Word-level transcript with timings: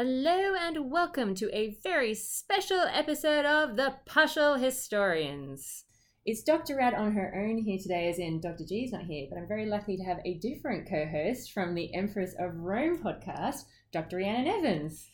Hello 0.00 0.54
and 0.54 0.92
welcome 0.92 1.34
to 1.34 1.52
a 1.52 1.76
very 1.82 2.14
special 2.14 2.82
episode 2.92 3.44
of 3.44 3.74
The 3.74 3.96
Partial 4.06 4.54
Historians. 4.54 5.86
It's 6.24 6.44
Dr. 6.44 6.76
Rad 6.76 6.94
on 6.94 7.10
her 7.14 7.34
own 7.34 7.58
here 7.58 7.80
today, 7.82 8.08
as 8.08 8.20
in 8.20 8.40
Dr. 8.40 8.62
G 8.64 8.84
is 8.84 8.92
not 8.92 9.06
here, 9.06 9.26
but 9.28 9.40
I'm 9.40 9.48
very 9.48 9.66
lucky 9.66 9.96
to 9.96 10.04
have 10.04 10.20
a 10.24 10.38
different 10.38 10.88
co 10.88 11.04
host 11.04 11.50
from 11.50 11.74
the 11.74 11.92
Emperors 11.96 12.32
of 12.38 12.54
Rome 12.54 13.02
podcast, 13.02 13.64
Dr. 13.92 14.18
Rhiannon 14.18 14.46
Evans. 14.46 15.08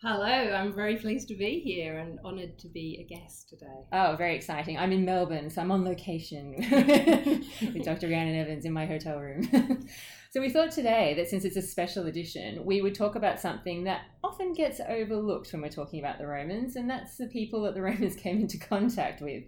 Hello, 0.00 0.24
I'm 0.24 0.74
very 0.74 0.96
pleased 0.96 1.28
to 1.28 1.36
be 1.36 1.60
here 1.60 1.98
and 1.98 2.18
honoured 2.24 2.58
to 2.60 2.68
be 2.68 2.98
a 2.98 3.14
guest 3.14 3.50
today. 3.50 3.84
Oh, 3.92 4.14
very 4.16 4.34
exciting. 4.36 4.78
I'm 4.78 4.92
in 4.92 5.04
Melbourne, 5.04 5.50
so 5.50 5.60
I'm 5.60 5.70
on 5.70 5.84
location 5.84 6.54
with 7.74 7.84
Dr. 7.84 8.08
Rhiannon 8.08 8.36
Evans 8.36 8.64
in 8.64 8.72
my 8.72 8.86
hotel 8.86 9.18
room. 9.18 9.86
so 10.30 10.40
we 10.40 10.48
thought 10.48 10.70
today 10.70 11.14
that 11.14 11.28
since 11.28 11.44
it's 11.44 11.56
a 11.56 11.62
special 11.62 12.06
edition, 12.06 12.64
we 12.64 12.80
would 12.82 12.94
talk 12.94 13.16
about 13.16 13.40
something 13.40 13.84
that 13.84 14.02
often 14.22 14.52
gets 14.52 14.80
overlooked 14.88 15.52
when 15.52 15.62
we're 15.62 15.68
talking 15.68 16.00
about 16.00 16.18
the 16.18 16.26
Romans, 16.26 16.76
and 16.76 16.88
that's 16.88 17.16
the 17.16 17.26
people 17.26 17.62
that 17.62 17.74
the 17.74 17.82
Romans 17.90 18.16
came 18.16 18.40
into 18.40 18.58
contact 18.58 19.20
with. 19.20 19.42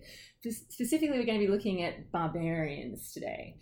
Specifically, 0.69 1.19
we're 1.19 1.27
going 1.27 1.41
to 1.41 1.47
be 1.47 1.53
looking 1.53 1.83
at 1.83 2.11
barbarians 2.11 3.13
today. 3.13 3.59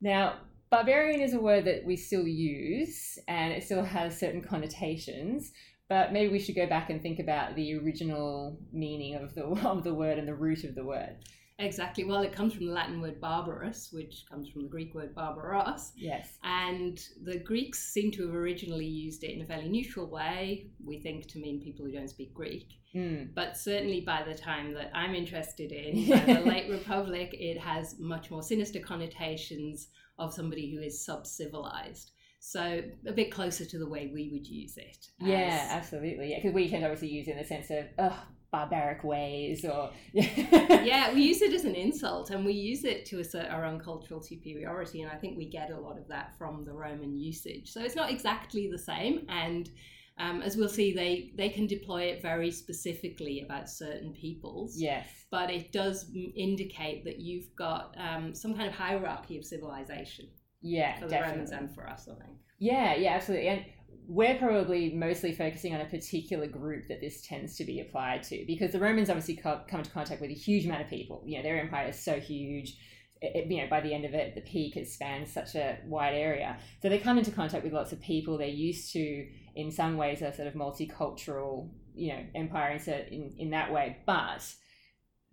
Now, 0.00 0.38
barbarian 0.70 1.20
is 1.20 1.34
a 1.34 1.40
word 1.40 1.64
that 1.64 1.84
we 1.84 1.96
still 1.96 2.26
use, 2.26 3.18
and 3.26 3.52
it 3.52 3.64
still 3.64 3.82
has 3.82 4.18
certain 4.18 4.40
connotations 4.40 5.52
but 5.90 6.12
maybe 6.12 6.30
we 6.30 6.38
should 6.38 6.54
go 6.54 6.68
back 6.68 6.88
and 6.88 7.02
think 7.02 7.18
about 7.18 7.56
the 7.56 7.76
original 7.76 8.56
meaning 8.72 9.16
of 9.16 9.34
the 9.34 9.42
of 9.68 9.84
the 9.84 9.92
word 9.92 10.18
and 10.18 10.26
the 10.26 10.34
root 10.34 10.64
of 10.64 10.74
the 10.74 10.84
word. 10.84 11.16
Exactly. 11.60 12.04
Well, 12.04 12.22
it 12.22 12.32
comes 12.32 12.54
from 12.54 12.66
the 12.66 12.72
Latin 12.72 13.00
word 13.00 13.20
barbarus, 13.20 13.92
which 13.92 14.24
comes 14.30 14.48
from 14.48 14.62
the 14.62 14.68
Greek 14.68 14.94
word 14.94 15.14
barbaros. 15.14 15.92
Yes. 15.96 16.38
And 16.42 17.00
the 17.22 17.38
Greeks 17.38 17.78
seem 17.78 18.10
to 18.12 18.26
have 18.26 18.34
originally 18.34 18.86
used 18.86 19.22
it 19.24 19.34
in 19.34 19.42
a 19.42 19.46
fairly 19.46 19.68
neutral 19.68 20.06
way, 20.06 20.70
we 20.84 20.98
think 20.98 21.28
to 21.28 21.38
mean 21.38 21.60
people 21.60 21.84
who 21.84 21.92
don't 21.92 22.08
speak 22.08 22.34
Greek. 22.34 22.80
Mm. 22.94 23.34
But 23.34 23.56
certainly 23.56 24.00
by 24.00 24.24
the 24.26 24.34
time 24.34 24.74
that 24.74 24.90
I'm 24.94 25.14
interested 25.14 25.70
in, 25.72 26.08
the 26.26 26.40
late 26.40 26.70
Republic, 26.70 27.34
it 27.34 27.58
has 27.58 27.98
much 27.98 28.30
more 28.30 28.42
sinister 28.42 28.80
connotations 28.80 29.88
of 30.18 30.34
somebody 30.34 30.74
who 30.74 30.82
is 30.82 31.04
sub 31.04 31.26
civilized. 31.26 32.12
So 32.40 32.82
a 33.06 33.12
bit 33.12 33.30
closer 33.30 33.66
to 33.66 33.78
the 33.78 33.88
way 33.88 34.10
we 34.12 34.30
would 34.32 34.46
use 34.46 34.78
it. 34.78 35.08
Yeah, 35.18 35.68
absolutely. 35.70 36.30
Yeah, 36.30 36.38
because 36.38 36.54
we 36.54 36.70
can 36.70 36.82
obviously 36.82 37.08
use 37.08 37.28
it 37.28 37.32
in 37.32 37.38
the 37.38 37.44
sense 37.44 37.70
of, 37.70 37.84
oh, 37.98 38.18
barbaric 38.50 39.04
ways 39.04 39.64
or 39.64 39.90
yeah 40.12 41.12
we 41.14 41.22
use 41.22 41.40
it 41.40 41.52
as 41.52 41.64
an 41.64 41.74
insult 41.74 42.30
and 42.30 42.44
we 42.44 42.52
use 42.52 42.84
it 42.84 43.04
to 43.06 43.20
assert 43.20 43.46
our 43.50 43.64
own 43.64 43.78
cultural 43.78 44.22
superiority 44.22 45.02
and 45.02 45.10
i 45.10 45.14
think 45.14 45.36
we 45.36 45.48
get 45.48 45.70
a 45.70 45.78
lot 45.78 45.96
of 45.96 46.06
that 46.08 46.36
from 46.36 46.64
the 46.64 46.72
roman 46.72 47.16
usage 47.16 47.70
so 47.70 47.80
it's 47.80 47.96
not 47.96 48.10
exactly 48.10 48.68
the 48.70 48.78
same 48.78 49.24
and 49.28 49.70
um, 50.18 50.42
as 50.42 50.56
we'll 50.56 50.68
see 50.68 50.92
they 50.92 51.32
they 51.36 51.48
can 51.48 51.66
deploy 51.66 52.02
it 52.02 52.20
very 52.20 52.50
specifically 52.50 53.40
about 53.40 53.70
certain 53.70 54.12
peoples 54.12 54.76
yes 54.76 55.08
but 55.30 55.48
it 55.50 55.72
does 55.72 56.10
indicate 56.36 57.04
that 57.04 57.20
you've 57.20 57.54
got 57.56 57.94
um, 57.96 58.34
some 58.34 58.54
kind 58.54 58.68
of 58.68 58.74
hierarchy 58.74 59.38
of 59.38 59.44
civilization 59.44 60.26
yeah, 60.62 60.96
for 60.96 61.06
the 61.06 61.10
definitely. 61.10 61.32
Romans 61.32 61.50
and 61.52 61.74
for 61.74 61.88
us, 61.88 62.08
I 62.10 62.14
think. 62.22 62.36
Yeah, 62.58 62.94
yeah, 62.94 63.14
absolutely. 63.14 63.48
And 63.48 63.64
we're 64.10 64.36
probably 64.38 64.92
mostly 64.92 65.32
focusing 65.32 65.72
on 65.72 65.80
a 65.80 65.84
particular 65.84 66.48
group 66.48 66.88
that 66.88 67.00
this 67.00 67.22
tends 67.22 67.56
to 67.56 67.64
be 67.64 67.78
applied 67.78 68.24
to 68.24 68.44
because 68.44 68.72
the 68.72 68.80
Romans 68.80 69.08
obviously 69.08 69.36
come 69.36 69.62
into 69.72 69.90
contact 69.90 70.20
with 70.20 70.30
a 70.30 70.34
huge 70.34 70.66
amount 70.66 70.82
of 70.82 70.88
people. 70.88 71.22
You 71.24 71.36
know, 71.36 71.44
their 71.44 71.60
empire 71.60 71.90
is 71.90 72.02
so 72.02 72.18
huge. 72.18 72.76
It, 73.22 73.48
you 73.48 73.58
know, 73.58 73.68
by 73.70 73.80
the 73.80 73.94
end 73.94 74.04
of 74.04 74.12
it, 74.12 74.34
the 74.34 74.40
peak 74.40 74.76
it 74.76 74.88
spans 74.88 75.32
such 75.32 75.54
a 75.54 75.78
wide 75.86 76.14
area. 76.14 76.58
So 76.82 76.88
they 76.88 76.98
come 76.98 77.18
into 77.18 77.30
contact 77.30 77.62
with 77.62 77.72
lots 77.72 77.92
of 77.92 78.00
people. 78.00 78.36
They're 78.36 78.48
used 78.48 78.92
to, 78.94 79.28
in 79.54 79.70
some 79.70 79.96
ways, 79.96 80.22
a 80.22 80.34
sort 80.34 80.48
of 80.48 80.54
multicultural, 80.54 81.70
you 81.94 82.12
know, 82.12 82.24
empire 82.34 82.80
in, 83.12 83.32
in 83.38 83.50
that 83.50 83.72
way. 83.72 83.98
But 84.06 84.42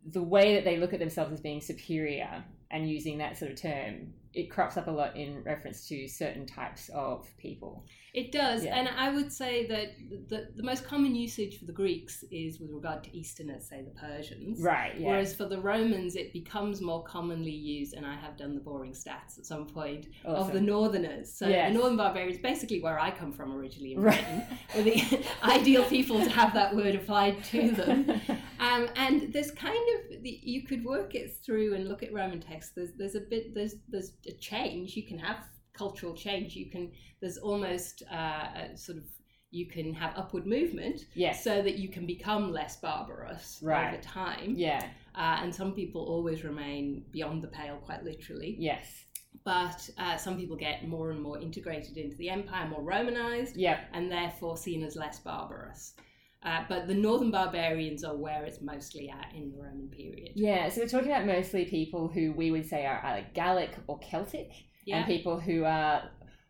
the 0.06 0.22
way 0.22 0.54
that 0.54 0.66
they 0.66 0.78
look 0.78 0.94
at 0.94 1.00
themselves 1.00 1.34
as 1.34 1.42
being 1.42 1.62
superior 1.62 2.44
and 2.70 2.88
using 2.88 3.18
that 3.18 3.40
sort 3.40 3.52
of 3.54 3.60
term 3.60 4.14
it 4.38 4.52
crops 4.52 4.78
up 4.78 4.88
a 4.88 4.92
lot 4.92 5.18
in 5.18 5.42
reference 5.44 5.88
to 5.88 6.08
certain 6.08 6.46
types 6.46 6.90
of 6.94 7.28
people. 7.38 7.84
It 8.14 8.32
does, 8.32 8.64
yeah. 8.64 8.78
and 8.78 8.88
I 8.88 9.12
would 9.12 9.32
say 9.32 9.66
that 9.68 9.96
the, 10.30 10.50
the 10.56 10.64
most 10.64 10.86
common 10.86 11.16
usage 11.16 11.60
for 11.60 11.66
the 11.66 11.72
Greeks 11.72 12.24
is 12.32 12.60
with 12.60 12.72
regard 12.72 13.04
to 13.06 13.18
Easterners, 13.18 13.68
say 13.68 13.82
the 13.82 14.00
Persians. 14.00 14.62
Right. 14.62 14.94
Yeah. 14.98 15.08
Whereas 15.08 15.36
for 15.36 15.46
the 15.46 15.60
Romans, 15.60 16.16
it 16.16 16.34
becomes 16.34 16.82
more 16.82 17.04
commonly 17.04 17.52
used, 17.52 17.96
and 17.96 18.06
I 18.06 18.16
have 18.16 18.38
done 18.38 18.54
the 18.54 18.62
boring 18.62 18.94
stats 18.94 19.40
at 19.40 19.46
some 19.46 19.66
point 19.66 20.08
awesome. 20.24 20.48
of 20.48 20.54
the 20.54 20.62
Northerners. 20.62 21.34
So 21.34 21.48
yes. 21.48 21.72
the 21.72 21.80
Northern 21.80 21.98
barbarians, 21.98 22.40
basically 22.40 22.80
where 22.80 23.00
I 23.00 23.10
come 23.10 23.32
from 23.32 23.56
originally 23.56 23.94
in 23.94 24.02
Britain, 24.02 24.44
right. 24.50 24.76
were 24.76 24.84
the 24.84 25.26
ideal 25.44 25.84
people 25.86 26.24
to 26.24 26.30
have 26.30 26.54
that 26.54 26.76
word 26.76 26.94
applied 26.94 27.44
to 27.46 27.72
them. 27.72 28.22
Um, 28.60 28.90
and 28.96 29.32
there's 29.34 29.52
kind 29.52 29.78
of 29.78 30.18
you 30.24 30.64
could 30.64 30.84
work 30.84 31.16
it 31.16 31.38
through 31.46 31.76
and 31.76 31.88
look 31.88 32.04
at 32.04 32.12
Roman 32.12 32.40
texts. 32.40 32.74
There's 32.76 32.92
there's 32.98 33.16
a 33.16 33.20
bit 33.20 33.54
there's 33.54 33.76
there's 33.88 34.14
change. 34.34 34.96
You 34.96 35.04
can 35.04 35.20
have 35.20 35.38
cultural 35.74 36.14
change. 36.14 36.56
You 36.56 36.70
can 36.70 36.92
there's 37.22 37.38
almost 37.38 38.04
uh, 38.12 38.48
a 38.74 38.78
sort 38.78 38.98
of 38.98 39.04
you 39.50 39.66
can 39.66 39.94
have 39.94 40.14
upward 40.16 40.46
movement 40.46 41.06
yes. 41.14 41.44
so 41.44 41.62
that 41.62 41.76
you 41.76 41.90
can 41.90 42.06
become 42.06 42.52
less 42.52 42.78
barbarous 42.78 43.60
right. 43.64 43.94
over 43.94 44.02
time. 44.02 44.54
Yeah. 44.58 44.84
Uh, 45.16 45.40
and 45.42 45.56
some 45.56 45.74
people 45.74 46.02
always 46.04 46.44
remain 46.44 47.06
beyond 47.12 47.42
the 47.42 47.48
pale, 47.48 47.78
quite 47.78 48.04
literally. 48.04 48.58
Yes. 48.60 49.06
But 49.46 49.90
uh, 49.98 50.18
some 50.18 50.38
people 50.38 50.58
get 50.58 50.88
more 50.88 51.12
and 51.12 51.22
more 51.22 51.40
integrated 51.40 51.98
into 51.98 52.18
the 52.18 52.30
empire, 52.30 52.68
more 52.68 52.84
Romanized, 52.84 53.56
yep. 53.56 53.88
and 53.94 54.12
therefore 54.12 54.58
seen 54.58 54.84
as 54.84 54.98
less 54.98 55.20
barbarous. 55.20 55.94
Uh, 56.44 56.64
but 56.70 56.88
the 56.88 56.94
northern 56.94 57.32
barbarians 57.32 58.04
are 58.04 58.16
where 58.16 58.46
it's 58.46 58.62
mostly 58.62 59.10
at 59.10 59.34
in 59.36 59.52
the 59.52 59.58
Roman 59.58 59.90
period. 59.90 60.32
Yeah, 60.36 60.70
so 60.70 60.82
we're 60.82 60.88
talking 60.88 61.12
about 61.12 61.26
mostly 61.26 61.66
people 61.66 62.08
who 62.08 62.32
we 62.32 62.52
would 62.52 62.68
say 62.68 62.86
are 62.86 63.04
either 63.04 63.28
Gallic 63.34 63.72
or 63.88 64.00
Celtic, 64.00 64.52
yeah. 64.86 64.98
and 64.98 65.06
people 65.08 65.40
who 65.40 65.64
are 65.64 66.04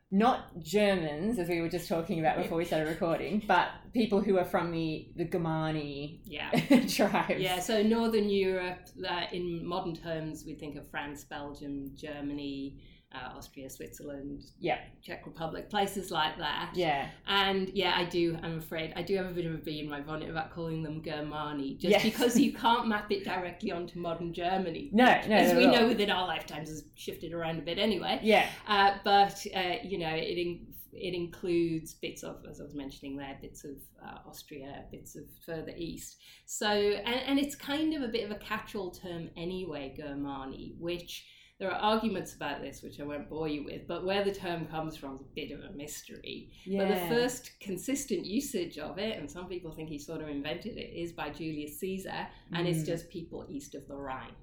not 0.10 0.58
Germans, 0.62 1.38
as 1.38 1.50
we 1.50 1.60
were 1.60 1.68
just 1.68 1.90
talking 1.90 2.20
about 2.20 2.38
before 2.38 2.58
we 2.58 2.66
started 2.66 2.88
recording, 2.88 3.44
but 3.46 3.68
people 3.94 4.22
who 4.22 4.38
are 4.38 4.46
from 4.46 4.72
the 4.72 5.10
the 5.18 5.26
Germani 5.26 6.22
yeah. 6.24 6.52
tribes. 6.88 7.42
Yeah, 7.42 7.60
so 7.60 7.84
Northern 7.84 8.30
Europe, 8.30 8.80
uh, 9.08 9.24
in 9.34 9.66
modern 9.66 9.96
terms, 9.96 10.44
we 10.46 10.56
think 10.56 10.78
of 10.78 10.90
France, 10.90 11.26
Belgium, 11.26 11.92
Germany, 11.96 12.80
uh, 13.16 13.38
Austria, 13.38 13.70
Switzerland, 13.70 14.44
yeah, 14.60 14.80
Czech 15.02 15.26
Republic, 15.26 15.70
places 15.70 16.12
like 16.12 16.38
that. 16.38 16.72
Yeah, 16.76 17.08
and 17.28 17.70
yeah, 17.70 17.94
I 17.96 18.04
do. 18.06 18.38
I'm 18.44 18.58
afraid 18.60 18.94
I 18.96 19.02
do 19.02 19.16
have 19.16 19.28
a 19.28 19.32
bit 19.32 19.46
of 19.46 19.54
a 19.54 19.58
bee 19.58 19.80
in 19.80 19.90
my 19.90 20.02
bonnet 20.02 20.30
about 20.30 20.52
calling 20.54 20.84
them 20.84 21.02
Germani, 21.02 21.78
just 21.78 21.92
Yes. 21.92 22.04
because 22.04 22.38
you 22.40 22.52
can't 22.66 22.88
map 22.88 23.12
it 23.12 23.24
directly 23.24 23.72
onto 23.72 24.00
modern 24.00 24.34
Germany. 24.34 24.90
no, 24.92 25.06
no, 25.06 25.36
as 25.36 25.54
not 25.54 25.58
we 25.58 25.68
know 25.68 25.88
within 25.88 26.12
our 26.12 26.28
lifetimes 26.28 26.70
has 26.70 26.84
shifted 26.96 27.34
around 27.34 27.60
a 27.60 27.62
bit 27.62 27.78
anyway. 27.80 28.20
Yeah, 28.22 28.48
Uh, 28.68 28.96
but 29.04 29.46
uh, 29.56 29.76
you 29.84 29.98
know, 30.00 30.14
it 30.14 30.38
in, 30.38 30.68
it 30.94 31.14
includes 31.14 31.94
bits 31.94 32.24
of, 32.24 32.44
as 32.50 32.60
I 32.60 32.64
was 32.64 32.74
mentioning 32.74 33.16
there, 33.18 33.38
bits 33.42 33.64
of 33.64 33.76
uh, 34.04 34.18
Austria, 34.28 34.84
bits 34.92 35.16
of 35.16 35.24
further 35.46 35.72
east. 35.78 36.18
So, 36.46 36.68
and, 36.68 37.22
and 37.28 37.40
it's 37.40 37.56
kind 37.56 37.94
of 37.94 38.02
a 38.02 38.08
bit 38.08 38.26
of 38.26 38.32
a 38.32 38.40
catch-all 38.40 38.92
term 38.92 39.30
anyway, 39.38 39.96
Germani, 39.98 40.76
which 40.80 41.26
there 41.60 41.72
are 41.72 41.80
arguments 41.96 42.36
about 42.36 42.62
this, 42.62 42.84
which 42.84 43.00
I 43.00 43.04
won't 43.04 43.30
bore 43.30 43.48
you 43.48 43.64
with, 43.64 43.88
but 43.88 44.06
where 44.06 44.24
the 44.24 44.32
term 44.34 44.68
comes 44.68 44.96
from 44.96 45.16
is 45.16 45.22
a 45.22 45.36
bit 45.36 45.52
of 45.52 45.60
a 45.64 45.74
mystery. 45.76 46.50
yeah. 46.66 46.80
But 46.86 46.94
the 46.94 47.16
first 47.16 47.52
consistent 47.60 48.26
usage 48.26 48.78
of 48.78 49.00
it, 49.00 49.18
and 49.18 49.30
some 49.30 49.48
people 49.48 49.72
think 49.72 49.90
he 49.90 49.98
sort 49.98 50.22
of 50.22 50.30
invented 50.30 50.78
it, 50.78 50.94
is 50.96 51.14
by 51.14 51.30
Julius 51.32 51.80
Caesar, 51.80 52.28
and 52.54 52.68
it's 52.68 52.80
Mm. 52.84 52.86
just 52.86 53.10
people 53.10 53.46
east 53.50 53.74
of 53.74 53.88
the 53.88 53.96
Rhine. 53.96 54.36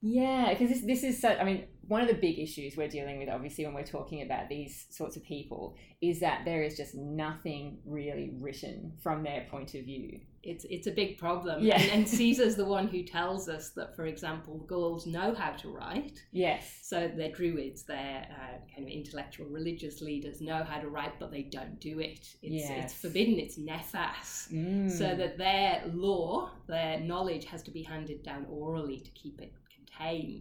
Yeah, 0.00 0.50
because 0.52 0.68
this, 0.68 0.82
this 0.84 1.02
is 1.02 1.20
so. 1.20 1.30
I 1.30 1.42
mean, 1.42 1.64
one 1.88 2.00
of 2.00 2.06
the 2.06 2.14
big 2.14 2.38
issues 2.38 2.76
we're 2.76 2.86
dealing 2.88 3.18
with, 3.18 3.28
obviously, 3.28 3.64
when 3.64 3.74
we're 3.74 3.82
talking 3.82 4.22
about 4.22 4.48
these 4.48 4.86
sorts 4.90 5.16
of 5.16 5.24
people, 5.24 5.74
is 6.00 6.20
that 6.20 6.44
there 6.44 6.62
is 6.62 6.76
just 6.76 6.94
nothing 6.94 7.78
really 7.84 8.30
written 8.38 8.92
from 9.02 9.24
their 9.24 9.46
point 9.50 9.74
of 9.74 9.84
view. 9.84 10.20
It's 10.48 10.64
it's 10.68 10.86
a 10.86 10.90
big 10.90 11.18
problem. 11.18 11.62
Yeah. 11.62 11.80
And, 11.80 11.90
and 11.90 12.08
Caesar's 12.08 12.56
the 12.56 12.64
one 12.64 12.88
who 12.88 13.02
tells 13.02 13.48
us 13.48 13.70
that, 13.70 13.94
for 13.94 14.06
example, 14.06 14.58
Gauls 14.66 15.06
know 15.06 15.34
how 15.34 15.50
to 15.52 15.68
write. 15.68 16.22
Yes. 16.32 16.78
So 16.82 17.10
they're 17.14 17.30
druids, 17.32 17.82
they're 17.82 18.26
uh, 18.30 18.56
kind 18.74 18.86
of 18.86 18.88
intellectual 18.88 19.46
religious 19.46 20.00
leaders, 20.00 20.40
know 20.40 20.64
how 20.64 20.80
to 20.80 20.88
write, 20.88 21.18
but 21.20 21.30
they 21.30 21.42
don't 21.42 21.78
do 21.80 22.00
it. 22.00 22.34
It's, 22.42 22.68
Yes. 22.68 22.84
it's 22.84 22.94
forbidden, 22.94 23.38
it's 23.38 23.58
nefas. 23.58 24.50
Mm. 24.52 24.90
So 24.90 25.14
that 25.14 25.36
their 25.38 25.82
law, 25.92 26.50
their 26.66 27.00
knowledge 27.00 27.44
has 27.46 27.62
to 27.64 27.70
be 27.70 27.82
handed 27.82 28.22
down 28.22 28.46
orally 28.48 29.00
to 29.00 29.10
keep 29.10 29.40
it 29.40 29.52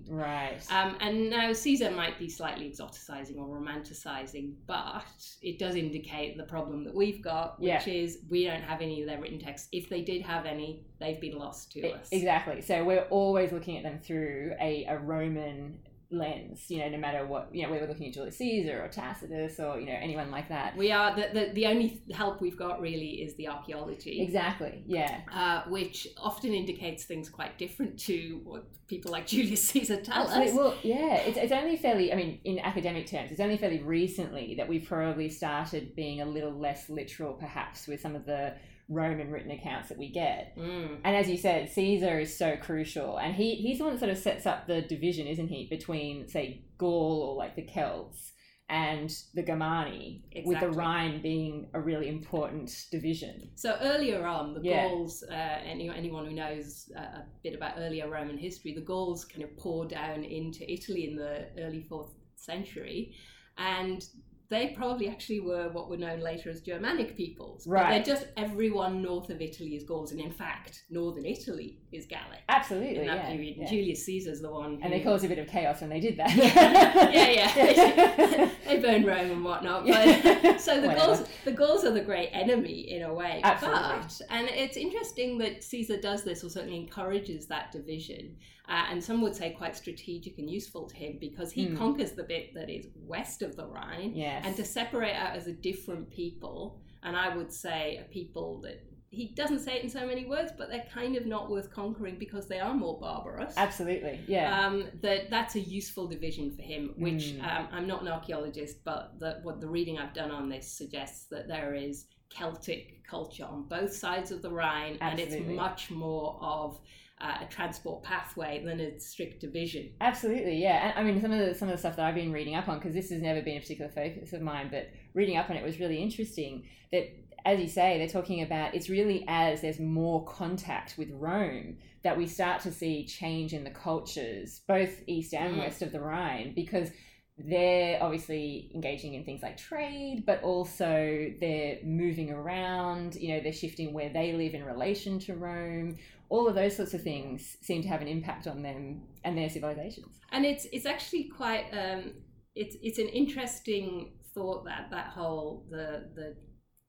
right. 0.10 0.60
Um, 0.72 0.96
and 1.00 1.30
now 1.30 1.52
Caesar 1.54 1.92
might 1.92 2.18
be 2.20 2.30
slightly 2.30 2.70
exoticizing 2.70 3.38
or 3.38 3.48
romanticizing, 3.60 4.54
but 4.68 5.04
it 5.42 5.60
does 5.60 5.76
indicate 5.76 6.38
the 6.38 6.44
problem 6.44 6.84
that 6.86 6.94
we've 6.96 7.22
got, 7.22 7.60
which 7.60 7.68
Yeah. 7.70 7.88
is 7.94 8.20
we 8.30 8.46
don't 8.46 8.62
have 8.62 8.82
any 8.82 9.02
of 9.02 9.08
their 9.08 9.20
written 9.20 9.40
texts. 9.40 9.68
If 9.72 9.90
they 9.90 10.02
did 10.02 10.22
have 10.22 10.46
any, 10.46 10.86
they've 11.00 11.20
been 11.20 11.38
lost 11.38 11.72
to 11.74 11.88
E- 11.88 11.92
us. 11.94 12.10
Exactly. 12.12 12.62
So 12.62 12.84
we're 12.84 13.08
always 13.10 13.52
looking 13.52 13.78
at 13.78 13.84
them 13.84 14.00
through 14.00 14.54
a, 14.62 14.86
a 14.86 14.98
Roman 15.00 15.80
lens, 16.10 16.66
you 16.70 16.80
know, 16.80 16.90
no 16.90 16.98
matter 16.98 17.26
what, 17.26 17.50
you 17.54 17.64
know, 17.64 17.70
whether 17.70 17.82
we're 17.84 17.90
looking 17.90 18.08
at 18.08 18.14
Julius 18.14 18.38
Caesar 18.38 18.82
or 18.82 18.88
Tacitus 18.88 19.60
or, 19.60 19.80
you 19.80 19.86
know, 19.86 19.98
anyone 20.02 20.32
like 20.32 20.48
that. 20.50 20.78
We 20.78 20.92
are, 20.92 21.16
the, 21.16 21.30
the, 21.34 21.52
the 21.54 21.66
only 21.66 22.02
help 22.14 22.42
we've 22.42 22.58
got 22.58 22.80
really 22.80 23.22
is 23.22 23.36
the 23.36 23.50
archaeology. 23.50 24.22
Exactly, 24.22 24.84
yeah. 24.88 25.22
Uh, 25.34 25.64
which 25.70 26.08
often 26.18 26.54
indicates 26.54 27.04
things 27.04 27.30
quite 27.30 27.58
different 27.58 28.00
to 28.00 28.42
what 28.46 28.66
people 28.88 29.12
like 29.12 29.28
Julius 29.28 29.68
Caesar 29.68 30.00
tell 30.02 30.24
Absolutely. 30.24 30.52
us. 30.52 30.58
Well, 30.58 30.76
yeah, 30.82 31.16
it's, 31.16 31.38
it's 31.38 31.52
only 31.52 31.76
fairly, 31.76 32.14
I 32.14 32.16
mean, 32.16 32.40
in 32.46 32.60
academic 32.60 33.08
terms, 33.08 33.32
it's 33.32 33.42
only 33.42 33.58
fairly 33.58 33.80
recently 33.80 34.56
that 34.56 34.68
we've 34.68 34.86
probably 34.86 35.30
started 35.30 35.94
being 35.96 36.22
a 36.22 36.26
little 36.26 36.58
less 36.58 36.90
literal, 36.90 37.34
perhaps, 37.34 37.86
with 37.86 38.00
some 38.00 38.16
of 38.16 38.26
the 38.26 38.54
Roman 38.90 39.32
written 39.32 39.52
accounts 39.52 39.90
that 39.90 39.98
we 39.98 40.10
get. 40.10 40.58
Mm. 40.58 41.00
And 41.04 41.16
as 41.16 41.30
you 41.30 41.38
said, 41.38 41.70
Caesar 41.70 42.20
is 42.20 42.38
so 42.38 42.56
crucial. 42.58 43.18
And 43.18 43.36
he, 43.36 43.56
he's 43.56 43.80
the 43.80 43.84
one 43.84 43.94
that 43.94 44.00
sort 44.00 44.12
of 44.12 44.18
sets 44.18 44.46
up 44.46 44.68
the 44.68 44.82
division, 44.82 45.28
isn't 45.28 45.50
he, 45.50 45.68
between, 45.70 46.28
say, 46.28 46.64
Gaul 46.78 47.22
or 47.30 47.36
like 47.36 47.56
the 47.56 47.64
Celts 47.66 48.32
and 48.70 49.14
the 49.34 49.44
Germani, 49.44 50.24
Exactly. 50.32 50.44
with 50.46 50.60
the 50.60 50.72
Rhine 50.72 51.22
being 51.22 51.70
a 51.74 51.80
really 51.80 52.10
important 52.10 52.70
division. 52.92 53.50
So 53.56 53.78
earlier 53.82 54.26
on, 54.26 54.54
the 54.54 54.62
Yeah. 54.62 54.90
Gauls, 54.90 55.24
uh, 55.24 55.34
any, 55.34 55.90
anyone 55.90 56.26
who 56.26 56.34
knows 56.34 56.92
uh, 56.98 57.00
a 57.02 57.26
bit 57.44 57.56
about 57.56 57.76
earlier 57.78 58.10
Roman 58.10 58.38
history, 58.38 58.74
the 58.74 58.82
Gauls 58.82 59.24
kind 59.24 59.44
of 59.44 59.56
poured 59.58 59.90
down 59.90 60.24
into 60.26 60.70
Italy 60.70 61.10
in 61.10 61.16
the 61.16 61.48
early 61.60 61.82
fourth 61.82 62.14
century, 62.36 63.16
and 63.58 64.06
they 64.50 64.68
probably 64.70 65.10
actually 65.10 65.40
were 65.42 65.70
what 65.70 65.90
were 65.90 65.98
known 65.98 66.22
later 66.22 66.50
as 66.50 66.62
Germanic 66.62 67.16
peoples. 67.18 67.66
But 67.66 67.72
Right. 67.72 68.06
they're 68.06 68.16
just 68.16 68.28
everyone 68.38 69.02
north 69.02 69.30
of 69.30 69.42
Italy 69.42 69.76
is 69.76 69.84
Gauls, 69.84 70.12
and 70.12 70.22
in 70.22 70.32
fact, 70.32 70.84
northern 70.90 71.26
Italy 71.26 71.80
is 71.92 72.06
Gallic. 72.06 72.40
Absolutely, 72.50 72.98
In 73.00 73.08
that 73.08 73.18
yeah. 73.18 73.30
period, 73.32 73.58
yeah. 73.58 73.68
Julius 73.70 74.06
Caesar's 74.06 74.42
the 74.42 74.50
one. 74.50 74.80
And 74.82 74.92
they 74.94 75.02
caused 75.02 75.26
a 75.26 75.28
bit 75.28 75.40
of 75.40 75.48
chaos 75.48 75.82
when 75.82 75.90
they 75.90 76.00
did 76.00 76.18
that. 76.18 76.36
yeah, 76.36 77.30
yeah. 77.56 78.50
they 78.68 78.80
burned 78.80 79.06
Rome 79.06 79.32
and 79.32 79.44
whatnot. 79.44 79.86
But 79.86 80.60
so 80.60 80.80
the 80.82 80.88
Whatever. 80.88 81.16
Gauls, 81.16 81.30
the 81.46 81.52
Gauls 81.52 81.84
are 81.86 81.92
the 81.92 82.02
great 82.02 82.30
enemy 82.34 82.92
in 82.92 83.04
a 83.04 83.14
way. 83.14 83.42
Absolutely. 83.44 83.82
But 83.82 84.22
and 84.30 84.48
it's 84.50 84.78
interesting 84.78 85.38
that 85.40 85.64
Caesar 85.64 85.98
does 85.98 86.24
this, 86.24 86.44
or 86.44 86.50
certainly 86.50 86.78
encourages 86.78 87.48
that 87.48 87.72
division, 87.72 88.36
uh, 88.70 88.86
and 88.90 89.04
some 89.04 89.22
would 89.22 89.36
say 89.36 89.52
quite 89.52 89.76
strategic 89.76 90.38
and 90.40 90.50
useful 90.50 90.88
to 90.90 90.96
him 90.96 91.18
because 91.20 91.52
he 91.52 91.68
Hmm. 91.68 91.78
conquers 91.78 92.12
the 92.14 92.24
bit 92.24 92.54
that 92.54 92.70
is 92.70 92.88
west 92.96 93.42
of 93.42 93.56
the 93.56 93.66
Rhine, 93.66 94.14
yes. 94.16 94.44
and 94.46 94.56
to 94.58 94.66
separate 94.66 95.16
out 95.16 95.36
as 95.36 95.48
a 95.48 95.54
different 95.54 96.10
people. 96.10 96.80
And 97.04 97.16
I 97.16 97.36
would 97.36 97.52
say 97.54 97.98
a 97.98 98.04
people 98.12 98.60
that. 98.62 98.84
He 99.10 99.30
doesn't 99.30 99.60
say 99.60 99.78
it 99.78 99.84
in 99.86 99.90
so 99.90 100.06
many 100.06 100.26
words, 100.26 100.52
but 100.58 100.70
they're 100.70 100.84
kind 100.94 101.16
of 101.16 101.26
not 101.26 101.50
worth 101.50 101.72
conquering 101.72 102.18
because 102.20 102.50
they 102.50 102.60
are 102.60 102.74
more 102.74 103.00
barbarous 103.00 103.54
Absolutely, 103.56 104.20
yeah. 104.28 104.66
um, 104.68 104.84
that 105.02 105.30
that's 105.30 105.56
a 105.56 105.62
useful 105.62 106.08
division 106.08 106.52
for 106.52 106.62
him. 106.62 106.94
Which 106.98 107.24
Mm. 107.38 107.42
um, 107.44 107.68
I'm 107.72 107.88
not 107.88 108.02
an 108.02 108.10
archaeologist, 108.10 108.84
but 108.84 109.18
the, 109.18 109.40
what 109.44 109.62
the 109.62 109.68
reading 109.70 109.98
I've 109.98 110.14
done 110.14 110.30
on 110.30 110.50
this 110.50 110.70
suggests 110.70 111.28
that 111.28 111.48
there 111.48 111.74
is 111.74 112.08
Celtic 112.30 113.02
culture 113.06 113.46
on 113.46 113.64
both 113.70 113.94
sides 113.96 114.32
of 114.32 114.42
the 114.42 114.52
Rhine, 114.52 114.98
and 115.00 115.18
it's 115.22 115.38
much 115.48 115.90
more 115.90 116.38
of 116.42 116.78
uh, 117.20 117.38
a 117.42 117.46
transport 117.50 118.04
pathway 118.04 118.64
than 118.64 118.80
a 118.80 119.00
strict 119.00 119.42
division. 119.42 119.90
Absolutely, 120.02 120.62
yeah. 120.62 120.90
And 120.90 121.00
I 121.00 121.04
mean, 121.10 121.22
some 121.22 121.32
of 121.32 121.40
the 121.40 121.56
some 121.56 121.68
of 121.68 121.74
the 121.74 121.80
stuff 121.80 121.96
that 121.96 122.06
I've 122.06 122.16
been 122.16 122.32
reading 122.32 122.56
up 122.56 122.68
on, 122.68 122.78
because 122.78 122.94
this 122.94 123.10
has 123.10 123.22
never 123.22 123.42
been 123.42 123.58
a 123.58 123.60
particular 123.60 123.92
focus 123.92 124.34
of 124.34 124.42
mine, 124.42 124.70
but 124.72 124.90
reading 125.14 125.38
up 125.38 125.50
on 125.50 125.56
it 125.58 125.64
was 125.64 125.80
really 125.80 126.02
interesting. 126.02 126.64
That, 126.92 127.10
as 127.46 127.60
you 127.60 127.68
say, 127.68 127.98
they're 127.98 128.08
talking 128.08 128.44
about 128.44 128.76
it's 128.76 128.90
really 128.90 129.26
as 129.28 129.62
there's 129.62 129.80
more 129.80 130.26
contact 130.26 130.96
with 130.98 131.10
Rome 131.12 131.78
that 132.04 132.18
we 132.18 132.28
start 132.28 132.62
to 132.62 132.72
see 132.72 133.06
change 133.06 133.54
in 133.54 133.64
the 133.64 133.72
cultures, 133.72 134.62
both 134.68 135.02
east 135.08 135.34
and 135.34 135.56
Mm. 135.56 135.60
west 135.60 135.82
of 135.82 135.92
the 135.92 136.00
Rhine, 136.00 136.54
because 136.54 136.92
they're 137.40 138.02
obviously 138.02 138.72
engaging 138.74 139.14
in 139.14 139.24
things 139.24 139.44
like 139.44 139.58
trade, 139.58 140.24
but 140.26 140.42
also 140.42 141.32
they're 141.40 141.78
moving 141.84 142.32
around. 142.32 143.16
You 143.16 143.36
know, 143.36 143.42
they're 143.42 143.54
shifting 143.54 143.94
where 143.94 144.10
they 144.10 144.34
live 144.34 144.56
in 144.56 144.64
relation 144.64 145.20
to 145.20 145.36
Rome. 145.36 145.98
All 146.30 146.48
of 146.48 146.56
those 146.56 146.76
sorts 146.76 146.94
of 146.94 147.02
things 147.04 147.58
seem 147.62 147.82
to 147.84 147.88
have 147.88 148.02
an 148.02 148.08
impact 148.08 148.48
on 148.48 148.62
them 148.62 149.04
and 149.24 149.38
their 149.38 149.50
civilizations. 149.50 150.20
and 150.32 150.46
it's 150.46 150.66
it's 150.72 150.86
actually 150.86 151.26
quite 151.26 151.66
um, 151.72 152.14
it's 152.56 152.76
it's 152.82 153.00
an 153.00 153.08
interesting 153.10 154.14
thought 154.34 154.66
that 154.66 154.90
that 154.92 155.08
whole 155.08 155.66
the 155.70 156.10
the 156.16 156.36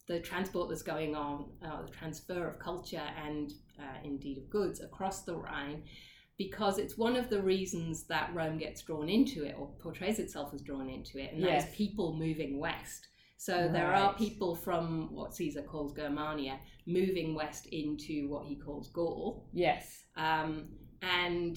the 0.08 0.20
transport 0.20 0.70
that's 0.70 0.82
going 0.82 1.14
on, 1.14 1.50
uh, 1.62 1.82
the 1.82 1.90
transfer 1.92 2.48
of 2.48 2.58
culture 2.58 3.06
and 3.26 3.52
uh, 3.78 3.98
indeed 4.02 4.38
of 4.38 4.48
goods 4.48 4.80
across 4.80 5.22
the 5.24 5.34
Rhine, 5.34 5.82
because 6.38 6.78
it's 6.78 6.96
one 6.96 7.14
of 7.14 7.28
the 7.28 7.42
reasons 7.42 8.04
that 8.04 8.30
Rome 8.34 8.56
gets 8.56 8.80
drawn 8.80 9.10
into 9.10 9.44
it 9.44 9.54
or 9.58 9.66
portrays 9.78 10.18
itself 10.18 10.54
as 10.54 10.62
drawn 10.62 10.88
into 10.88 11.18
it, 11.18 11.32
and 11.34 11.44
that 11.44 11.58
is 11.58 11.64
Yes. 11.64 11.76
people 11.76 12.14
moving 12.14 12.58
west. 12.58 13.08
So 13.38 13.68
there 13.72 13.94
are 13.94 14.14
people 14.14 14.56
from 14.56 15.14
what 15.14 15.32
Caesar 15.32 15.62
calls 15.62 15.92
Germania 15.94 16.58
moving 16.86 17.36
west 17.36 17.66
into 17.66 18.28
what 18.28 18.44
he 18.46 18.56
calls 18.56 18.88
Gaul. 18.88 19.48
Yes. 19.52 20.02
Um, 20.16 20.70
and 21.02 21.56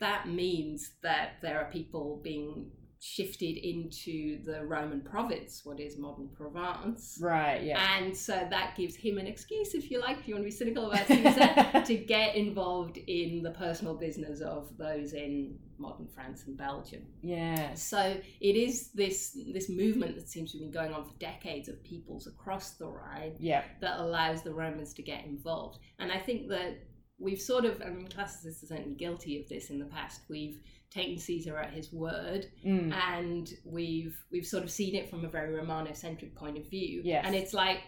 that 0.00 0.28
means 0.28 0.94
that 1.04 1.34
there 1.40 1.60
are 1.60 1.70
people 1.70 2.20
being 2.24 2.72
shifted 3.02 3.56
into 3.56 4.44
the 4.44 4.62
Roman 4.66 5.00
province, 5.00 5.62
what 5.64 5.80
is 5.80 5.96
modern 5.98 6.28
Provence. 6.28 7.18
Right. 7.20 7.62
Yeah. 7.62 7.80
And 7.98 8.14
so 8.14 8.46
that 8.50 8.74
gives 8.76 8.94
him 8.94 9.16
an 9.16 9.26
excuse, 9.26 9.74
if 9.74 9.90
you 9.90 10.00
like, 10.00 10.18
if 10.18 10.28
you 10.28 10.34
want 10.34 10.44
to 10.44 10.50
be 10.50 10.54
cynical 10.54 10.90
about 10.90 11.06
Caesar, 11.08 11.82
to 11.86 11.96
get 11.96 12.36
involved 12.36 12.98
in 12.98 13.42
the 13.42 13.52
personal 13.52 13.94
business 13.94 14.40
of 14.42 14.76
those 14.76 15.14
in 15.14 15.58
modern 15.78 16.08
France 16.14 16.44
and 16.46 16.58
Belgium. 16.58 17.02
Yeah. 17.22 17.72
So 17.72 18.18
it 18.40 18.54
is 18.56 18.90
this 18.92 19.34
this 19.50 19.70
movement 19.70 20.16
that 20.16 20.28
seems 20.28 20.52
to 20.52 20.58
have 20.58 20.70
been 20.70 20.70
going 20.82 20.92
on 20.92 21.04
for 21.06 21.14
decades 21.18 21.70
of 21.70 21.82
peoples 21.82 22.26
across 22.26 22.72
the 22.72 22.86
Rhine 22.86 23.34
Yeah. 23.38 23.64
that 23.80 23.98
allows 23.98 24.42
the 24.42 24.52
Romans 24.52 24.92
to 24.94 25.02
get 25.02 25.24
involved. 25.24 25.78
And 25.98 26.12
I 26.12 26.18
think 26.18 26.48
that 26.50 26.82
we've 27.18 27.40
sort 27.40 27.64
of, 27.64 27.80
I 27.82 27.88
mean, 27.88 28.08
classicists 28.08 28.62
are 28.62 28.66
certainly 28.66 28.94
guilty 28.94 29.40
of 29.40 29.48
this 29.48 29.70
in 29.70 29.78
the 29.78 29.86
past. 29.86 30.20
We've 30.28 30.60
taken 30.90 31.18
Caesar 31.18 31.56
at 31.56 31.72
his 31.72 31.92
word, 31.92 32.46
Mm. 32.66 32.92
and 32.92 33.52
we've 33.64 34.16
we've 34.32 34.46
sort 34.46 34.64
of 34.64 34.70
seen 34.70 34.94
it 34.94 35.08
from 35.08 35.24
a 35.24 35.28
very 35.28 35.54
Romano-centric 35.54 36.34
point 36.34 36.58
of 36.58 36.68
view. 36.68 37.00
Yes. 37.04 37.24
And 37.26 37.34
it's 37.34 37.54
like 37.54 37.78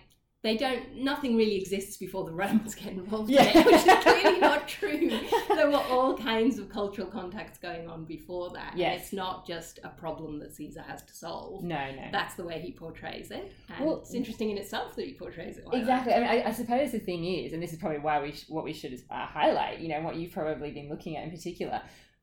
they 0.42 0.56
don't. 0.56 0.96
Nothing 0.96 1.36
really 1.36 1.56
exists 1.60 1.96
before 1.98 2.24
the 2.24 2.32
Romans 2.42 2.74
get 2.74 2.88
involved 2.94 3.30
Yeah. 3.30 3.44
in 3.44 3.56
it, 3.58 3.66
which 3.66 3.74
is 3.76 4.02
clearly 4.02 4.40
not 4.50 4.66
true. 4.66 5.10
There 5.48 5.68
were 5.70 5.76
all 5.76 6.16
kinds 6.16 6.58
of 6.58 6.68
cultural 6.68 7.06
contacts 7.06 7.58
going 7.58 7.88
on 7.88 8.04
before 8.06 8.50
that. 8.54 8.72
and 8.72 8.80
it's 8.82 9.12
not 9.12 9.46
just 9.46 9.78
a 9.84 9.88
problem 9.90 10.40
that 10.40 10.54
Caesar 10.56 10.82
has 10.82 11.02
to 11.04 11.14
solve. 11.14 11.62
No. 11.62 11.90
No. 11.92 12.08
That's 12.10 12.34
the 12.34 12.44
way 12.44 12.60
he 12.60 12.72
portrays 12.72 13.30
it, 13.30 13.52
and 13.76 13.86
Well- 13.86 14.00
it's 14.00 14.14
interesting 14.14 14.50
in 14.50 14.58
itself 14.58 14.96
that 14.96 15.06
he 15.06 15.14
portrays 15.14 15.58
it 15.58 15.64
like 15.66 15.72
that. 15.74 15.80
Exactly. 15.80 16.12
I 16.14 16.20
mean, 16.20 16.28
I, 16.28 16.48
I 16.48 16.52
suppose 16.52 16.90
the 16.92 16.98
thing 16.98 17.24
is, 17.24 17.52
and 17.52 17.62
this 17.62 17.72
is 17.72 17.78
probably 17.78 17.98
why 18.00 18.20
we 18.20 18.32
sh- 18.32 18.48
what 18.48 18.64
we 18.64 18.72
should 18.72 18.94
uh, 19.10 19.26
highlight. 19.26 19.78
You 19.80 19.88
know, 19.88 20.00
what 20.02 20.16
you've 20.16 20.32
probably 20.32 20.72
been 20.72 20.88
looking 20.88 21.16
at 21.16 21.24
in 21.24 21.30
particular. 21.30 21.80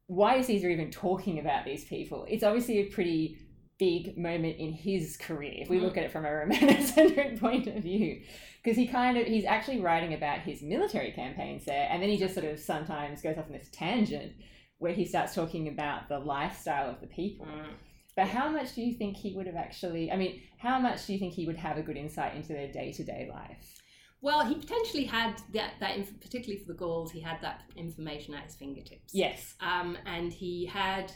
Why 0.10 0.38
is 0.38 0.48
Caesar 0.48 0.70
even 0.70 0.90
talking 0.90 1.38
about 1.38 1.66
these 1.66 1.86
people? 1.86 2.26
It's 2.28 2.44
obviously 2.44 2.80
a 2.80 2.86
pretty 2.86 3.38
big 3.78 4.18
moment 4.18 4.58
in 4.58 4.74
his 4.74 5.16
career 5.18 5.54
if 5.58 5.70
we 5.70 5.78
Mm. 5.78 5.84
look 5.84 5.98
at 5.98 6.04
it 6.04 6.12
from 6.12 6.26
a 6.26 6.32
romanocentric 6.32 7.40
point 7.46 7.68
of 7.68 7.76
view 7.84 8.22
because 8.62 8.76
he 8.76 8.88
kind 8.88 9.18
of 9.18 9.26
he's 9.28 9.46
actually 9.46 9.80
writing 9.80 10.14
about 10.16 10.40
his 10.40 10.62
military 10.64 11.12
campaigns 11.12 11.64
there 11.64 11.88
and 11.92 12.02
then 12.02 12.10
he 12.10 12.18
just 12.18 12.34
sort 12.34 12.46
of 12.46 12.60
sometimes 12.60 13.22
goes 13.22 13.38
off 13.38 13.46
on 13.46 13.54
this 13.54 13.70
tangent 13.72 14.34
where 14.80 14.92
he 14.94 15.06
starts 15.06 15.34
talking 15.36 15.68
about 15.70 16.10
the 16.10 16.18
lifestyle 16.20 16.90
of 16.90 17.00
the 17.02 17.08
people 17.08 17.46
Mm. 17.46 17.68
but 18.16 18.28
how 18.28 18.50
much 18.50 18.74
do 18.76 18.82
you 18.82 18.96
think 18.96 19.16
he 19.16 19.34
would 19.36 19.46
have 19.46 19.56
actually? 19.56 20.12
I 20.12 20.18
mean, 20.18 20.42
how 20.58 20.78
much 20.80 21.06
do 21.06 21.14
you 21.14 21.20
think 21.20 21.34
he 21.36 21.46
would 21.46 21.56
have 21.58 21.78
a 21.78 21.82
good 21.84 21.96
insight 21.98 22.36
into 22.36 22.50
their 22.50 22.68
day 22.70 22.92
to 22.94 23.04
day 23.06 23.30
life? 23.32 23.78
Well, 24.22 24.46
he 24.46 24.56
potentially 24.56 25.06
had 25.06 25.42
that, 25.54 25.74
that 25.80 25.96
inf- 25.98 26.20
particularly 26.20 26.60
for 26.62 26.68
the 26.68 26.78
Gauls, 26.78 27.12
he 27.12 27.22
had 27.22 27.42
that 27.42 27.62
information 27.76 28.34
at 28.34 28.44
his 28.44 28.56
fingertips. 28.56 29.14
Yes. 29.14 29.56
Um, 29.62 29.98
and 30.06 30.34
he 30.34 30.66
had 30.66 31.12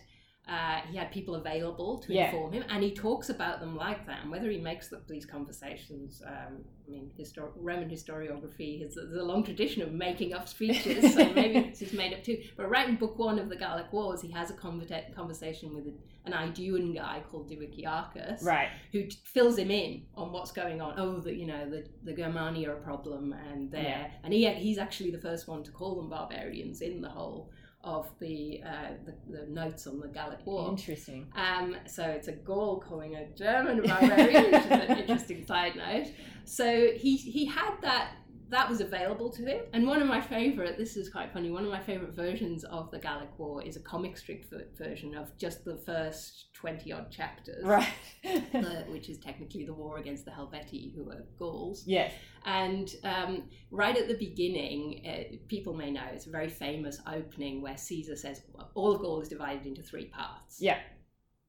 uh, 0.47 0.81
he 0.89 0.97
had 0.97 1.09
people 1.11 1.35
available 1.35 1.99
to 1.99 2.13
Yeah. 2.13 2.25
inform 2.25 2.51
him, 2.51 2.63
and 2.69 2.83
he 2.83 2.91
talks 2.91 3.29
about 3.29 3.59
them 3.61 3.77
like 3.77 4.05
that. 4.07 4.23
And 4.23 4.31
whether 4.31 4.49
he 4.49 4.57
makes 4.57 4.89
the, 4.89 5.01
these 5.07 5.25
conversations, 5.25 6.21
um, 6.27 6.65
I 6.85 6.91
mean, 6.91 7.11
histor- 7.17 7.53
Roman 7.55 7.89
historiography 7.89 8.81
has 8.83 8.95
there's 8.95 9.13
a 9.13 9.23
long 9.23 9.43
tradition 9.45 9.81
of 9.83 9.93
making 9.93 10.33
up 10.33 10.49
speeches, 10.49 11.13
so 11.13 11.31
maybe 11.33 11.59
it's 11.59 11.79
just 11.79 11.93
made 11.93 12.13
up 12.13 12.23
too. 12.23 12.41
But 12.57 12.69
right 12.69 12.89
in 12.89 12.97
Book 12.97 13.17
One 13.17 13.39
of 13.39 13.47
the 13.47 13.55
Gallic 13.55 13.91
Wars, 13.93 14.21
he 14.21 14.31
has 14.31 14.49
a 14.51 14.53
conversa- 14.53 15.15
conversation 15.15 15.73
with 15.73 15.85
an 16.25 16.33
Aeduan 16.33 16.93
guy 16.93 17.21
called 17.31 17.49
Diviciacus, 17.49 18.43
Right. 18.43 18.69
who 18.91 19.03
t- 19.03 19.17
fills 19.23 19.57
him 19.57 19.71
in 19.71 20.03
on 20.15 20.31
what's 20.33 20.51
going 20.51 20.81
on. 20.81 20.95
Oh, 20.97 21.19
the 21.19 21.33
you 21.33 21.45
know 21.45 21.69
the 21.69 21.85
the 22.03 22.13
Germani 22.13 22.67
are 22.67 22.73
a 22.73 22.81
problem, 22.81 23.33
and 23.33 23.71
they're 23.71 23.81
Yeah. 23.83 24.11
and 24.23 24.33
he 24.33 24.45
he's 24.55 24.77
actually 24.77 25.11
the 25.11 25.19
first 25.21 25.47
one 25.47 25.63
to 25.63 25.71
call 25.71 25.95
them 25.95 26.09
barbarians 26.09 26.81
in 26.81 27.01
the 27.01 27.09
whole 27.09 27.49
of 27.83 28.09
the 28.19 28.61
uh, 28.65 28.93
the, 29.05 29.37
the 29.37 29.45
notes 29.47 29.87
on 29.87 29.99
the 29.99 30.07
Gallic 30.07 30.45
War. 30.45 30.69
Interesting. 30.69 31.27
Um, 31.35 31.75
so 31.85 32.03
it's 32.03 32.27
a 32.27 32.31
Gaul 32.31 32.79
calling 32.79 33.15
a 33.15 33.25
German 33.35 33.79
a 33.79 33.87
barbarian, 33.87 34.51
which 34.51 34.65
is 34.65 34.71
an 34.71 34.97
interesting 34.99 35.45
side 35.45 35.75
note. 35.75 36.07
So 36.45 36.91
he 36.95 37.17
he 37.17 37.45
had 37.45 37.73
that 37.81 38.11
that 38.53 38.69
was 38.69 38.81
available 38.81 39.29
to 39.31 39.45
him. 39.45 39.61
And 39.73 39.87
one 39.87 40.01
of 40.01 40.07
my 40.07 40.21
favorite, 40.21 40.77
this 40.77 40.95
is 40.95 41.09
quite 41.09 41.33
funny, 41.33 41.49
one 41.49 41.65
of 41.65 41.71
my 41.71 41.79
favorite 41.79 42.13
versions 42.13 42.63
of 42.65 42.91
the 42.91 42.99
Gallic 42.99 43.37
War 43.37 43.63
is 43.63 43.75
a 43.75 43.79
comic 43.79 44.17
strip 44.17 44.45
version 44.77 45.15
of 45.15 45.35
just 45.37 45.65
the 45.65 45.77
first 45.77 46.53
20 46.53 46.91
odd 46.93 47.11
chapters. 47.11 47.63
Right. 47.63 47.87
the, 48.23 48.85
which 48.89 49.09
is 49.09 49.17
technically 49.17 49.65
the 49.65 49.73
war 49.73 49.97
against 49.97 50.25
the 50.25 50.31
Helvetii, 50.31 50.93
who 50.95 51.09
are 51.09 51.23
Gauls. 51.37 51.83
Yes. 51.87 52.13
And 52.45 52.93
um, 53.03 53.43
right 53.71 53.97
at 53.97 54.07
the 54.07 54.17
beginning, 54.17 55.01
uh, 55.07 55.35
people 55.47 55.73
may 55.73 55.91
know 55.91 56.03
it's 56.13 56.27
a 56.27 56.29
very 56.29 56.49
famous 56.49 56.99
opening 57.11 57.61
where 57.61 57.77
Caesar 57.77 58.15
says 58.15 58.41
all 58.75 58.93
of 58.93 59.01
Gaul 59.01 59.21
is 59.21 59.29
divided 59.29 59.65
into 59.65 59.81
three 59.81 60.05
parts. 60.05 60.61
Yeah 60.61 60.77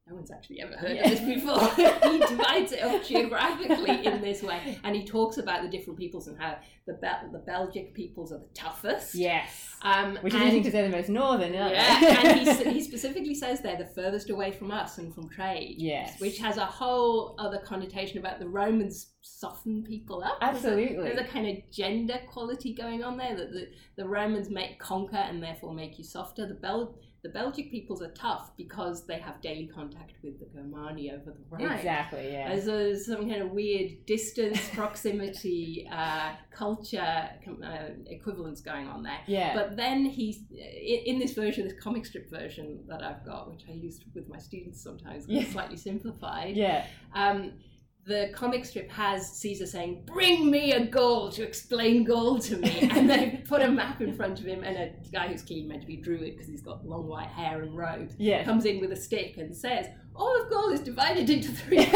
no 0.06 0.16
one's 0.16 0.30
actually 0.30 0.60
ever 0.60 0.76
heard 0.76 0.96
yeah. 0.96 1.04
of 1.04 1.10
this 1.10 1.20
before. 1.20 1.66
he 2.12 2.18
divides 2.18 2.72
it 2.72 2.82
up 2.82 3.02
geographically 3.04 4.04
in 4.04 4.20
this 4.20 4.42
way, 4.42 4.78
and 4.84 4.94
he 4.94 5.04
talks 5.04 5.38
about 5.38 5.62
the 5.62 5.68
different 5.68 5.98
peoples 5.98 6.28
and 6.28 6.38
how 6.38 6.58
the 6.86 6.92
Bel- 6.94 7.30
the 7.32 7.38
Belgic 7.38 7.94
peoples 7.94 8.30
are 8.30 8.38
the 8.38 8.48
toughest. 8.52 9.14
Yes, 9.14 9.76
um, 9.80 10.18
which 10.20 10.34
is 10.34 10.40
interesting 10.40 10.60
because 10.60 10.72
they're 10.74 10.90
the 10.90 10.96
most 10.96 11.08
northern. 11.08 11.54
yeah, 11.54 12.20
and 12.22 12.40
he, 12.40 12.64
he 12.72 12.82
specifically 12.82 13.34
says 13.34 13.62
they're 13.62 13.78
the 13.78 13.86
furthest 13.86 14.28
away 14.28 14.52
from 14.52 14.70
us 14.70 14.98
and 14.98 15.14
from 15.14 15.30
trade. 15.30 15.76
Yes, 15.78 16.20
which 16.20 16.36
has 16.38 16.58
a 16.58 16.66
whole 16.66 17.34
other 17.38 17.58
connotation 17.64 18.18
about 18.18 18.40
the 18.40 18.48
Romans 18.48 19.12
soften 19.22 19.84
people 19.84 20.22
up. 20.22 20.36
Absolutely, 20.42 20.96
there's 20.96 21.12
a, 21.12 21.16
there's 21.16 21.28
a 21.28 21.32
kind 21.32 21.46
of 21.46 21.70
gender 21.72 22.20
quality 22.30 22.74
going 22.74 23.02
on 23.02 23.16
there 23.16 23.34
that 23.34 23.52
the, 23.52 23.68
the 23.96 24.06
Romans 24.06 24.50
make 24.50 24.78
conquer 24.78 25.16
and 25.16 25.42
therefore 25.42 25.72
make 25.72 25.96
you 25.96 26.04
softer. 26.04 26.46
The 26.46 26.54
Bel 26.54 26.94
the 27.24 27.30
Belgic 27.30 27.70
peoples 27.70 28.02
are 28.02 28.10
tough 28.10 28.50
because 28.54 29.06
they 29.06 29.18
have 29.18 29.40
daily 29.40 29.66
contact 29.66 30.12
with 30.22 30.38
the 30.38 30.44
Germani 30.44 31.10
over 31.10 31.32
the 31.32 31.44
Rhine. 31.48 31.78
Exactly, 31.78 32.30
yeah. 32.30 32.50
As 32.50 32.68
a, 32.68 32.96
some 33.00 33.30
kind 33.30 33.40
of 33.40 33.50
weird 33.50 34.04
distance, 34.04 34.60
proximity, 34.74 35.88
uh, 35.90 36.32
culture 36.50 37.00
uh, 37.00 37.88
equivalence 38.06 38.60
going 38.60 38.88
on 38.88 39.02
there. 39.02 39.20
Yeah. 39.26 39.54
But 39.54 39.74
then 39.74 40.04
he's 40.04 40.42
in, 40.50 41.14
in, 41.14 41.18
this 41.18 41.32
version, 41.32 41.66
this 41.66 41.80
comic 41.80 42.04
strip 42.04 42.30
version 42.30 42.80
that 42.88 43.02
I've 43.02 43.24
got, 43.24 43.50
which 43.50 43.62
I 43.70 43.72
use 43.72 44.00
with 44.14 44.28
my 44.28 44.38
students 44.38 44.82
sometimes, 44.82 45.24
yeah. 45.26 45.50
slightly 45.50 45.78
simplified. 45.78 46.54
Yeah. 46.54 46.84
Um, 47.14 47.52
the 48.06 48.30
comic 48.34 48.64
strip 48.64 48.90
has 48.90 49.30
Caesar 49.32 49.66
saying, 49.66 50.02
"Bring 50.04 50.50
me 50.50 50.72
a 50.72 50.84
Gaul 50.84 51.30
to 51.32 51.42
explain 51.42 52.04
Gaul 52.04 52.38
to 52.40 52.56
me," 52.56 52.88
and 52.92 53.08
they 53.08 53.42
put 53.46 53.62
a 53.62 53.68
map 53.68 54.00
in 54.00 54.14
front 54.14 54.40
of 54.40 54.44
him, 54.44 54.62
and 54.62 54.76
a 54.76 54.90
guy 55.10 55.28
who's 55.28 55.42
clearly 55.42 55.66
meant 55.66 55.80
to 55.82 55.86
be 55.86 55.96
Druid 55.96 56.32
because 56.32 56.46
he's 56.46 56.62
got 56.62 56.86
long 56.86 57.06
white 57.06 57.28
hair 57.28 57.62
and 57.62 57.76
robes, 57.76 58.14
yeah. 58.18 58.44
comes 58.44 58.64
in 58.64 58.80
with 58.80 58.92
a 58.92 58.96
stick 58.96 59.38
and 59.38 59.56
says, 59.56 59.86
all 60.14 60.42
of 60.42 60.50
Gaul 60.50 60.70
is 60.70 60.80
divided 60.80 61.28
into 61.28 61.50
three. 61.50 61.78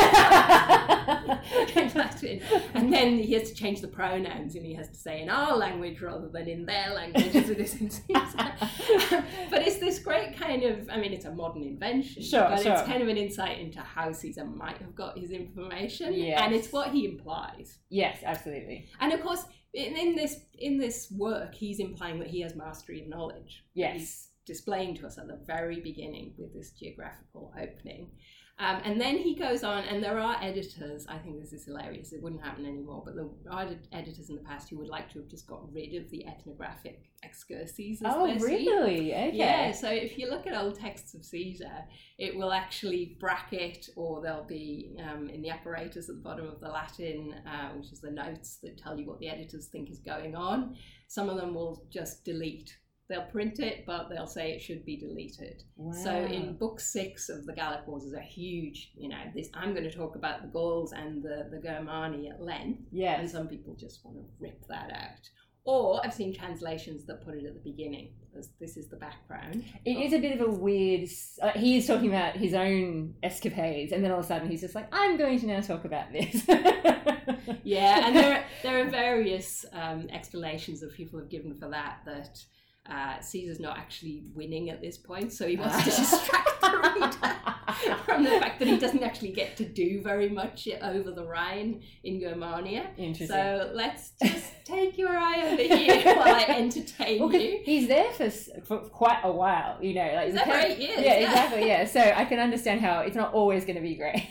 and 2.75 2.93
then 2.93 3.19
he 3.19 3.33
has 3.35 3.49
to 3.51 3.55
change 3.55 3.81
the 3.81 3.89
pronouns 3.89 4.55
and 4.55 4.65
he 4.65 4.75
has 4.75 4.89
to 4.89 4.97
say 4.97 5.23
in 5.23 5.31
our 5.31 5.57
language 5.57 6.01
rather 6.01 6.29
than 6.29 6.49
in 6.49 6.67
their 6.67 6.93
language 6.95 7.35
as 7.35 7.51
it 7.51 7.59
is 7.59 7.81
in 7.81 7.91
Caesar. 7.91 8.05
but 9.51 9.63
it's 9.67 9.79
this 9.79 9.99
great 9.99 10.37
kind 10.37 10.63
of, 10.65 10.89
I 10.91 10.99
mean, 10.99 11.13
it's 11.13 11.25
a 11.25 11.33
modern 11.33 11.63
invention, 11.63 12.23
sure, 12.23 12.49
but 12.49 12.63
sure. 12.63 12.73
it's 12.73 12.83
kind 12.83 13.03
of 13.03 13.09
an 13.09 13.17
insight 13.17 13.59
into 13.61 13.81
how 13.81 14.13
Caesar 14.13 14.45
might 14.45 14.79
have 14.79 14.95
got 14.95 15.19
his 15.19 15.31
information. 15.31 16.13
Yes. 16.15 16.41
And 16.43 16.55
it's 16.55 16.73
what 16.73 16.91
he 16.91 17.07
implies. 17.07 17.79
Yes, 17.89 18.19
absolutely. 18.25 18.89
And 19.01 19.13
of 19.13 19.21
course, 19.21 19.45
in, 19.75 19.97
in 19.97 20.15
this 20.17 20.41
in 20.59 20.79
this 20.79 21.11
work, 21.11 21.55
he's 21.55 21.79
implying 21.79 22.19
that 22.21 22.29
he 22.29 22.41
has 22.41 22.55
mastery 22.55 23.03
of 23.03 23.09
knowledge. 23.09 23.65
Yes. 23.75 24.28
Displaying 24.49 24.95
to 24.97 25.07
us 25.07 25.19
at 25.19 25.29
the 25.29 25.39
very 25.47 25.81
beginning 25.81 26.33
with 26.39 26.55
this 26.55 26.71
geographical 26.71 27.53
opening. 27.55 28.13
Um, 28.61 28.81
and 28.83 29.01
then 29.01 29.19
he 29.19 29.37
goes 29.37 29.63
on, 29.63 29.85
and 29.85 30.03
there 30.03 30.19
are 30.19 30.37
editors. 30.43 31.07
I 31.07 31.19
think 31.19 31.39
this 31.39 31.53
is 31.53 31.67
hilarious. 31.67 32.13
It 32.13 32.21
wouldn't 32.21 32.43
happen 32.43 32.65
anymore, 32.65 33.03
but 33.05 33.15
there 33.15 33.27
are 33.53 33.69
editors 33.93 34.31
in 34.31 34.37
the 34.37 34.43
past 34.43 34.71
who 34.71 34.79
would 34.79 34.89
like 34.89 35.13
to 35.13 35.19
have 35.21 35.29
just 35.29 35.47
got 35.47 35.73
rid 35.73 35.95
of 35.95 36.11
the 36.11 36.27
ethnographic 36.27 37.03
excurses. 37.23 38.01
oh, 38.05 38.27
really? 38.41 39.13
Okay. 39.15 39.31
Yeah. 39.35 39.71
So 39.71 39.91
if 39.91 40.19
you 40.19 40.29
look 40.29 40.47
at 40.47 40.57
old 40.57 40.81
texts 40.81 41.15
of 41.15 41.25
Caesar, 41.25 41.85
it 42.19 42.37
will 42.37 42.51
actually 42.51 43.17
bracket, 43.21 43.91
or 43.95 44.23
there'll 44.23 44.43
be 44.43 44.97
um, 45.09 45.29
in 45.29 45.43
the 45.43 45.51
apparatus 45.51 46.09
at 46.09 46.17
the 46.17 46.23
bottom 46.23 46.49
of 46.49 46.59
the 46.59 46.69
Latin, 46.69 47.35
uh, 47.47 47.69
which 47.77 47.93
is 47.93 48.01
the 48.01 48.11
notes 48.11 48.57
that 48.65 48.79
tell 48.79 48.99
you 48.99 49.07
what 49.07 49.21
the 49.21 49.29
editors 49.29 49.67
think 49.67 49.89
is 49.89 50.01
going 50.01 50.35
on. 50.35 50.75
Some 51.07 51.29
of 51.29 51.37
them 51.37 51.55
will 51.55 51.85
just 51.91 52.25
delete 52.25 52.77
they'll 53.09 53.23
print 53.23 53.59
it, 53.59 53.85
but 53.87 54.09
they'll 54.09 54.27
say 54.27 54.53
it 54.53 54.61
should 54.61 54.85
be 54.85 54.97
deleted. 54.97 55.63
Wow. 55.77 55.93
So 55.93 56.13
in 56.13 56.57
book 56.57 56.81
six 56.81 57.29
of 57.29 57.47
the 57.47 57.53
Gallic 57.53 57.87
Wars 57.87 58.05
is 58.05 58.13
a 58.13 58.21
huge, 58.21 58.93
you 58.97 59.09
know, 59.09 59.23
this 59.35 59.49
I'm 59.55 59.73
going 59.73 59.89
to 59.89 59.95
talk 59.95 60.17
about 60.17 60.43
the 60.43 60.49
Gauls 60.49 60.93
and 60.93 61.23
the, 61.23 61.49
the 61.51 61.57
Germani 61.57 62.31
at 62.31 62.43
length. 62.43 62.83
Yeah. 62.93 63.19
And 63.19 63.29
some 63.29 63.49
people 63.49 63.75
just 63.75 64.05
want 64.05 64.19
to 64.19 64.25
rip 64.39 64.67
that 64.69 64.91
out. 64.93 65.29
Or 65.65 66.01
I've 66.05 66.15
seen 66.15 66.35
translations 66.35 67.05
that 67.07 67.25
put 67.25 67.35
it 67.35 67.45
at 67.45 67.53
the 67.53 67.61
beginning 67.61 68.13
because 68.31 68.49
this 68.59 68.77
is 68.77 68.89
the 68.89 68.97
background. 68.97 69.65
It 69.85 69.99
is 69.99 70.13
a 70.15 70.19
bit 70.19 70.41
of 70.41 70.49
a 70.49 70.51
weird. 70.51 71.09
Uh, 71.43 71.51
he 71.51 71.77
is 71.77 71.87
talking 71.87 72.09
about 72.09 72.37
his 72.37 72.55
own 72.55 73.15
escapades, 73.23 73.93
and 73.93 74.03
then 74.03 74.11
all 74.11 74.21
of 74.21 74.25
a 74.25 74.29
sudden 74.29 74.49
he's 74.49 74.63
just 74.63 74.75
like, 74.75 74.89
"I'm 74.93 75.19
going 75.19 75.39
to 75.41 75.47
now 75.47 75.61
talk 75.61 75.85
about 75.85 76.11
this." 76.11 76.47
yeah, 77.65 78.07
and 78.07 78.17
there 78.17 78.33
are, 78.39 78.45
there 78.63 78.87
are 78.87 78.89
various 78.89 79.67
um, 79.75 80.09
explanations 80.11 80.81
that 80.81 80.95
people 80.95 81.19
have 81.19 81.29
given 81.29 81.55
for 81.55 81.69
that. 81.69 81.99
That 82.07 82.43
uh, 82.91 83.21
Caesar's 83.21 83.61
not 83.61 83.77
actually 83.77 84.23
winning 84.35 84.71
at 84.71 84.81
this 84.81 84.97
point, 84.97 85.33
so 85.33 85.47
he 85.47 85.57
wants 85.57 85.79
to 85.79 85.85
distract 85.91 86.61
the 86.61 86.93
reader 86.95 87.99
from 88.05 88.25
the 88.25 88.31
fact 88.31 88.59
that 88.59 88.69
he 88.69 88.79
doesn't 88.79 89.03
actually 89.03 89.33
get 89.33 89.57
to 89.57 89.65
do 89.65 90.01
very 90.03 90.29
much 90.29 90.69
over 90.83 91.11
the 91.11 91.25
Rhine 91.25 91.83
in 92.05 92.21
Germania. 92.21 92.89
Interesting. 92.97 93.29
So 93.29 93.71
let's 93.75 94.13
just 94.23 94.65
take 94.65 94.97
your 94.97 95.17
eye 95.17 95.53
over 95.53 95.63
here 95.63 96.03
while 96.17 96.35
I 96.35 96.47
entertain 96.49 97.21
well, 97.21 97.33
you. 97.33 97.61
He's 97.63 97.89
there 97.89 98.11
for, 98.13 98.31
for 98.65 98.79
quite 98.79 99.21
a 99.23 99.33
while, 99.33 99.83
you 99.83 99.95
know. 99.95 100.13
Like 100.15 100.29
Is? 100.29 100.79
Years, 100.79 101.01
yeah, 101.01 101.01
yeah, 101.01 101.13
exactly. 101.13 101.67
Yeah, 101.67 101.85
so 101.85 102.01
I 102.01 102.25
can 102.25 102.39
understand 102.39 102.81
how 102.81 103.01
it's 103.01 103.17
not 103.17 103.35
always 103.35 103.65
going 103.65 103.77
to 103.77 103.83
be 103.83 103.97
great. 103.97 104.27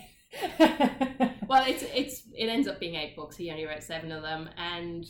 well, 1.48 1.64
it's 1.66 1.84
it's 1.96 2.24
it 2.36 2.48
ends 2.48 2.68
up 2.68 2.80
being 2.80 2.96
eight 2.96 3.16
books. 3.16 3.38
He 3.38 3.50
only 3.50 3.66
wrote 3.66 3.82
seven 3.82 4.12
of 4.12 4.22
them, 4.22 4.50
and 4.58 5.06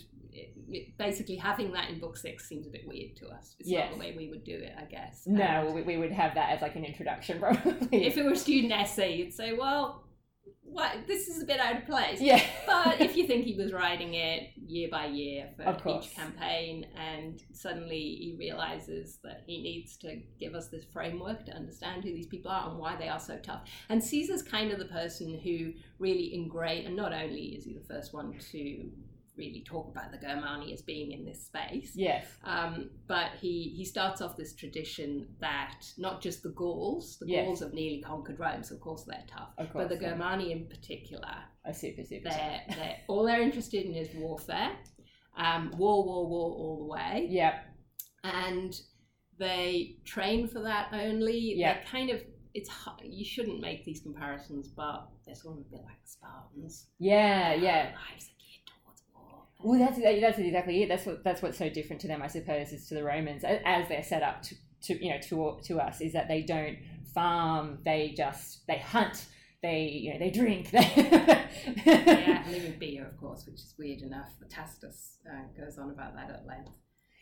basically 0.97 1.35
having 1.35 1.71
that 1.73 1.89
in 1.89 1.99
book 1.99 2.17
six 2.17 2.47
seems 2.47 2.67
a 2.67 2.69
bit 2.69 2.87
weird 2.87 3.15
to 3.17 3.27
us. 3.27 3.55
It's 3.59 3.69
yes. 3.69 3.89
not 3.89 3.99
the 3.99 4.05
way 4.05 4.15
we 4.17 4.29
would 4.29 4.43
do 4.43 4.55
it, 4.55 4.73
I 4.77 4.85
guess. 4.85 5.23
No, 5.25 5.71
we, 5.73 5.81
we 5.81 5.97
would 5.97 6.11
have 6.11 6.35
that 6.35 6.51
as 6.51 6.61
like 6.61 6.75
an 6.75 6.85
introduction, 6.85 7.39
probably. 7.39 8.05
If 8.05 8.17
it 8.17 8.23
were 8.23 8.31
a 8.31 8.35
student 8.35 8.73
essay, 8.73 9.15
you'd 9.15 9.33
say, 9.33 9.53
well, 9.53 10.07
what, 10.69 11.07
this 11.07 11.27
is 11.27 11.41
a 11.41 11.45
bit 11.45 11.59
out 11.59 11.77
of 11.77 11.85
place. 11.85 12.21
Yeah. 12.21 12.43
but 12.65 13.01
if 13.01 13.15
you 13.15 13.25
think 13.27 13.45
he 13.45 13.55
was 13.55 13.71
writing 13.73 14.13
it 14.13 14.49
year 14.55 14.89
by 14.91 15.07
year 15.07 15.49
for 15.55 15.89
each 15.89 16.13
campaign, 16.13 16.85
and 16.95 17.41
suddenly 17.53 17.97
he 17.97 18.35
realizes 18.37 19.19
that 19.23 19.43
he 19.47 19.61
needs 19.61 19.97
to 19.97 20.21
give 20.39 20.53
us 20.53 20.67
this 20.67 20.83
framework 20.91 21.45
to 21.45 21.53
understand 21.53 22.03
who 22.03 22.13
these 22.13 22.27
people 22.27 22.51
are 22.51 22.69
and 22.69 22.77
why 22.77 22.95
they 22.95 23.07
are 23.07 23.19
so 23.19 23.37
tough. 23.37 23.61
And 23.89 24.03
Caesar's 24.03 24.43
kind 24.43 24.71
of 24.71 24.79
the 24.79 24.85
person 24.85 25.39
who 25.39 25.73
really 25.99 26.33
ingrained, 26.33 26.85
and 26.85 26.95
not 26.95 27.13
only 27.13 27.55
is 27.55 27.63
he 27.63 27.73
the 27.73 27.93
first 27.93 28.13
one 28.13 28.37
to 28.51 28.89
really 29.37 29.63
talk 29.65 29.89
about 29.89 30.11
the 30.11 30.17
Germani 30.17 30.73
as 30.73 30.81
being 30.81 31.11
in 31.11 31.25
this 31.25 31.45
space. 31.45 31.91
Yes. 31.95 32.25
Um, 32.43 32.89
but 33.07 33.31
he, 33.39 33.73
he 33.75 33.85
starts 33.85 34.21
off 34.21 34.35
this 34.37 34.53
tradition 34.53 35.27
that 35.39 35.85
not 35.97 36.21
just 36.21 36.43
the 36.43 36.49
Gauls, 36.49 37.17
the 37.19 37.27
yes. 37.27 37.45
Gauls 37.45 37.59
have 37.61 37.73
nearly 37.73 38.01
conquered 38.01 38.39
Rome, 38.39 38.63
so 38.63 38.75
of 38.75 38.81
course 38.81 39.03
they're 39.03 39.23
tough. 39.27 39.49
Of 39.57 39.71
course, 39.71 39.87
but 39.87 39.99
the 39.99 40.05
Germani 40.05 40.51
in 40.51 40.67
particular, 40.67 41.35
are 41.65 41.73
super, 41.73 42.03
super 42.03 42.29
they're, 42.29 42.61
they're, 42.69 42.97
all 43.07 43.23
they're 43.23 43.41
interested 43.41 43.85
in 43.85 43.93
is 43.93 44.09
warfare. 44.15 44.71
Um, 45.37 45.71
war, 45.77 46.03
war, 46.03 46.27
war 46.27 46.51
all 46.51 46.77
the 46.79 46.85
way. 46.85 47.27
Yep. 47.29 47.53
And 48.23 48.79
they 49.37 49.97
train 50.03 50.47
for 50.47 50.61
that 50.61 50.89
only. 50.91 51.55
Yep. 51.55 51.75
They're 51.75 51.91
kind 51.91 52.09
of 52.09 52.21
it's 52.57 52.71
you 53.03 53.23
shouldn't 53.23 53.61
make 53.61 53.85
these 53.85 54.01
comparisons, 54.01 54.67
but 54.67 55.07
they're 55.25 55.35
sort 55.35 55.59
of 55.59 55.65
a 55.67 55.69
bit 55.69 55.81
like 55.85 56.01
the 56.03 56.09
Spartans. 56.09 56.87
Yeah, 56.97 57.53
yeah. 57.53 57.91
Lives 58.11 58.29
well, 59.59 59.79
that's 59.79 59.99
that's 59.99 60.39
exactly 60.39 60.83
it. 60.83 60.89
That's 60.89 61.05
what 61.05 61.23
that's 61.23 61.41
what's 61.41 61.57
so 61.57 61.69
different 61.69 62.01
to 62.01 62.07
them, 62.07 62.21
I 62.21 62.27
suppose, 62.27 62.71
is 62.71 62.87
to 62.89 62.95
the 62.95 63.03
Romans 63.03 63.43
as 63.43 63.87
they're 63.87 64.03
set 64.03 64.23
up 64.23 64.41
to, 64.43 64.55
to 64.83 65.03
you 65.03 65.11
know 65.11 65.19
to 65.21 65.59
to 65.63 65.79
us 65.79 66.01
is 66.01 66.13
that 66.13 66.27
they 66.27 66.41
don't 66.41 66.77
farm, 67.13 67.79
they 67.83 68.13
just 68.15 68.65
they 68.67 68.77
hunt, 68.77 69.25
they 69.63 69.83
you 69.83 70.13
know 70.13 70.19
they 70.19 70.31
drink. 70.31 70.69
They 70.73 71.43
yeah, 71.85 72.43
living 72.49 72.77
beer, 72.79 73.05
of 73.05 73.17
course, 73.17 73.45
which 73.45 73.55
is 73.55 73.73
weird 73.77 74.01
enough. 74.01 74.29
Tacitus 74.47 75.17
uh, 75.27 75.41
goes 75.59 75.77
on 75.77 75.89
about 75.89 76.15
that 76.15 76.29
at 76.29 76.45
length. 76.45 76.71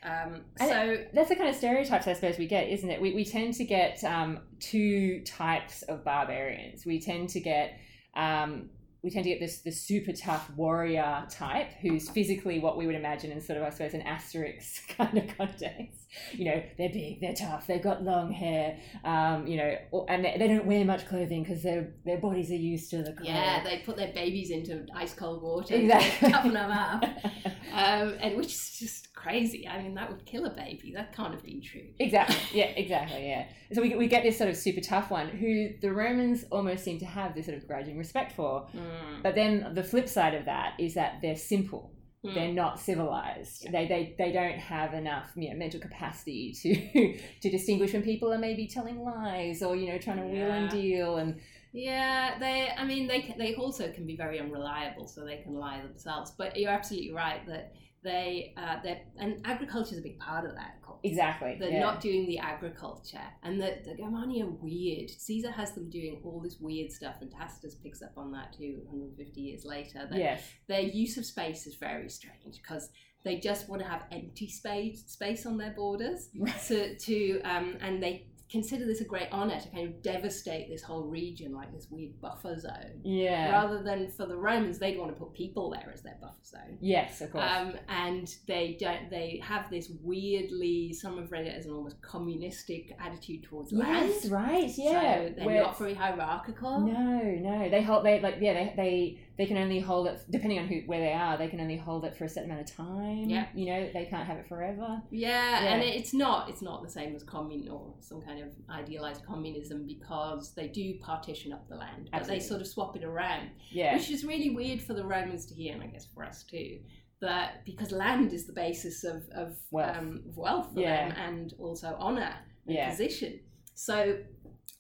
Um, 0.03 0.41
so 0.59 0.97
that's 1.13 1.29
the 1.29 1.35
kind 1.35 1.49
of 1.49 1.55
stereotypes 1.55 2.05
I 2.07 2.13
suppose 2.13 2.37
we 2.37 2.47
get, 2.47 2.67
isn't 2.69 2.89
it? 2.89 3.01
We, 3.01 3.13
we 3.13 3.25
tend 3.25 3.55
to 3.55 3.63
get 3.63 4.03
um, 4.03 4.39
two 4.59 5.21
types 5.25 5.81
of 5.83 6.03
barbarians. 6.03 6.85
We 6.85 6.99
tend 6.99 7.29
to 7.29 7.39
get 7.39 7.79
um, 8.15 8.69
we 9.05 9.11
tend 9.11 9.23
to 9.23 9.29
get 9.29 9.39
this 9.39 9.59
this 9.59 9.79
super 9.79 10.11
tough 10.11 10.49
warrior 10.55 11.27
type 11.29 11.69
who's 11.79 12.09
physically 12.09 12.57
what 12.57 12.75
we 12.75 12.87
would 12.87 12.95
imagine 12.95 13.31
in 13.31 13.39
sort 13.39 13.59
of 13.59 13.63
I 13.63 13.69
suppose 13.69 13.93
an 13.93 14.01
Asterix 14.01 14.79
kind 14.97 15.15
of 15.15 15.37
context. 15.37 16.07
You 16.31 16.45
know, 16.45 16.63
they're 16.77 16.89
big, 16.89 17.21
they're 17.21 17.35
tough, 17.35 17.67
they've 17.67 17.83
got 17.83 18.01
long 18.01 18.31
hair, 18.31 18.79
um, 19.03 19.45
you 19.45 19.57
know, 19.57 20.05
and 20.07 20.25
they, 20.25 20.37
they 20.39 20.47
don't 20.47 20.65
wear 20.65 20.83
much 20.85 21.07
clothing 21.07 21.43
because 21.43 21.61
their 21.61 21.93
their 22.03 22.17
bodies 22.17 22.49
are 22.49 22.55
used 22.55 22.89
to 22.91 23.03
the 23.03 23.11
cold. 23.11 23.27
Yeah, 23.27 23.63
they 23.63 23.83
put 23.85 23.95
their 23.95 24.11
babies 24.11 24.49
into 24.49 24.87
ice 24.95 25.13
cold 25.13 25.43
water, 25.43 25.75
exactly, 25.75 26.31
toughen 26.31 26.53
them 26.53 26.71
up, 26.71 27.03
um, 27.73 28.15
and 28.21 28.37
which 28.37 28.47
is 28.47 28.77
just 28.79 29.13
crazy. 29.25 29.67
I 29.67 29.81
mean, 29.81 29.93
that 29.95 30.09
would 30.09 30.25
kill 30.25 30.45
a 30.45 30.49
baby. 30.49 30.93
That 30.95 31.13
can't 31.13 31.33
have 31.33 31.43
been 31.43 31.61
true. 31.61 31.85
Exactly. 31.99 32.59
Yeah. 32.59 32.65
Exactly. 32.65 33.27
Yeah. 33.27 33.47
So 33.73 33.81
we 33.81 33.95
we 33.95 34.07
get 34.07 34.23
this 34.23 34.37
sort 34.37 34.49
of 34.49 34.55
super 34.55 34.81
tough 34.81 35.11
one 35.11 35.27
who 35.27 35.73
the 35.81 35.91
Romans 35.91 36.45
almost 36.51 36.83
seem 36.83 36.99
to 36.99 37.05
have 37.05 37.35
this 37.35 37.45
sort 37.45 37.57
of 37.57 37.67
grudging 37.67 37.97
respect 37.97 38.33
for. 38.33 38.67
Mm. 38.75 38.94
But 39.23 39.35
then 39.35 39.73
the 39.73 39.83
flip 39.83 40.07
side 40.07 40.33
of 40.33 40.45
that 40.45 40.73
is 40.79 40.93
that 40.95 41.19
they're 41.21 41.35
simple 41.35 41.95
Hmm. 42.25 42.33
they're 42.33 42.53
not 42.53 42.79
civilized. 42.79 43.65
Yeah. 43.65 43.71
They, 43.71 43.87
they 43.87 44.15
they 44.17 44.31
don't 44.31 44.57
have 44.57 44.93
enough 44.93 45.31
you 45.35 45.49
know, 45.49 45.55
mental 45.55 45.79
capacity 45.79 46.53
to 46.61 47.17
to 47.41 47.49
distinguish 47.49 47.93
when 47.93 48.01
people 48.01 48.33
are 48.33 48.37
maybe 48.37 48.67
telling 48.67 48.99
lies 48.99 49.61
or 49.61 49.75
you 49.75 49.91
know 49.91 49.97
trying 49.97 50.17
to 50.17 50.35
yeah. 50.35 50.45
wheel 50.45 50.51
and 50.51 50.69
deal 50.69 51.17
and 51.17 51.39
yeah 51.73 52.39
they 52.39 52.69
I 52.75 52.85
mean 52.85 53.07
they 53.07 53.35
they 53.37 53.55
also 53.55 53.91
can 53.91 54.07
be 54.07 54.15
very 54.15 54.39
unreliable 54.39 55.07
so 55.07 55.23
they 55.23 55.37
can 55.37 55.53
lie 55.53 55.81
themselves. 55.81 56.31
But 56.31 56.57
you're 56.57 56.71
absolutely 56.71 57.13
right 57.13 57.45
that 57.47 57.73
they 58.05 58.53
uh, 58.55 58.77
they 58.83 59.01
and 59.17 59.41
agriculture 59.43 59.93
is 59.93 59.99
a 59.99 60.03
big 60.03 60.19
part 60.19 60.45
of 60.45 60.55
that. 60.55 60.77
Exactly, 61.03 61.57
they're 61.59 61.71
yeah. 61.71 61.79
not 61.81 61.99
doing 61.99 62.25
the 62.25 62.39
agriculture, 62.39 63.27
and 63.43 63.59
the 63.59 63.77
the 63.83 63.91
Germani 63.91 64.43
are 64.43 64.49
weird. 64.61 65.09
Caesar 65.09 65.51
has 65.51 65.73
them 65.73 65.89
doing 65.89 66.21
all 66.23 66.39
this 66.39 66.57
weird 66.59 66.91
stuff, 66.91 67.15
and 67.21 67.31
Tacitus 67.31 67.75
picks 67.75 68.01
up 68.01 68.13
on 68.15 68.31
that 68.31 68.53
too, 68.53 68.79
150 68.85 69.41
years 69.41 69.65
later. 69.65 70.07
That 70.09 70.17
yes, 70.17 70.43
their 70.67 70.81
use 70.81 71.17
of 71.17 71.25
space 71.25 71.67
is 71.67 71.75
very 71.75 72.09
strange 72.09 72.61
because 72.61 72.89
they 73.23 73.39
just 73.39 73.67
want 73.67 73.81
to 73.81 73.87
have 73.87 74.03
empty 74.11 74.47
space 74.47 75.03
space 75.07 75.45
on 75.45 75.57
their 75.57 75.71
borders 75.71 76.29
right. 76.37 76.61
to 76.67 76.97
to 76.97 77.41
um, 77.41 77.77
and 77.81 78.01
they 78.01 78.27
consider 78.49 78.85
this 78.85 79.01
a 79.01 79.03
great 79.03 79.27
honor 79.31 79.59
to 79.59 79.67
kind 79.69 79.87
of 79.87 80.01
devastate 80.03 80.69
this 80.69 80.83
whole 80.83 81.03
region 81.03 81.51
like 81.53 81.73
this 81.73 81.87
weird 81.89 82.19
buffer 82.21 82.57
zone. 82.59 83.01
Yeah. 83.03 83.51
Rather 83.51 83.81
than 83.81 84.09
for 84.11 84.25
the 84.25 84.37
Romans, 84.37 84.77
they'd 84.77 84.99
want 84.99 85.11
to 85.11 85.19
put 85.19 85.33
people 85.33 85.71
there 85.71 85.91
as 85.93 86.01
their 86.01 86.17
buffer 86.21 86.35
zone. 86.43 86.77
Yes, 86.79 87.21
of 87.21 87.31
course. 87.31 87.43
Um, 87.43 87.73
and 87.89 88.33
they 88.47 88.77
don't. 88.79 89.09
They 89.09 89.41
have 89.43 89.69
this 89.69 89.91
weirdly. 90.03 90.93
Some 90.93 91.17
have 91.17 91.31
read 91.31 91.47
it 91.47 91.57
as 91.57 91.65
an 91.65 91.73
almost 91.73 92.01
communistic 92.01 92.95
attitude 93.03 93.43
towards 93.43 93.71
land. 93.71 94.09
Yes, 94.09 94.27
right. 94.27 94.71
Yeah. 94.77 95.27
So 95.27 95.33
they're 95.35 95.45
Where 95.45 95.63
not 95.63 95.77
very 95.77 95.95
hierarchical. 95.95 96.81
No, 96.81 97.21
no. 97.21 97.69
They 97.69 97.81
hold. 97.81 98.05
They 98.05 98.19
like. 98.19 98.37
Yeah. 98.39 98.53
They 98.53 98.73
they 98.75 99.19
they 99.37 99.45
can 99.45 99.57
only 99.57 99.79
hold 99.79 100.07
it 100.07 100.21
depending 100.29 100.59
on 100.59 100.67
who 100.67 100.81
where 100.85 100.99
they 100.99 101.11
are. 101.11 101.37
They 101.37 101.47
can 101.47 101.59
only 101.59 101.77
hold 101.77 102.05
it 102.05 102.15
for 102.15 102.23
a 102.23 102.29
certain 102.29 102.51
amount 102.51 102.69
of 102.69 102.75
time. 102.75 103.29
Yeah. 103.29 103.47
You 103.53 103.65
know, 103.65 103.89
they 103.93 104.05
can't 104.05 104.25
have 104.25 104.37
it 104.37 104.47
forever. 104.47 105.01
Yeah, 105.11 105.63
yeah. 105.63 105.73
and 105.73 105.83
it's 105.83 106.13
not. 106.13 106.49
It's 106.49 106.61
not 106.61 106.83
the 106.83 106.89
same 106.89 107.15
as 107.15 107.23
commun 107.23 107.67
or 107.69 107.93
some 107.99 108.21
kind 108.21 108.41
of 108.41 108.49
idealized 108.69 109.25
communism 109.25 109.85
because 109.85 110.53
they 110.53 110.67
do 110.67 110.95
partition 111.01 111.51
up 111.51 111.67
the 111.67 111.75
land, 111.75 112.09
but 112.11 112.21
Absolutely. 112.21 112.39
they 112.39 112.47
sort 112.47 112.61
of 112.61 112.67
swap 112.67 112.95
it 112.95 113.03
around. 113.03 113.49
Yeah. 113.71 113.95
Which 113.95 114.09
is 114.09 114.23
really 114.23 114.51
weird 114.51 114.81
for 114.81 114.93
the 114.93 115.05
Romans 115.05 115.45
to 115.47 115.53
hear, 115.53 115.73
and 115.73 115.83
I 115.83 115.87
guess 115.87 116.07
for 116.13 116.23
us 116.23 116.43
too. 116.43 116.79
That 117.21 117.65
because 117.65 117.91
land 117.91 118.33
is 118.33 118.45
the 118.45 118.53
basis 118.53 119.03
of 119.03 119.27
of 119.33 119.57
wealth, 119.71 119.97
um, 119.97 120.21
wealth 120.35 120.73
for 120.73 120.79
yeah. 120.79 121.09
them 121.09 121.17
and 121.17 121.53
also 121.59 121.95
honor 121.99 122.35
and 122.67 122.75
yeah. 122.75 122.89
position. 122.89 123.39
So 123.73 124.17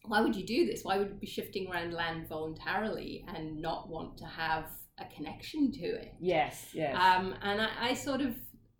why 0.07 0.21
would 0.21 0.35
you 0.35 0.45
do 0.45 0.65
this? 0.65 0.83
Why 0.83 0.97
would 0.97 1.09
you 1.09 1.15
be 1.15 1.27
shifting 1.27 1.67
around 1.71 1.93
land 1.93 2.27
voluntarily 2.27 3.25
and 3.35 3.61
not 3.61 3.89
want 3.89 4.17
to 4.19 4.25
have 4.25 4.65
a 4.99 5.05
connection 5.15 5.71
to 5.71 5.85
it? 5.85 6.13
Yes, 6.19 6.67
yes. 6.73 6.95
Um, 6.95 7.33
and 7.41 7.61
I, 7.61 7.69
I 7.81 7.93
sort 7.93 8.21
of 8.21 8.35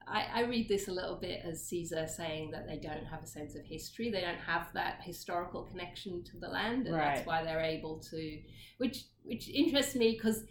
I, 0.07 0.25
I, 0.33 0.41
read 0.43 0.69
this 0.69 0.87
a 0.87 0.91
little 0.91 1.15
bit 1.15 1.41
as 1.43 1.63
Caesar 1.65 2.07
saying 2.07 2.51
that 2.51 2.67
they 2.67 2.77
don't 2.77 3.05
have 3.05 3.23
a 3.23 3.27
sense 3.27 3.55
of 3.55 3.65
history. 3.65 4.11
They 4.11 4.21
don't 4.21 4.39
have 4.39 4.67
that 4.73 4.99
historical 5.01 5.63
connection 5.63 6.23
to 6.25 6.37
the 6.39 6.47
land, 6.47 6.85
and 6.87 6.95
right. 6.95 7.15
that's 7.15 7.27
why 7.27 7.43
they're 7.43 7.61
able 7.61 7.99
to. 8.11 8.39
Which 8.77 9.05
which 9.23 9.49
interests 9.49 9.95
me 9.95 10.11
because 10.11 10.43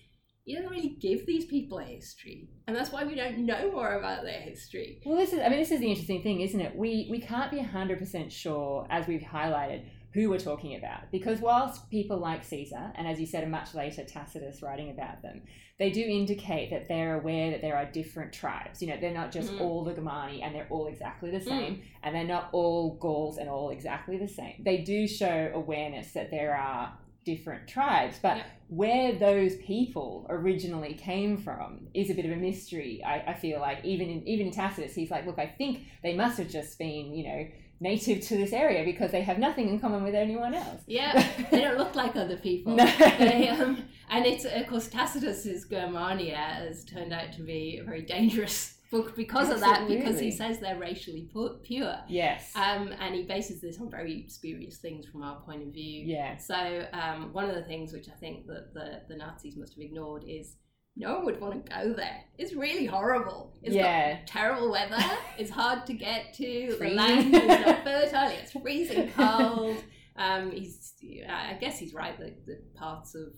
you 0.45 0.61
don't 0.61 0.71
really 0.71 0.97
give 1.01 1.25
these 1.27 1.47
people 1.47 1.79
a 1.79 1.85
history, 1.85 2.49
and 2.67 2.77
that's 2.77 2.91
why 2.91 3.05
we 3.05 3.15
don't 3.15 3.39
know 3.39 3.71
more 3.71 3.95
about 3.95 4.25
their 4.25 4.41
history. 4.41 5.01
Well, 5.07 5.17
this 5.17 5.33
is 5.33 5.41
I 5.41 5.49
mean 5.49 5.61
this 5.61 5.71
is 5.71 5.81
the 5.81 5.89
interesting 5.89 6.23
thing, 6.23 6.41
isn't 6.41 6.61
it? 6.61 6.75
We 6.75 7.09
we 7.11 7.21
can't 7.21 7.51
be 7.51 7.61
hundred 7.61 7.99
percent 7.99 8.33
sure, 8.33 8.87
as 8.91 9.07
we've 9.07 9.23
highlighted, 9.23 9.85
who 10.15 10.31
we're 10.31 10.39
talking 10.39 10.77
about. 10.77 11.11
Because 11.11 11.41
whilst 11.41 11.91
people 11.91 12.19
like 12.19 12.45
Caesar, 12.45 12.93
and 12.95 13.07
as 13.07 13.21
you 13.21 13.27
said, 13.27 13.43
a 13.43 13.49
much 13.49 13.75
later 13.75 14.05
Tacitus 14.05 14.63
writing 14.63 14.91
about 14.91 15.23
them, 15.23 15.43
they 15.79 15.91
do 15.91 16.01
indicate 16.01 16.71
that 16.71 16.87
they're 16.87 17.19
aware 17.19 17.51
that 17.51 17.61
there 17.61 17.77
are 17.77 17.85
different 17.85 18.33
tribes. 18.33 18.81
You 18.81 18.89
know, 18.89 18.97
they're 19.01 19.13
not 19.13 19.33
just 19.33 19.53
mm. 19.53 19.61
all 19.61 19.83
the 19.83 19.93
Germani 19.93 20.41
and 20.41 20.55
they're 20.55 20.69
all 20.71 20.87
exactly 20.87 21.33
the 21.33 21.41
same, 21.41 21.75
mm. 21.75 21.83
and 22.05 22.15
they're 22.15 22.25
not 22.25 22.49
all 22.53 22.97
Gauls 23.01 23.39
and 23.39 23.49
all 23.49 23.71
exactly 23.71 24.17
the 24.17 24.29
same. 24.29 24.63
They 24.65 24.79
do 24.79 25.09
show 25.09 25.51
awareness 25.53 26.13
that 26.13 26.31
there 26.31 26.57
are 26.57 26.97
different 27.25 27.67
tribes, 27.67 28.19
but 28.23 28.45
where 28.69 29.19
those 29.19 29.57
people 29.57 30.27
originally 30.29 30.95
came 30.95 31.37
from 31.37 31.89
is 31.93 32.11
a 32.11 32.15
bit 32.15 32.27
of 32.27 32.33
a 32.33 32.37
mystery. 32.37 33.03
I, 33.05 33.31
I 33.33 33.35
feel 33.35 33.61
like 33.61 33.85
even 33.85 34.09
in 34.09 34.29
even 34.29 34.47
in 34.47 34.53
Tacitus, 34.53 34.95
he's 34.95 35.11
like, 35.11 35.27
look, 35.27 35.39
I 35.41 35.47
think 35.47 35.87
they 36.05 36.15
must 36.15 36.39
have 36.39 36.49
just 36.51 36.79
been, 36.79 37.15
you 37.15 37.25
know, 37.25 37.47
native 37.85 38.23
to 38.23 38.37
this 38.37 38.53
area 38.53 38.83
because 38.83 39.13
they 39.13 39.21
have 39.21 39.39
nothing 39.39 39.69
in 39.69 39.79
common 39.79 40.03
with 40.03 40.15
anyone 40.15 40.55
else. 40.55 40.81
Yeah, 40.87 41.13
they 41.51 41.61
don't 41.61 41.79
look 41.79 41.95
like 41.95 42.17
other 42.17 42.37
people. 42.37 42.75
No. 42.75 42.87
They, 43.19 43.49
um, 43.49 43.85
and 44.11 44.27
it's 44.27 44.45
of 44.45 44.67
course 44.67 44.89
Tacitus's 44.89 45.67
Germania 45.67 46.37
has 46.37 46.85
turned 46.85 47.13
out 47.13 47.33
to 47.35 47.43
be 47.43 47.79
a 47.81 47.85
very 47.85 48.03
dangerous 48.03 48.79
book 48.91 49.15
because 49.15 49.51
Absolutely. 49.51 49.71
of 49.71 49.79
that 49.79 49.89
because 49.89 50.21
he 50.21 50.31
says 50.31 50.59
they're 50.61 50.79
racially 50.79 51.29
pure. 51.63 51.99
Yes. 52.09 52.53
Um, 52.57 52.93
and 53.01 53.15
he 53.15 53.23
bases 53.25 53.61
this 53.61 53.81
on 53.81 53.91
very 53.91 54.27
spurious 54.29 54.79
things 54.79 55.07
from 55.07 55.23
our 55.23 55.37
point 55.41 55.63
of 55.63 55.69
view. 55.69 56.05
Yeah. 56.07 56.37
So 56.37 56.87
um, 56.93 57.33
one 57.33 57.49
of 57.49 57.55
the 57.55 57.63
things 57.63 57.93
which 57.93 58.09
I 58.09 58.13
think 58.13 58.47
that 58.47 58.73
the, 58.73 59.03
the 59.09 59.17
Nazis 59.17 59.57
must 59.57 59.75
have 59.75 59.83
ignored 59.83 60.25
is 60.27 60.57
no 60.97 61.17
one 61.17 61.25
would 61.25 61.41
want 61.41 61.67
to 61.67 61.73
go 61.73 61.93
there. 61.93 62.21
It's 62.39 62.55
really 62.55 62.87
horrible. 62.87 63.53
It's 63.63 63.75
yeah. 63.75 64.15
got 64.15 64.27
terrible 64.27 64.71
weather. 64.71 65.03
it's 65.39 65.51
hard 65.51 65.87
to 65.87 65.95
get 65.95 66.35
to. 66.35 66.77
The 66.79 66.91
land 66.91 67.35
is 67.35 67.47
not 67.47 67.85
fertile. 67.85 68.31
It's 68.31 68.53
freezing 68.53 69.11
cold. 69.13 69.77
Um, 70.17 70.53
he's, 70.53 70.93
I 71.29 71.55
guess 71.55 71.77
he's 71.77 71.93
right 71.93 72.17
that 72.21 72.47
the 72.47 72.61
parts 72.77 73.17
of 73.17 73.33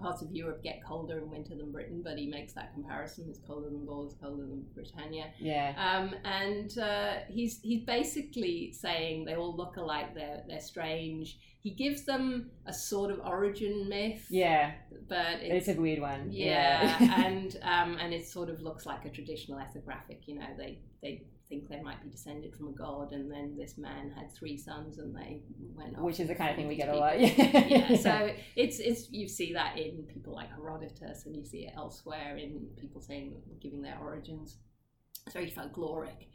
parts 0.00 0.22
of 0.22 0.30
Europe 0.32 0.62
get 0.62 0.84
colder 0.84 1.18
in 1.18 1.30
winter 1.30 1.54
than 1.54 1.72
Britain, 1.72 2.00
but 2.02 2.18
he 2.18 2.26
makes 2.26 2.52
that 2.52 2.72
comparison. 2.74 3.26
It's 3.28 3.40
colder 3.46 3.68
than 3.70 3.84
Gaul, 3.86 4.06
it's 4.06 4.14
colder 4.14 4.42
than 4.42 4.64
Britannia. 4.74 5.26
Yeah. 5.38 5.74
Um, 5.76 6.14
and 6.24 6.78
uh, 6.78 7.14
he's 7.28 7.60
he's 7.62 7.84
basically 7.84 8.72
saying 8.72 9.24
they 9.24 9.34
all 9.34 9.56
look 9.56 9.76
alike. 9.76 10.14
They're 10.14 10.42
they're 10.48 10.60
strange 10.60 11.38
he 11.60 11.70
gives 11.70 12.04
them 12.04 12.50
a 12.66 12.72
sort 12.72 13.10
of 13.10 13.20
origin 13.20 13.88
myth. 13.88 14.26
Yeah, 14.30 14.72
but 15.08 15.40
it's, 15.40 15.68
it's 15.68 15.76
a 15.76 15.80
weird 15.80 16.00
one. 16.00 16.28
Yeah, 16.30 16.96
yeah. 17.00 17.24
and 17.26 17.56
um, 17.62 17.98
and 18.00 18.14
it 18.14 18.26
sort 18.26 18.48
of 18.48 18.62
looks 18.62 18.86
like 18.86 19.04
a 19.04 19.10
traditional 19.10 19.58
ethnographic. 19.58 20.22
You 20.26 20.36
know, 20.36 20.46
they 20.56 20.78
they 21.02 21.22
think 21.48 21.68
they 21.68 21.80
might 21.80 22.02
be 22.02 22.10
descended 22.10 22.54
from 22.54 22.68
a 22.68 22.72
god, 22.72 23.12
and 23.12 23.30
then 23.30 23.56
this 23.56 23.78
man 23.78 24.12
had 24.16 24.32
three 24.32 24.56
sons, 24.56 24.98
and 24.98 25.14
they 25.14 25.42
went 25.74 25.96
off. 25.96 26.02
Which 26.02 26.20
is 26.20 26.28
the 26.28 26.34
kind 26.34 26.50
of 26.50 26.56
thing 26.56 26.68
we 26.68 26.76
get 26.76 26.86
people. 26.86 26.98
a 26.98 27.00
lot. 27.00 27.20
yeah. 27.20 27.96
so 28.00 28.30
it's 28.56 28.78
it's 28.78 29.10
you 29.10 29.28
see 29.28 29.52
that 29.52 29.78
in 29.78 30.04
people 30.04 30.34
like 30.34 30.50
Herodotus, 30.50 31.26
and 31.26 31.36
you 31.36 31.44
see 31.44 31.66
it 31.66 31.72
elsewhere 31.76 32.36
in 32.36 32.66
people 32.78 33.00
saying 33.00 33.40
giving 33.60 33.82
their 33.82 33.98
origins. 34.00 34.58
It's 35.26 35.34
very 35.34 35.50
folkloric. 35.50 36.28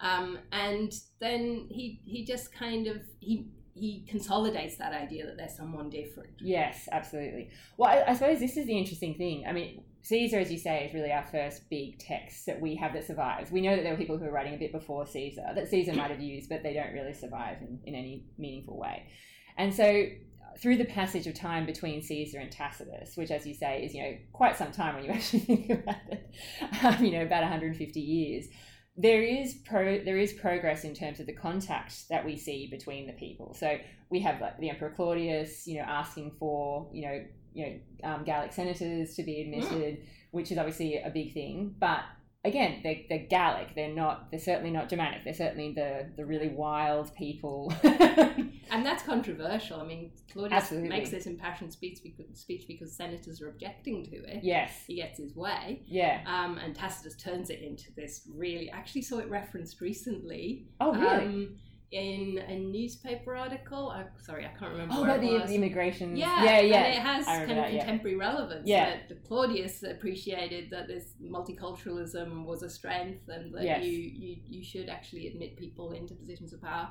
Um, 0.00 0.38
and 0.52 0.92
then 1.20 1.68
he 1.70 2.00
he 2.04 2.24
just 2.24 2.52
kind 2.52 2.86
of 2.86 2.98
he 3.20 3.48
he 3.74 4.06
consolidates 4.08 4.76
that 4.76 4.92
idea 4.92 5.26
that 5.26 5.36
there's 5.36 5.56
someone 5.56 5.90
different. 5.90 6.30
Yes, 6.40 6.88
absolutely. 6.92 7.50
Well, 7.76 7.90
I, 7.90 8.10
I, 8.10 8.14
suppose 8.14 8.38
this 8.38 8.56
is 8.56 8.66
the 8.66 8.78
interesting 8.78 9.16
thing. 9.16 9.44
I 9.48 9.52
mean, 9.52 9.82
Caesar, 10.04 10.38
as 10.38 10.52
you 10.52 10.58
say, 10.58 10.84
is 10.84 10.94
really 10.94 11.10
our 11.10 11.24
first 11.24 11.68
big 11.70 11.98
text 11.98 12.44
that 12.44 12.60
we 12.60 12.76
have 12.76 12.92
that 12.92 13.06
survives. 13.06 13.50
We 13.50 13.62
know 13.62 13.74
that 13.74 13.82
there 13.82 13.92
were 13.92 13.98
people 13.98 14.18
who 14.18 14.26
were 14.26 14.32
writing 14.32 14.54
a 14.54 14.58
bit 14.58 14.70
before 14.70 15.06
Caesar 15.06 15.46
that 15.54 15.68
Caesar 15.68 15.94
might 15.94 16.10
have 16.10 16.20
used, 16.20 16.50
but 16.50 16.62
they 16.62 16.74
don't 16.74 16.92
really 16.92 17.14
survive 17.14 17.56
in, 17.62 17.80
in 17.84 17.94
any 17.94 18.26
meaningful 18.36 18.78
way. 18.78 19.06
And 19.56 19.74
so 19.74 20.04
through 20.58 20.76
the 20.76 20.84
passage 20.84 21.26
of 21.26 21.34
time 21.34 21.64
between 21.64 22.02
Caesar 22.02 22.38
and 22.38 22.52
Tacitus, 22.52 23.16
which, 23.16 23.30
as 23.30 23.46
you 23.46 23.54
say, 23.54 23.82
is 23.82 23.94
you 23.94 24.02
know 24.02 24.16
quite 24.34 24.56
some 24.58 24.72
time 24.72 24.94
when 24.94 25.04
you 25.04 25.10
actually 25.12 25.40
think 25.40 25.70
about 25.70 25.96
it, 26.10 26.30
um, 26.82 27.02
you 27.02 27.12
know 27.12 27.22
about 27.22 27.42
150 27.42 27.98
years 27.98 28.46
there 28.96 29.22
is 29.22 29.54
pro 29.54 30.04
there 30.04 30.18
is 30.18 30.32
progress 30.32 30.84
in 30.84 30.94
terms 30.94 31.18
of 31.18 31.26
the 31.26 31.32
contact 31.32 32.08
that 32.08 32.24
we 32.24 32.36
see 32.36 32.68
between 32.70 33.06
the 33.06 33.12
people. 33.14 33.54
So 33.54 33.76
we 34.08 34.20
have 34.20 34.40
like 34.40 34.58
the 34.60 34.70
Emperor 34.70 34.92
Claudius, 34.94 35.66
you 35.66 35.78
know, 35.78 35.84
asking 35.84 36.32
for 36.38 36.88
you 36.92 37.02
know 37.02 37.24
you 37.54 37.66
know 38.02 38.10
um, 38.10 38.24
Gallic 38.24 38.52
senators 38.52 39.14
to 39.14 39.22
be 39.22 39.40
admitted, 39.40 39.98
mm. 39.98 40.04
which 40.32 40.52
is 40.52 40.58
obviously 40.58 40.98
a 40.98 41.10
big 41.10 41.32
thing. 41.32 41.74
But 41.78 42.00
again, 42.44 42.80
they're, 42.82 43.00
they're 43.08 43.26
Gallic. 43.28 43.74
They're 43.74 43.94
not. 43.94 44.30
They're 44.30 44.40
certainly 44.40 44.70
not 44.70 44.88
Germanic. 44.88 45.24
They're 45.24 45.34
certainly 45.34 45.72
the 45.72 46.10
the 46.16 46.24
really 46.24 46.48
wild 46.48 47.14
people. 47.14 47.72
and 47.82 48.84
that's 48.84 49.02
controversial. 49.02 49.80
I 49.80 49.84
mean, 49.84 50.12
Claudius 50.32 50.62
Absolutely. 50.62 50.88
makes 50.90 51.10
this 51.10 51.26
impassioned 51.26 51.72
speech 51.72 52.00
because, 52.02 52.26
speech 52.38 52.66
because 52.68 52.94
senators 52.94 53.40
are 53.40 53.48
objecting 53.48 54.04
to 54.04 54.16
it. 54.16 54.40
Yes, 54.42 54.72
he 54.86 54.96
gets 54.96 55.18
his 55.18 55.34
way. 55.34 55.82
Yeah. 55.86 56.22
Um, 56.26 56.58
and 56.58 56.74
Tacitus 56.74 57.16
turns 57.16 57.50
it 57.50 57.60
into 57.60 57.92
this 57.96 58.28
really. 58.34 58.70
I 58.70 58.76
actually 58.76 59.02
saw 59.02 59.18
it 59.18 59.30
referenced 59.30 59.80
recently. 59.80 60.66
Oh, 60.80 60.92
really? 60.92 61.26
Um, 61.26 61.56
in 61.94 62.38
a 62.48 62.58
newspaper 62.58 63.36
article. 63.36 63.88
I, 63.90 64.04
sorry, 64.20 64.44
I 64.44 64.58
can't 64.58 64.72
remember. 64.72 64.94
Oh, 64.96 65.04
about 65.04 65.20
the, 65.20 65.38
the 65.46 65.54
immigration. 65.54 66.16
Yeah, 66.16 66.42
yeah, 66.42 66.60
yeah. 66.60 66.84
And 66.84 66.94
it 66.94 67.00
has 67.00 67.24
kind 67.24 67.50
of 67.52 67.56
that, 67.56 67.70
contemporary 67.70 68.16
yeah. 68.16 68.22
relevance. 68.22 68.68
Yeah. 68.68 68.96
Claudius 69.26 69.84
appreciated 69.84 70.70
that 70.70 70.88
this 70.88 71.12
multiculturalism 71.22 72.44
was 72.44 72.64
a 72.64 72.68
strength, 72.68 73.28
and 73.28 73.54
that 73.54 73.62
yes. 73.62 73.84
you, 73.84 73.92
you 73.92 74.36
you 74.44 74.64
should 74.64 74.88
actually 74.88 75.28
admit 75.28 75.56
people 75.56 75.92
into 75.92 76.14
positions 76.14 76.52
of 76.52 76.60
power. 76.60 76.90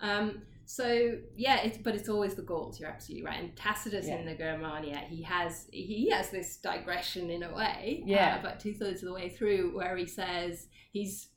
Um, 0.00 0.42
so 0.64 1.16
yeah, 1.36 1.60
it's 1.60 1.76
but 1.76 1.94
it's 1.94 2.08
always 2.08 2.34
the 2.34 2.42
Gauls. 2.42 2.80
You're 2.80 2.88
absolutely 2.88 3.26
right. 3.26 3.40
And 3.40 3.54
Tacitus 3.54 4.06
yeah. 4.06 4.16
in 4.16 4.24
the 4.24 4.34
Germania, 4.34 5.02
he 5.08 5.22
has 5.24 5.66
he 5.70 6.08
has 6.10 6.30
this 6.30 6.56
digression 6.56 7.28
in 7.30 7.42
a 7.42 7.54
way. 7.54 8.02
Yeah. 8.06 8.36
Uh, 8.36 8.40
about 8.40 8.60
two 8.60 8.72
thirds 8.72 9.02
of 9.02 9.08
the 9.08 9.14
way 9.14 9.28
through, 9.28 9.76
where 9.76 9.94
he 9.96 10.06
says 10.06 10.68
he's 10.90 11.28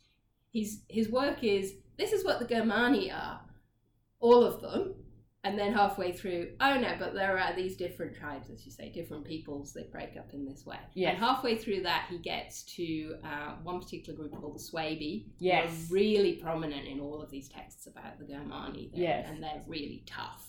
he's 0.52 0.84
his 0.88 1.10
work 1.10 1.44
is 1.44 1.74
this 2.02 2.14
is 2.14 2.26
what 2.26 2.40
the 2.40 2.46
Germani 2.46 3.14
are, 3.14 3.40
all 4.20 4.44
of 4.44 4.62
them. 4.62 4.96
And 5.44 5.58
then 5.58 5.74
halfway 5.74 6.12
through, 6.12 6.50
oh 6.60 6.80
no, 6.80 6.94
but 7.00 7.16
there 7.16 7.38
are 7.38 7.56
these 7.56 7.76
different 7.76 8.16
tribes, 8.16 8.52
as 8.52 8.64
you 8.64 8.72
say, 8.72 8.92
different 8.92 9.26
peoples 9.26 9.74
that 9.74 9.92
break 9.92 10.16
up 10.16 10.34
in 10.34 10.46
this 10.46 10.68
way. 10.68 10.78
Yes. 10.94 11.14
And 11.14 11.24
halfway 11.24 11.58
through 11.58 11.82
that, 11.82 12.06
he 12.12 12.20
gets 12.20 12.62
to 12.76 13.16
uh, 13.24 13.56
one 13.64 13.80
particular 13.80 14.16
group 14.20 14.40
called 14.40 14.56
the 14.56 14.60
Suebi. 14.60 15.26
Yes. 15.40 15.68
They're 15.68 15.98
really 15.98 16.34
prominent 16.34 16.88
in 16.88 17.00
all 17.00 17.24
of 17.24 17.32
these 17.32 17.50
texts 17.50 17.88
about 17.88 18.20
the 18.20 18.26
Germani. 18.26 18.92
They're, 18.92 19.02
Yes. 19.02 19.28
And 19.30 19.42
they're 19.42 19.64
really 19.66 20.04
tough. 20.06 20.48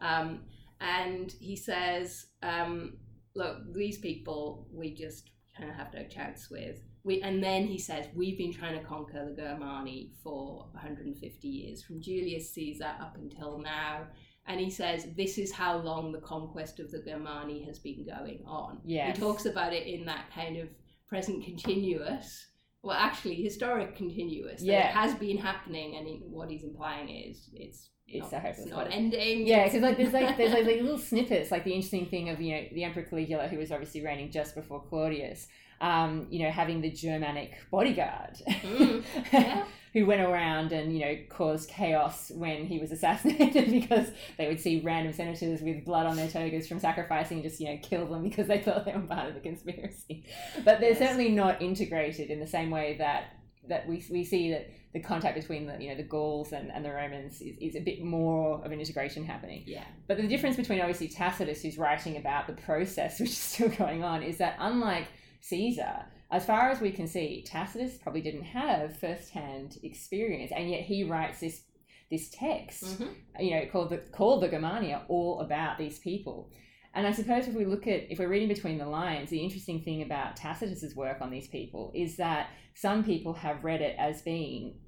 Um, 0.00 0.42
and 0.80 1.34
he 1.40 1.56
says, 1.56 2.26
um, 2.44 2.98
look, 3.34 3.56
these 3.74 3.98
people, 3.98 4.68
we 4.72 4.94
just 4.94 5.30
kind 5.56 5.68
of 5.68 5.74
have 5.74 5.92
no 5.92 6.04
chance 6.04 6.48
with. 6.48 6.78
We, 7.04 7.22
and 7.22 7.42
then 7.42 7.66
he 7.66 7.78
says, 7.78 8.06
We've 8.14 8.36
been 8.36 8.52
trying 8.52 8.78
to 8.78 8.84
conquer 8.84 9.32
the 9.34 9.42
Germani 9.42 10.10
for 10.22 10.66
150 10.72 11.48
years, 11.48 11.82
from 11.82 12.00
Julius 12.00 12.50
Caesar 12.54 12.92
up 13.00 13.16
until 13.16 13.58
now. 13.58 14.06
And 14.46 14.60
he 14.60 14.70
says, 14.70 15.06
This 15.16 15.38
is 15.38 15.52
how 15.52 15.78
long 15.78 16.12
the 16.12 16.20
conquest 16.20 16.80
of 16.80 16.90
the 16.90 16.98
Germani 16.98 17.66
has 17.66 17.78
been 17.78 18.04
going 18.04 18.42
on. 18.46 18.78
Yes. 18.84 19.16
He 19.16 19.22
talks 19.22 19.46
about 19.46 19.72
it 19.72 19.86
in 19.86 20.04
that 20.06 20.30
kind 20.34 20.56
of 20.56 20.68
present 21.06 21.44
continuous, 21.44 22.46
well, 22.82 22.96
actually, 22.96 23.34
historic 23.34 23.96
continuous. 23.96 24.60
that 24.60 24.66
Yeah. 24.66 24.88
It 24.88 24.94
has 24.94 25.14
been 25.14 25.38
happening, 25.38 25.96
and 25.96 26.06
he, 26.06 26.22
what 26.24 26.50
he's 26.50 26.64
implying 26.64 27.08
is 27.08 27.48
it's. 27.52 27.90
It's 28.10 28.32
not, 28.32 28.42
it's 28.46 28.64
not 28.64 28.90
ending. 28.90 29.46
Yeah, 29.46 29.64
because 29.64 29.82
like 29.82 29.98
there's 29.98 30.14
like 30.14 30.38
there's 30.38 30.54
like, 30.54 30.64
like 30.64 30.76
little 30.80 30.96
snippets, 30.96 31.50
like 31.50 31.64
the 31.64 31.74
interesting 31.74 32.06
thing 32.06 32.30
of 32.30 32.40
you 32.40 32.56
know 32.56 32.62
the 32.72 32.82
Emperor 32.82 33.02
Caligula, 33.02 33.48
who 33.48 33.58
was 33.58 33.70
obviously 33.70 34.02
reigning 34.02 34.30
just 34.30 34.54
before 34.54 34.82
Claudius, 34.82 35.46
um, 35.80 36.26
you 36.30 36.42
know, 36.44 36.50
having 36.50 36.80
the 36.80 36.90
Germanic 36.90 37.52
bodyguard, 37.70 38.36
Mm, 38.48 39.04
yeah. 39.32 39.64
who 39.92 40.04
went 40.06 40.20
around 40.20 40.72
and 40.72 40.92
you 40.92 41.00
know 41.00 41.16
caused 41.30 41.70
chaos 41.70 42.30
when 42.34 42.66
he 42.66 42.78
was 42.78 42.92
assassinated 42.92 43.70
because 43.80 44.08
they 44.36 44.46
would 44.46 44.60
see 44.60 44.80
random 44.80 45.12
senators 45.12 45.62
with 45.62 45.84
blood 45.84 46.06
on 46.06 46.16
their 46.16 46.28
togas 46.28 46.68
from 46.68 46.78
sacrificing 46.78 47.38
and 47.38 47.44
just 47.48 47.58
you 47.60 47.68
know 47.68 47.78
kill 47.82 48.06
them 48.06 48.22
because 48.22 48.46
they 48.46 48.58
thought 48.64 48.84
they 48.84 48.92
were 48.92 49.00
part 49.00 49.28
of 49.28 49.34
the 49.34 49.40
conspiracy. 49.40 50.24
But 50.64 50.80
they're 50.80 50.90
Yes. 50.90 50.98
certainly 50.98 51.30
not 51.30 51.62
integrated 51.62 52.30
in 52.30 52.40
the 52.40 52.46
same 52.46 52.70
way 52.70 52.96
that 52.98 53.34
that 53.68 53.86
we, 53.86 54.02
we 54.10 54.24
see 54.24 54.50
that 54.50 54.70
the 54.94 55.00
contact 55.00 55.34
between 55.36 55.66
the 55.66 55.76
you 55.82 55.90
know 55.90 55.96
the 55.96 56.02
Gauls 56.02 56.52
and, 56.52 56.70
and 56.72 56.82
the 56.84 56.90
Romans 56.92 57.40
is, 57.42 57.56
is 57.60 57.76
a 57.76 57.80
bit 57.80 58.02
more 58.02 58.64
of 58.64 58.72
an 58.72 58.80
integration 58.80 59.24
happening. 59.24 59.62
Yeah. 59.66 59.84
But 60.06 60.16
the 60.16 60.26
difference 60.26 60.56
between 60.56 60.80
obviously 60.80 61.08
Tacitus, 61.08 61.62
who's 61.62 61.76
writing 61.78 62.16
about 62.16 62.46
the 62.46 62.54
process 62.54 63.20
which 63.20 63.30
is 63.30 63.36
still 63.38 63.68
going 63.68 64.02
on, 64.04 64.22
is 64.22 64.38
that 64.38 64.56
unlike 64.58 65.06
Caesar, 65.40 66.06
as 66.30 66.44
far 66.44 66.70
as 66.70 66.80
we 66.80 66.90
can 66.90 67.06
see, 67.06 67.42
Tacitus 67.46 67.96
probably 67.98 68.20
didn't 68.20 68.42
have 68.44 68.98
first-hand 68.98 69.78
experience, 69.82 70.52
and 70.54 70.70
yet 70.70 70.82
he 70.82 71.04
writes 71.04 71.40
this 71.40 71.64
this 72.10 72.30
text, 72.30 72.84
Mhm. 72.98 73.14
you 73.38 73.50
know, 73.50 73.66
called 73.66 73.90
the 73.90 73.98
called 73.98 74.42
the 74.42 74.48
Germania, 74.48 75.04
all 75.08 75.40
about 75.40 75.76
these 75.76 75.98
people. 75.98 76.50
And 76.94 77.06
I 77.06 77.12
suppose 77.12 77.46
if 77.46 77.54
we 77.54 77.66
look 77.66 77.86
at 77.86 78.10
if 78.10 78.18
we're 78.18 78.28
reading 78.30 78.48
between 78.48 78.78
the 78.78 78.86
lines, 78.86 79.28
the 79.28 79.40
interesting 79.42 79.82
thing 79.82 80.00
about 80.00 80.34
Tacitus's 80.36 80.96
work 80.96 81.20
on 81.20 81.30
these 81.30 81.48
people 81.48 81.92
is 81.94 82.16
that 82.16 82.48
some 82.74 83.04
people 83.04 83.34
have 83.34 83.62
read 83.62 83.82
it 83.82 83.94
as 83.98 84.22
being 84.22 84.80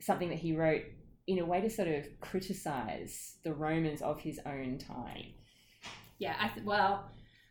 something 0.00 0.28
that 0.28 0.38
he 0.38 0.54
wrote 0.54 0.82
in 1.26 1.38
a 1.38 1.46
way 1.46 1.62
to 1.62 1.70
sort 1.70 1.88
of 1.88 2.04
criticize 2.20 3.38
the 3.42 3.54
Romans 3.54 4.02
of 4.02 4.20
his 4.20 4.38
own 4.44 4.76
time. 4.78 5.32
Yeah. 6.18 6.36
I 6.38 6.48
th- 6.48 6.66
well, 6.66 7.10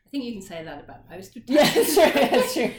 I 0.09 0.11
think 0.11 0.23
you 0.23 0.33
can 0.33 0.41
say 0.41 0.63
that 0.63 0.83
about 0.85 1.07
most 1.07 1.37
of 1.37 1.43
Yeah, 1.47 1.69
that's 1.71 1.93
true. 1.93 2.11
That's 2.13 2.53
true. 2.55 2.71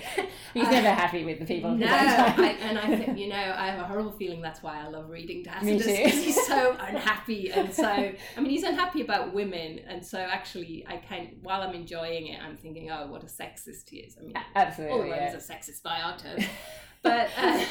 He's 0.52 0.66
Uh, 0.66 0.70
never 0.72 0.90
happy 0.90 1.24
with 1.24 1.38
the 1.38 1.44
people 1.46 1.70
No, 1.76 1.86
his 1.86 1.94
own 2.10 2.16
time. 2.16 2.40
I, 2.40 2.48
and 2.60 2.76
I 2.76 2.96
think 2.96 3.16
you 3.18 3.28
know 3.28 3.36
I 3.56 3.68
have 3.70 3.78
a 3.78 3.84
horrible 3.84 4.10
feeling 4.10 4.40
that's 4.42 4.64
why 4.64 4.80
I 4.84 4.88
love 4.88 5.08
reading 5.08 5.44
Tacitus 5.44 5.86
too. 5.86 5.92
because 5.96 6.24
he's 6.24 6.46
so 6.46 6.76
unhappy 6.80 7.52
and 7.52 7.72
so 7.72 7.84
I 7.86 8.14
mean 8.40 8.50
he's 8.50 8.64
unhappy 8.64 9.02
about 9.02 9.32
women 9.32 9.78
and 9.88 10.04
so 10.04 10.18
actually 10.18 10.84
I 10.88 10.96
can 10.96 11.36
while 11.42 11.62
I'm 11.62 11.74
enjoying 11.74 12.26
it 12.26 12.40
I'm 12.42 12.56
thinking 12.56 12.90
oh 12.90 13.06
what 13.06 13.22
a 13.22 13.26
sexist 13.26 13.88
he 13.90 13.98
is 13.98 14.16
I 14.20 14.24
mean 14.24 14.32
all 14.36 14.42
Absolutely. 14.56 15.10
Romans 15.12 15.20
Yeah. 15.20 15.36
are 15.36 15.56
sexist 15.58 15.84
by 15.84 16.00
our 16.00 16.18
terms 16.18 16.44
but 17.02 17.30
uh, 17.38 17.64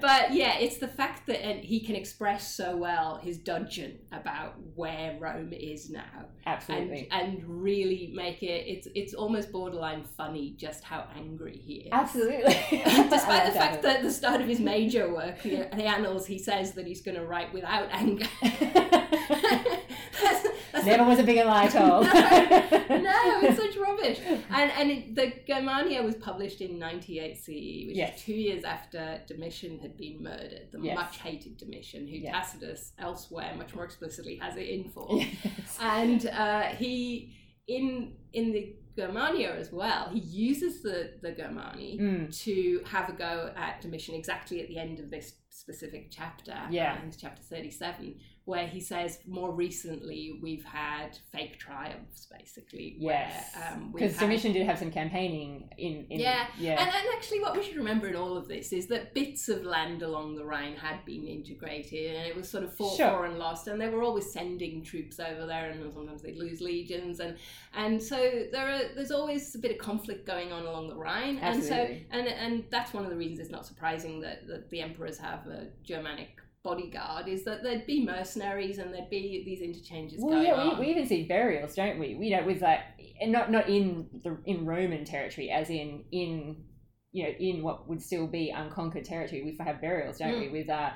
but 0.00 0.32
yeah 0.34 0.58
it's 0.58 0.76
the 0.78 0.88
fact 0.88 1.26
that 1.26 1.42
and 1.42 1.64
he 1.64 1.80
can 1.80 1.94
express 1.96 2.54
so 2.54 2.76
well 2.76 3.16
his 3.22 3.38
dudgeon 3.38 3.98
about 4.12 4.54
where 4.74 5.16
Rome 5.20 5.52
is 5.54 5.88
now 5.88 6.02
and 6.16 6.26
Absolutely. 6.46 7.08
and 7.10 7.42
really 7.46 8.12
make 8.14 8.42
it 8.42 8.64
it's 8.66 8.88
it's 8.94 9.03
almost 9.12 9.52
borderline 9.52 10.04
funny 10.16 10.54
just 10.56 10.84
how 10.84 11.04
angry 11.16 11.58
he 11.58 11.74
is 11.74 11.88
Absolutely. 11.92 12.54
Despite 12.70 13.52
the 13.52 13.58
fact 13.58 13.82
that 13.82 13.96
at 13.96 14.02
the 14.02 14.12
start 14.12 14.40
of 14.40 14.46
his 14.46 14.60
major 14.74 15.12
work, 15.12 15.42
the, 15.42 15.68
the 15.76 15.84
Annals, 15.84 16.26
he 16.26 16.38
says 16.38 16.72
that 16.72 16.86
he's 16.86 17.02
going 17.02 17.16
to 17.16 17.26
write 17.26 17.52
without 17.52 17.88
anger. 17.90 18.26
that's, 18.40 20.48
that's 20.72 20.86
Never 20.86 21.04
was 21.04 21.18
a 21.18 21.22
bigger 21.24 21.44
lie 21.44 21.68
told. 21.68 22.04
no, 22.06 23.40
it's 23.42 23.58
such 23.58 23.76
rubbish. 23.76 24.20
And 24.50 24.70
and 24.72 24.90
it, 24.90 25.14
the 25.14 25.32
Germania 25.46 26.02
was 26.02 26.14
published 26.16 26.60
in 26.60 26.78
98 26.78 27.36
CE, 27.36 27.46
which 27.86 27.96
Yes. 27.96 28.18
is 28.18 28.24
two 28.24 28.34
years 28.34 28.64
after 28.64 29.20
Domitian 29.26 29.78
had 29.80 29.96
been 29.96 30.22
murdered, 30.22 30.68
the 30.72 30.80
Yes. 30.80 30.96
much 30.96 31.18
hated 31.18 31.56
Domitian, 31.56 32.06
who 32.06 32.16
Yes. 32.16 32.32
Tacitus 32.52 32.92
elsewhere 32.98 33.54
much 33.56 33.74
more 33.74 33.84
explicitly 33.84 34.36
has 34.36 34.56
it 34.56 34.68
in 34.68 34.90
for. 34.90 35.06
Yes. 35.10 35.78
And 35.80 36.26
uh, 36.26 36.62
he 36.76 37.34
in 37.66 38.12
in 38.32 38.52
the 38.52 38.74
Germania 38.96 39.54
as 39.56 39.72
well, 39.72 40.08
he 40.12 40.20
uses 40.20 40.82
the 40.82 41.12
the 41.22 41.32
Germani 41.32 41.98
Mm. 42.00 42.42
to 42.44 42.82
have 42.86 43.08
a 43.08 43.12
go 43.12 43.52
at 43.56 43.80
Domitian 43.80 44.14
exactly 44.14 44.60
at 44.62 44.68
the 44.68 44.78
end 44.78 44.98
of 45.00 45.10
this 45.10 45.34
specific 45.50 46.10
chapter. 46.10 46.56
Yeah. 46.70 46.94
um, 47.02 47.10
chapter 47.18 47.42
37, 47.42 48.16
where 48.46 48.66
he 48.66 48.78
says 48.78 49.18
more 49.26 49.52
recently 49.52 50.38
we've 50.42 50.64
had 50.64 51.16
fake 51.32 51.58
triumphs, 51.58 52.26
basically. 52.30 52.94
Yes. 52.98 53.56
Um, 53.72 53.90
Because 53.92 54.12
had- 54.12 54.20
Domitian 54.20 54.52
did 54.52 54.66
have 54.66 54.78
some 54.78 54.90
campaigning 54.90 55.70
in. 55.78 56.06
in 56.10 56.20
Yeah, 56.20 56.46
Yeah. 56.58 56.72
And, 56.72 56.80
and 56.94 57.06
actually, 57.14 57.40
what 57.40 57.56
we 57.56 57.62
should 57.62 57.76
remember 57.76 58.06
in 58.06 58.16
all 58.16 58.36
of 58.36 58.46
this 58.46 58.72
is 58.72 58.86
that 58.88 59.14
bits 59.14 59.48
of 59.48 59.64
land 59.64 60.02
along 60.02 60.36
the 60.36 60.44
Rhine 60.44 60.76
had 60.76 61.04
been 61.06 61.26
integrated, 61.26 62.16
and 62.16 62.26
it 62.26 62.36
was 62.36 62.48
sort 62.48 62.64
of 62.64 62.74
fought 62.74 62.96
Sure. 62.98 63.10
for 63.10 63.24
and 63.24 63.38
lost, 63.38 63.66
and 63.66 63.80
they 63.80 63.88
were 63.88 64.02
always 64.02 64.30
sending 64.30 64.82
troops 64.82 65.18
over 65.18 65.46
there, 65.46 65.70
and 65.70 65.92
sometimes 65.92 66.20
they'd 66.20 66.36
lose 66.36 66.60
legions, 66.60 67.20
and 67.20 67.38
and 67.74 68.02
so 68.02 68.16
there 68.52 68.68
are 68.68 68.82
there's 68.94 69.10
always 69.10 69.54
a 69.54 69.58
bit 69.58 69.70
of 69.70 69.78
conflict 69.78 70.26
going 70.26 70.52
on 70.52 70.66
along 70.66 70.88
the 70.88 70.96
Rhine, 70.96 71.38
Absolutely. 71.40 72.06
and 72.10 72.10
so 72.12 72.18
and 72.18 72.28
and 72.28 72.64
that's 72.70 72.92
one 72.92 73.04
of 73.04 73.10
the 73.10 73.16
reasons 73.16 73.40
it's 73.40 73.50
not 73.50 73.64
surprising 73.66 74.20
that, 74.20 74.46
that 74.48 74.68
the 74.70 74.80
emperors 74.82 75.16
have 75.18 75.46
a 75.46 75.68
Germanic 75.82 76.40
bodyguard 76.64 77.28
is 77.28 77.44
that 77.44 77.62
there'd 77.62 77.86
be 77.86 78.04
mercenaries 78.04 78.78
and 78.78 78.92
there'd 78.92 79.10
be 79.10 79.42
these 79.44 79.60
interchanges 79.60 80.18
Well, 80.20 80.30
going 80.32 80.46
yeah, 80.46 80.54
on. 80.54 80.78
we, 80.80 80.86
we 80.86 80.90
even 80.92 81.06
see 81.06 81.24
burials, 81.24 81.74
don't 81.74 81.98
we? 82.00 82.16
We 82.16 82.30
know 82.30 82.44
with 82.44 82.62
like, 82.62 82.80
and 83.20 83.30
not 83.30 83.52
not 83.52 83.68
in 83.68 84.08
the 84.24 84.38
in 84.46 84.64
Roman 84.66 85.04
territory, 85.04 85.50
as 85.50 85.70
in 85.70 86.04
in 86.10 86.64
you 87.12 87.24
know 87.24 87.30
in 87.38 87.62
what 87.62 87.86
would 87.88 88.02
still 88.02 88.26
be 88.26 88.50
unconquered 88.50 89.04
territory. 89.04 89.44
We 89.44 89.56
have 89.64 89.80
burials, 89.80 90.18
don't 90.18 90.32
Mm. 90.34 90.40
we? 90.52 90.58
With 90.60 90.70
uh, 90.70 90.90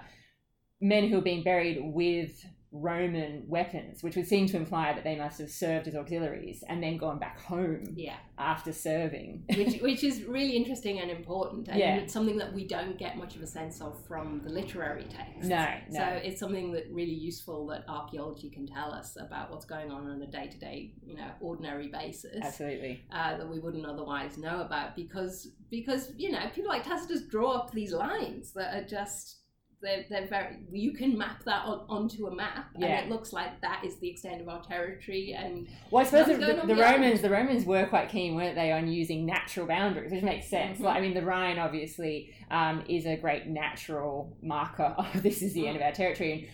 men 0.81 1.09
who 1.09 1.19
are 1.19 1.23
being 1.23 1.45
buried 1.45 1.79
with 1.95 2.33
Roman 2.71 3.45
weapons, 3.49 4.03
which 4.03 4.15
would 4.17 4.27
seem 4.27 4.47
to 4.49 4.57
imply 4.57 4.93
that 4.93 5.03
they 5.03 5.17
must 5.17 5.39
have 5.39 5.51
served 5.51 5.89
as 5.89 5.97
auxiliaries 5.97 6.63
and 6.69 6.83
then 6.83 6.99
gone 6.99 7.19
back 7.19 7.41
home 7.41 7.95
yeah. 7.97 8.17
after 8.37 8.73
serving. 8.73 9.45
which, 9.57 9.77
which 9.81 10.05
is 10.05 10.25
really 10.25 10.55
interesting 10.55 11.01
and 11.01 11.11
important, 11.11 11.69
and 11.69 11.79
yeah. 11.79 11.97
it's 11.97 12.13
something 12.13 12.37
that 12.37 12.53
we 12.53 12.67
don't 12.67 12.99
get 12.99 13.17
much 13.17 13.37
of 13.37 13.43
a 13.43 13.47
sense 13.47 13.81
of 13.81 13.99
from 14.07 14.41
the 14.45 14.51
literary 14.51 15.05
text. 15.05 15.49
No, 15.49 15.67
no. 15.91 15.99
So 15.99 16.05
it's 16.23 16.39
something 16.39 16.73
that 16.73 16.87
really 16.91 17.15
useful 17.15 17.67
that 17.69 17.85
archaeology 17.89 18.51
can 18.51 18.67
tell 18.67 18.93
us 18.93 19.17
about 19.19 19.51
what's 19.51 19.65
going 19.65 19.91
on 19.91 20.07
on 20.11 20.21
a 20.21 20.27
day 20.27 20.49
to 20.49 20.59
day, 20.59 20.93
you 21.03 21.17
know, 21.17 21.31
ordinary 21.41 21.89
basis. 21.89 22.39
Absolutely. 22.43 23.03
Uh, 23.11 23.39
that 23.39 23.49
we 23.49 23.61
wouldn't 23.61 23.87
otherwise 23.87 24.37
know 24.37 24.61
about 24.61 24.95
because 24.95 25.49
because 25.71 26.13
you 26.17 26.31
know 26.31 26.49
people 26.55 26.69
like 26.69 26.85
Tacitus 26.85 27.23
draw 27.23 27.53
up 27.53 27.73
these 27.73 27.93
lines 27.93 28.53
that 28.53 28.75
are 28.75 28.87
just 28.87 29.38
they're, 29.81 30.05
they're 30.11 30.27
very 30.27 30.57
you 30.73 30.93
can 30.93 31.17
map 31.17 31.45
that 31.45 31.65
on, 31.65 31.85
onto 31.89 32.27
a 32.27 32.35
map 32.35 32.71
yeah. 32.77 32.87
and 32.87 33.07
it 33.07 33.13
looks 33.13 33.33
like 33.33 33.61
that 33.61 33.83
is 33.85 33.97
the 33.97 34.09
extent 34.09 34.41
of 34.41 34.49
our 34.49 34.63
territory 34.63 35.37
and 35.39 35.69
well 35.91 36.03
i 36.03 36.09
suppose 36.09 36.27
the, 36.27 36.35
the, 36.35 36.67
the 36.67 36.77
romans 36.77 37.21
the 37.21 37.31
romans 37.31 37.65
were 37.65 37.87
quite 37.87 38.09
keen 38.09 38.35
weren't 38.35 38.55
they 38.55 38.73
on 38.73 38.89
using 38.89 39.25
natural 39.25 39.67
boundaries 39.67 40.11
which 40.11 40.23
makes 40.23 40.49
sense 40.49 40.77
mm-hmm. 40.77 40.87
like, 40.87 40.97
i 40.97 41.01
mean 41.01 41.15
the 41.15 41.23
rhine 41.23 41.59
obviously 41.59 42.33
um, 42.51 42.83
is 42.89 43.07
a 43.07 43.17
great 43.17 43.47
natural 43.47 44.37
marker 44.43 44.95
of 44.97 45.07
this 45.23 45.43
is 45.43 45.53
the 45.53 45.67
end 45.67 45.77
of 45.77 45.83
our 45.83 45.93
territory 45.93 46.33
and 46.33 46.49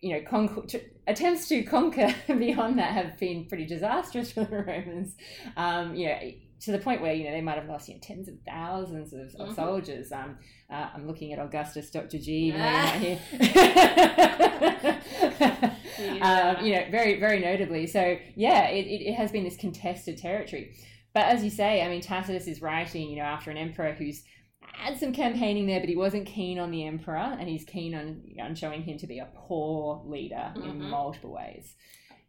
you 0.00 0.12
know, 0.14 0.20
con- 0.28 0.66
attempts 1.06 1.48
to 1.48 1.62
conquer 1.62 2.14
beyond 2.28 2.78
that 2.78 2.92
have 2.92 3.18
been 3.18 3.46
pretty 3.46 3.66
disastrous 3.66 4.32
for 4.32 4.44
the 4.44 4.56
Romans. 4.66 5.16
Um, 5.56 5.94
you 5.94 6.08
know, 6.08 6.18
to 6.66 6.72
the 6.72 6.78
point 6.78 7.00
where 7.00 7.14
you 7.14 7.24
know 7.24 7.30
they 7.30 7.40
might 7.40 7.56
have 7.56 7.68
lost 7.68 7.88
you 7.88 7.94
know 7.94 8.00
tens 8.02 8.28
of 8.28 8.34
thousands 8.46 9.12
of, 9.12 9.20
of 9.20 9.48
mm-hmm. 9.48 9.54
soldiers. 9.54 10.12
Um, 10.12 10.36
uh, 10.70 10.88
I'm 10.94 11.06
looking 11.06 11.32
at 11.32 11.38
Augustus 11.38 11.90
Dr. 11.90 12.18
G 12.18 12.54
ah. 12.56 12.86
here. 12.98 13.18
um, 16.22 16.64
you 16.64 16.74
know, 16.74 16.84
very 16.90 17.18
very 17.18 17.40
notably. 17.40 17.86
So 17.86 18.18
yeah, 18.34 18.68
it, 18.68 18.86
it, 18.86 19.10
it 19.10 19.14
has 19.14 19.32
been 19.32 19.44
this 19.44 19.56
contested 19.56 20.18
territory. 20.18 20.74
But 21.14 21.26
as 21.26 21.42
you 21.42 21.50
say, 21.50 21.82
I 21.82 21.88
mean, 21.88 22.02
Tacitus 22.02 22.46
is 22.46 22.60
writing, 22.60 23.08
you 23.08 23.16
know, 23.16 23.22
after 23.22 23.50
an 23.50 23.56
emperor 23.56 23.92
who's 23.92 24.22
had 24.60 24.98
some 24.98 25.12
campaigning 25.12 25.66
there, 25.66 25.80
but 25.80 25.88
he 25.88 25.96
wasn't 25.96 26.26
keen 26.26 26.58
on 26.58 26.70
the 26.70 26.86
emperor, 26.86 27.16
and 27.16 27.48
he's 27.48 27.64
keen 27.64 27.94
on 27.94 28.22
on 28.42 28.54
showing 28.54 28.82
him 28.82 28.98
to 28.98 29.06
be 29.06 29.20
a 29.20 29.28
poor 29.34 30.02
leader 30.04 30.52
mm-hmm. 30.56 30.68
in 30.68 30.90
multiple 30.90 31.32
ways. 31.32 31.74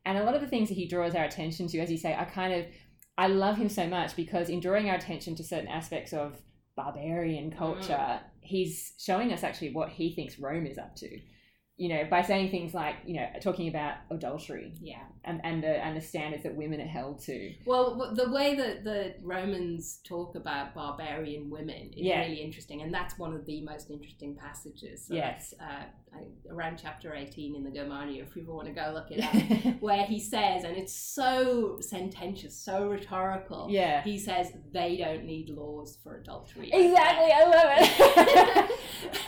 And 0.06 0.18
a 0.18 0.24
lot 0.24 0.36
of 0.36 0.42
the 0.42 0.48
things 0.48 0.70
that 0.70 0.76
he 0.76 0.88
draws 0.88 1.16
our 1.16 1.26
attention 1.26 1.68
to, 1.68 1.80
as 1.80 1.92
you 1.92 1.98
say, 1.98 2.14
are 2.14 2.26
kind 2.26 2.54
of 2.54 2.66
I 3.18 3.28
love 3.28 3.58
him 3.58 3.70
so 3.70 3.88
much 3.88 4.16
because 4.16 4.50
in 4.50 4.60
drawing 4.60 4.90
our 4.90 4.96
attention 4.96 5.36
to 5.36 5.44
certain 5.44 5.68
aspects 5.68 6.14
of 6.14 6.38
barbarian 6.76 7.52
culture, 7.52 7.94
mm. 7.94 8.20
he's 8.42 8.94
showing 9.00 9.34
us 9.34 9.44
actually 9.44 9.74
what 9.74 9.90
he 9.90 10.14
thinks 10.14 10.40
Rome 10.40 10.68
is 10.68 10.78
up 10.78 10.96
to 10.98 11.20
you 11.78 11.90
know, 11.90 12.06
by 12.10 12.24
saying 12.24 12.50
things 12.50 12.74
like, 12.74 12.96
you 13.06 13.14
know, 13.14 13.28
talking 13.40 13.68
about 13.68 13.98
adultery, 14.10 14.74
yeah, 14.82 15.04
and 15.24 15.40
and 15.44 15.62
the 15.62 15.70
and 15.70 15.96
the 15.96 16.02
standards 16.02 16.42
that 16.42 16.56
women 16.56 16.82
are 16.82 16.88
held 16.88 17.20
to. 17.26 17.54
Well, 17.66 18.14
the 18.16 18.32
way 18.32 18.56
that 18.56 18.84
the 18.84 19.14
Romans 19.22 20.00
talk 20.04 20.34
about 20.36 20.74
barbarian 20.74 21.52
women 21.52 21.92
is 21.96 21.98
yeah. 21.98 22.22
really 22.22 22.42
interesting, 22.42 22.82
and 22.82 22.92
that's 22.92 23.20
one 23.20 23.36
of 23.36 23.46
the 23.46 23.62
most 23.62 23.92
interesting 23.92 24.36
passages. 24.36 25.06
So 25.08 25.14
yes, 25.14 25.54
uh, 25.62 25.84
around 26.52 26.80
chapter 26.82 27.14
eighteen 27.14 27.56
in 27.56 27.64
the 27.64 27.70
Germania, 27.70 28.24
if 28.24 28.34
people 28.34 28.56
want 28.56 28.68
to 28.70 28.74
go 28.74 28.92
look 28.92 29.12
it 29.12 29.24
up, 29.24 29.76
where 29.80 30.04
he 30.04 30.20
says, 30.20 30.64
and 30.64 30.76
it's 30.76 30.94
so 30.94 31.78
sententious, 31.80 32.58
so 32.58 32.88
rhetorical. 32.88 33.68
Yeah, 33.70 34.02
he 34.02 34.18
says 34.18 34.52
they 34.72 34.98
don't 34.98 35.26
need 35.26 35.52
laws 35.52 36.00
for 36.04 36.18
adultery. 36.18 36.72
Exactly, 36.74 37.32
I 37.32 37.44
love 37.44 37.70
it. 37.78 38.72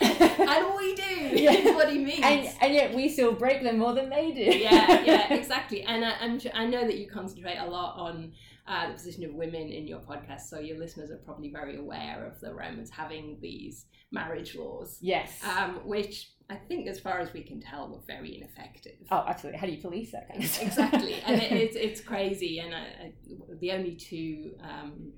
and 0.00 0.76
we 0.76 0.94
do. 0.96 1.42
Yeah. 1.42 1.74
what 1.74 1.90
he 1.92 1.98
means. 1.98 2.20
And, 2.22 2.39
and 2.60 2.74
yet 2.74 2.94
we 2.94 3.08
still 3.08 3.32
break 3.32 3.62
them 3.62 3.78
more 3.78 3.94
than 3.94 4.10
they 4.10 4.32
do. 4.32 4.58
yeah, 4.58 5.02
yeah, 5.02 5.32
exactly. 5.34 5.82
And 5.82 6.04
I, 6.04 6.12
I'm, 6.20 6.40
I 6.54 6.66
know 6.66 6.86
that 6.86 6.98
you 6.98 7.08
concentrate 7.08 7.58
a 7.58 7.66
lot 7.66 7.98
on 7.98 8.32
uh, 8.66 8.88
the 8.88 8.94
position 8.94 9.24
of 9.24 9.34
women 9.34 9.68
in 9.68 9.86
your 9.86 10.00
podcast, 10.00 10.42
so 10.42 10.58
your 10.58 10.78
listeners 10.78 11.10
are 11.10 11.16
probably 11.18 11.50
very 11.50 11.76
aware 11.76 12.24
of 12.26 12.40
the 12.40 12.54
Romans 12.54 12.90
having 12.90 13.38
these 13.40 13.86
marriage 14.12 14.54
laws. 14.54 14.98
Yes. 15.00 15.40
Um, 15.44 15.80
which 15.84 16.30
I 16.50 16.56
think, 16.56 16.88
as 16.88 16.98
far 16.98 17.20
as 17.20 17.32
we 17.32 17.42
can 17.42 17.60
tell, 17.60 17.88
were 17.88 18.00
very 18.06 18.36
ineffective. 18.36 18.96
Oh, 19.10 19.24
absolutely. 19.26 19.60
How 19.60 19.66
do 19.66 19.72
you 19.72 19.80
police 19.80 20.12
that 20.12 20.28
kind 20.28 20.42
of 20.42 20.50
stuff? 20.50 20.66
Exactly. 20.66 21.14
and 21.24 21.40
it, 21.40 21.52
it's, 21.52 21.76
it's 21.76 22.00
crazy. 22.00 22.58
And 22.58 22.74
I, 22.74 23.12
the 23.60 23.72
only 23.72 23.94
two 23.94 24.52
um, 24.62 25.12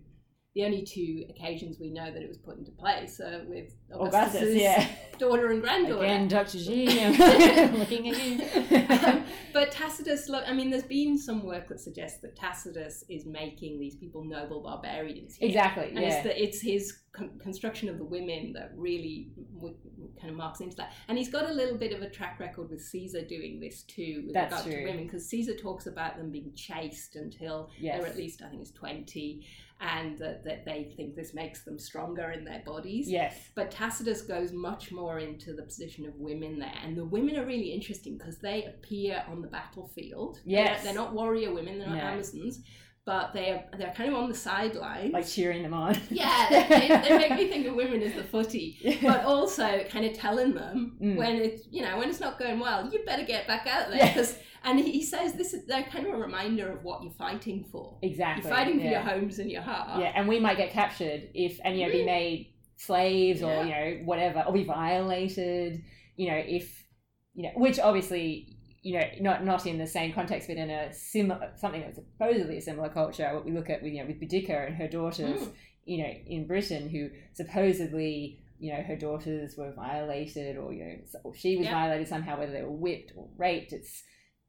the 0.55 0.65
only 0.65 0.83
two 0.83 1.25
occasions 1.31 1.79
we 1.81 1.91
know 1.91 2.13
that 2.13 2.23
it 2.23 2.29
was 2.29 2.37
put 2.37 2.59
into 2.59 2.71
place 2.73 3.21
are 3.21 3.43
with 3.47 3.75
Augustus, 3.91 4.43
Augustus 4.43 4.55
yeah. 4.55 4.87
daughter 5.19 5.51
and 5.51 5.63
granddaughter. 5.63 6.05
Again, 6.05 6.29
Dr. 6.29 6.59
G, 6.59 7.01
I'm 7.01 7.77
looking 7.79 8.11
at 8.11 8.23
you. 8.23 9.07
um, 9.07 9.25
but 9.55 9.73
Tacitus, 9.73 10.29
look, 10.29 10.45
I 10.47 10.53
mean, 10.53 10.69
there's 10.71 10.83
been 10.83 11.17
some 11.17 11.43
work 11.43 11.69
that 11.69 11.81
suggests 11.81 12.21
that 12.21 12.37
Tacitus 12.37 13.03
is 13.09 13.25
making 13.25 13.81
these 13.81 13.97
people 13.97 14.25
noble 14.25 14.63
barbarians. 14.63 15.37
Here. 15.37 15.49
Exactly, 15.49 15.89
and 15.89 16.01
yeah. 16.01 16.09
it's, 16.09 16.23
the, 16.23 16.43
it's 16.43 16.61
his 16.61 16.99
con- 17.13 17.39
construction 17.39 17.89
of 17.89 17.97
the 17.97 18.05
women 18.05 18.53
that 18.53 18.73
really 18.77 19.31
w- 19.55 19.77
kind 20.21 20.31
of 20.31 20.37
marks 20.37 20.61
into 20.61 20.77
that. 20.77 20.93
And 21.09 21.17
he's 21.17 21.31
got 21.31 21.49
a 21.49 21.53
little 21.53 21.79
bit 21.79 21.93
of 21.93 22.03
a 22.03 22.11
track 22.11 22.39
record 22.41 22.69
with 22.69 22.83
Caesar 22.83 23.23
doing 23.23 23.59
this 23.59 23.85
too 23.85 24.25
with 24.27 24.35
That's 24.35 24.53
regard 24.53 24.65
true. 24.65 24.85
to 24.85 24.91
women, 24.91 25.05
because 25.05 25.27
Caesar 25.31 25.55
talks 25.55 25.87
about 25.87 26.19
them 26.19 26.31
being 26.31 26.53
chaste 26.55 27.17
until 27.17 27.71
yes. 27.79 27.99
they're 27.99 28.11
at 28.11 28.17
least, 28.17 28.43
I 28.43 28.49
think, 28.51 28.61
it's 28.61 28.71
20 28.73 29.47
and 29.83 30.17
that, 30.19 30.45
that 30.45 30.65
they 30.65 30.93
think 30.97 31.17
this 31.17 31.35
makes 31.35 31.65
them 31.65 31.79
stronger 31.79 32.31
in 32.31 32.45
their 32.45 32.63
bodies. 32.65 33.11
Yes. 33.11 33.51
But 33.55 33.71
Tacitus 33.71 34.23
goes 34.23 34.53
much 34.53 34.93
more 34.93 35.19
into 35.19 35.55
the 35.55 35.63
position 35.63 36.07
of 36.07 36.15
women 36.15 36.59
there. 36.59 36.73
And 36.85 36.97
the 36.97 37.05
women 37.05 37.37
are 37.37 37.45
really 37.45 37.73
interesting 37.73 38.17
because 38.17 38.39
they 38.39 38.65
appear 38.65 39.25
on 39.29 39.43
the 39.43 39.49
battlefield. 39.49 40.41
Yes. 40.45 40.83
They're, 40.83 40.95
they're 40.95 41.03
not 41.03 41.13
warrior 41.13 41.53
women, 41.53 41.79
they're 41.79 41.89
not 41.89 41.99
no. 41.99 42.05
Amazons 42.05 42.61
but 43.05 43.33
they 43.33 43.51
are 43.51 43.65
they're 43.77 43.93
kind 43.97 44.11
of 44.13 44.17
on 44.17 44.29
the 44.29 44.35
sidelines, 44.35 45.13
like 45.13 45.27
cheering 45.27 45.63
them 45.63 45.75
on. 45.75 45.99
Yeah, 46.11 46.47
they, 46.69 46.89
they, 46.89 47.19
make 47.29 47.33
me 47.33 47.49
think 47.49 47.67
of 47.67 47.75
women 47.75 48.01
as 48.03 48.15
the 48.15 48.23
footy, 48.23 48.99
but 49.03 49.25
also 49.25 49.85
kind 49.91 50.05
of 50.05 50.15
telling 50.15 50.55
them 50.55 50.97
mm. 51.03 51.17
when 51.17 51.37
it's 51.37 51.65
you 51.71 51.83
know 51.83 51.99
when 51.99 52.09
it's 52.09 52.21
not 52.21 52.39
going 52.39 52.61
well, 52.61 52.89
you 52.93 53.05
better 53.05 53.25
get 53.25 53.47
back 53.47 53.67
out 53.67 53.91
there. 53.91 53.99
Yeah. 53.99 54.27
And 54.65 54.79
he 54.79 55.03
says 55.03 55.33
this 55.33 55.55
is 55.55 55.67
they're 55.67 55.83
kind 55.83 56.07
of 56.07 56.15
a 56.15 56.17
reminder 56.17 56.71
of 56.71 56.85
what 56.85 57.03
you're 57.03 57.13
fighting 57.13 57.65
for. 57.73 57.99
Exactly, 58.03 58.49
you're 58.49 58.57
fighting 58.57 58.79
for 58.79 58.85
yeah. 58.85 58.91
your 58.91 59.01
homes 59.01 59.41
and 59.41 59.51
your 59.51 59.63
heart. 59.63 59.99
Yeah, 60.01 60.13
and 60.15 60.29
we 60.29 60.39
might 60.39 60.57
get 60.57 60.71
captured 60.71 61.29
if 61.35 61.59
and 61.65 61.77
you 61.77 61.87
know 61.87 61.93
be 61.93 62.05
made 62.05 62.55
slaves 62.77 63.41
yeah. 63.41 63.49
or 63.49 63.65
you 63.65 63.71
know 63.71 64.05
whatever 64.05 64.45
or 64.47 64.53
be 64.53 64.63
violated. 64.63 65.83
You 66.15 66.31
know 66.31 66.37
if 66.37 66.87
you 67.35 67.45
know 67.45 67.51
which 67.57 67.81
obviously 67.81 68.52
you 68.83 68.99
know, 68.99 69.07
not 69.21 69.45
not 69.45 69.67
in 69.67 69.79
the 69.79 69.87
same 69.87 70.13
context, 70.13 70.49
but 70.49 70.57
in 70.57 70.69
a 70.69 70.93
similar 70.93 71.53
something 71.57 71.81
that's 71.81 71.97
supposedly 71.97 72.59
a 72.59 72.61
similar 72.61 72.89
culture. 72.89 73.31
What 73.33 73.45
we 73.45 73.53
look 73.53 73.71
at 73.71 73.83
with 73.83 73.93
you 73.93 74.03
know 74.03 74.09
with 74.09 74.21
Boudicca 74.21 74.67
and 74.67 74.77
her 74.77 74.89
daughters, 74.89 75.41
mm. 75.41 75.53
you 75.85 75.99
know, 75.99 76.11
in 76.27 76.47
Britain, 76.47 76.89
who 76.89 77.11
supposedly 77.33 78.41
you 78.59 78.73
know 78.73 78.83
her 78.83 78.97
daughters 78.97 79.55
were 79.57 79.73
violated, 79.73 80.57
or 80.57 80.73
you 80.73 80.85
know, 80.85 80.95
or 81.23 81.35
she 81.35 81.57
was 81.57 81.69
violated 81.69 82.09
somehow, 82.09 82.39
whether 82.39 82.53
they 82.53 82.63
were 82.63 82.73
whipped 82.73 83.13
or 83.17 83.29
raped. 83.37 83.73
It's 83.73 84.03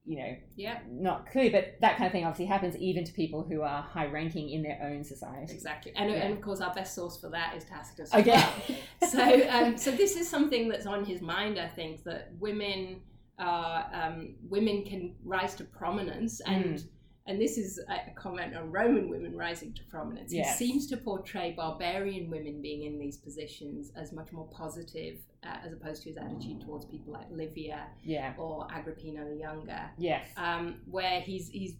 you 0.05 0.17
know, 0.17 0.35
yeah, 0.55 0.79
not 0.89 1.29
clear, 1.31 1.49
but 1.49 1.75
that 1.79 1.97
kind 1.97 2.07
of 2.07 2.11
thing 2.11 2.25
obviously 2.25 2.47
happens 2.47 2.75
even 2.75 3.05
to 3.05 3.13
people 3.13 3.45
who 3.47 3.61
are 3.61 3.83
high 3.83 4.07
ranking 4.07 4.49
in 4.49 4.61
their 4.61 4.79
own 4.83 5.03
society. 5.03 5.53
Exactly, 5.53 5.93
and, 5.95 6.09
yeah. 6.09 6.17
and 6.17 6.33
of 6.33 6.41
course 6.41 6.59
our 6.59 6.73
best 6.73 6.95
source 6.95 7.17
for 7.21 7.29
that 7.29 7.55
is 7.55 7.63
Tacitus. 7.65 8.11
Okay, 8.13 8.31
well. 8.31 9.09
so 9.09 9.49
um, 9.49 9.77
so 9.77 9.91
this 9.91 10.17
is 10.17 10.27
something 10.27 10.67
that's 10.69 10.87
on 10.87 11.05
his 11.05 11.21
mind. 11.21 11.59
I 11.59 11.67
think 11.67 12.03
that 12.05 12.31
women 12.39 13.01
uh, 13.43 13.83
um, 13.93 14.35
women 14.49 14.83
can 14.85 15.15
rise 15.23 15.55
to 15.55 15.63
prominence 15.65 16.39
and 16.41 16.65
mm. 16.65 16.85
and 17.27 17.41
this 17.41 17.57
is 17.57 17.79
a 17.89 18.11
comment 18.15 18.55
on 18.55 18.71
Roman 18.71 19.09
women 19.09 19.35
rising 19.37 19.73
to 19.73 19.83
prominence. 19.85 20.31
Yes. 20.33 20.57
He 20.57 20.65
seems 20.65 20.87
to 20.87 20.97
portray 20.97 21.53
barbarian 21.55 22.29
women 22.29 22.61
being 22.61 22.83
in 22.83 22.99
these 22.99 23.17
positions 23.17 23.91
as 23.95 24.11
much 24.11 24.31
more 24.31 24.47
positive, 24.47 25.19
uh, 25.43 25.57
as 25.65 25.73
opposed 25.73 26.03
to 26.03 26.09
his 26.09 26.17
attitude 26.17 26.61
towards 26.61 26.85
people 26.85 27.13
like 27.13 27.27
Livia 27.31 27.87
yeah. 28.03 28.33
or 28.37 28.67
Agrippina 28.71 29.25
the 29.25 29.37
Younger. 29.37 29.89
Yes, 29.97 30.25
um, 30.37 30.81
where 30.89 31.21
he's 31.21 31.49
he's 31.49 31.75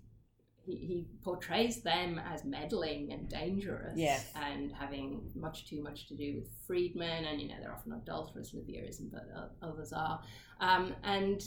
he, 0.66 0.76
he 0.76 1.08
portrays 1.24 1.82
them 1.82 2.20
as 2.32 2.46
meddling 2.46 3.12
and 3.12 3.30
dangerous 3.30 3.98
yes. 3.98 4.32
and 4.36 4.72
having 4.72 5.30
much 5.36 5.68
too 5.68 5.82
much 5.84 6.08
to 6.08 6.16
do 6.16 6.36
with 6.36 6.50
freedmen 6.66 7.26
and 7.26 7.42
you 7.42 7.48
know 7.48 7.56
they're 7.62 7.74
often 7.74 7.94
adulterous 7.94 8.54
livia 8.54 8.82
isn't 8.84 9.12
but 9.12 9.26
others 9.62 9.92
are 9.94 10.22
um, 10.60 10.96
and 11.04 11.42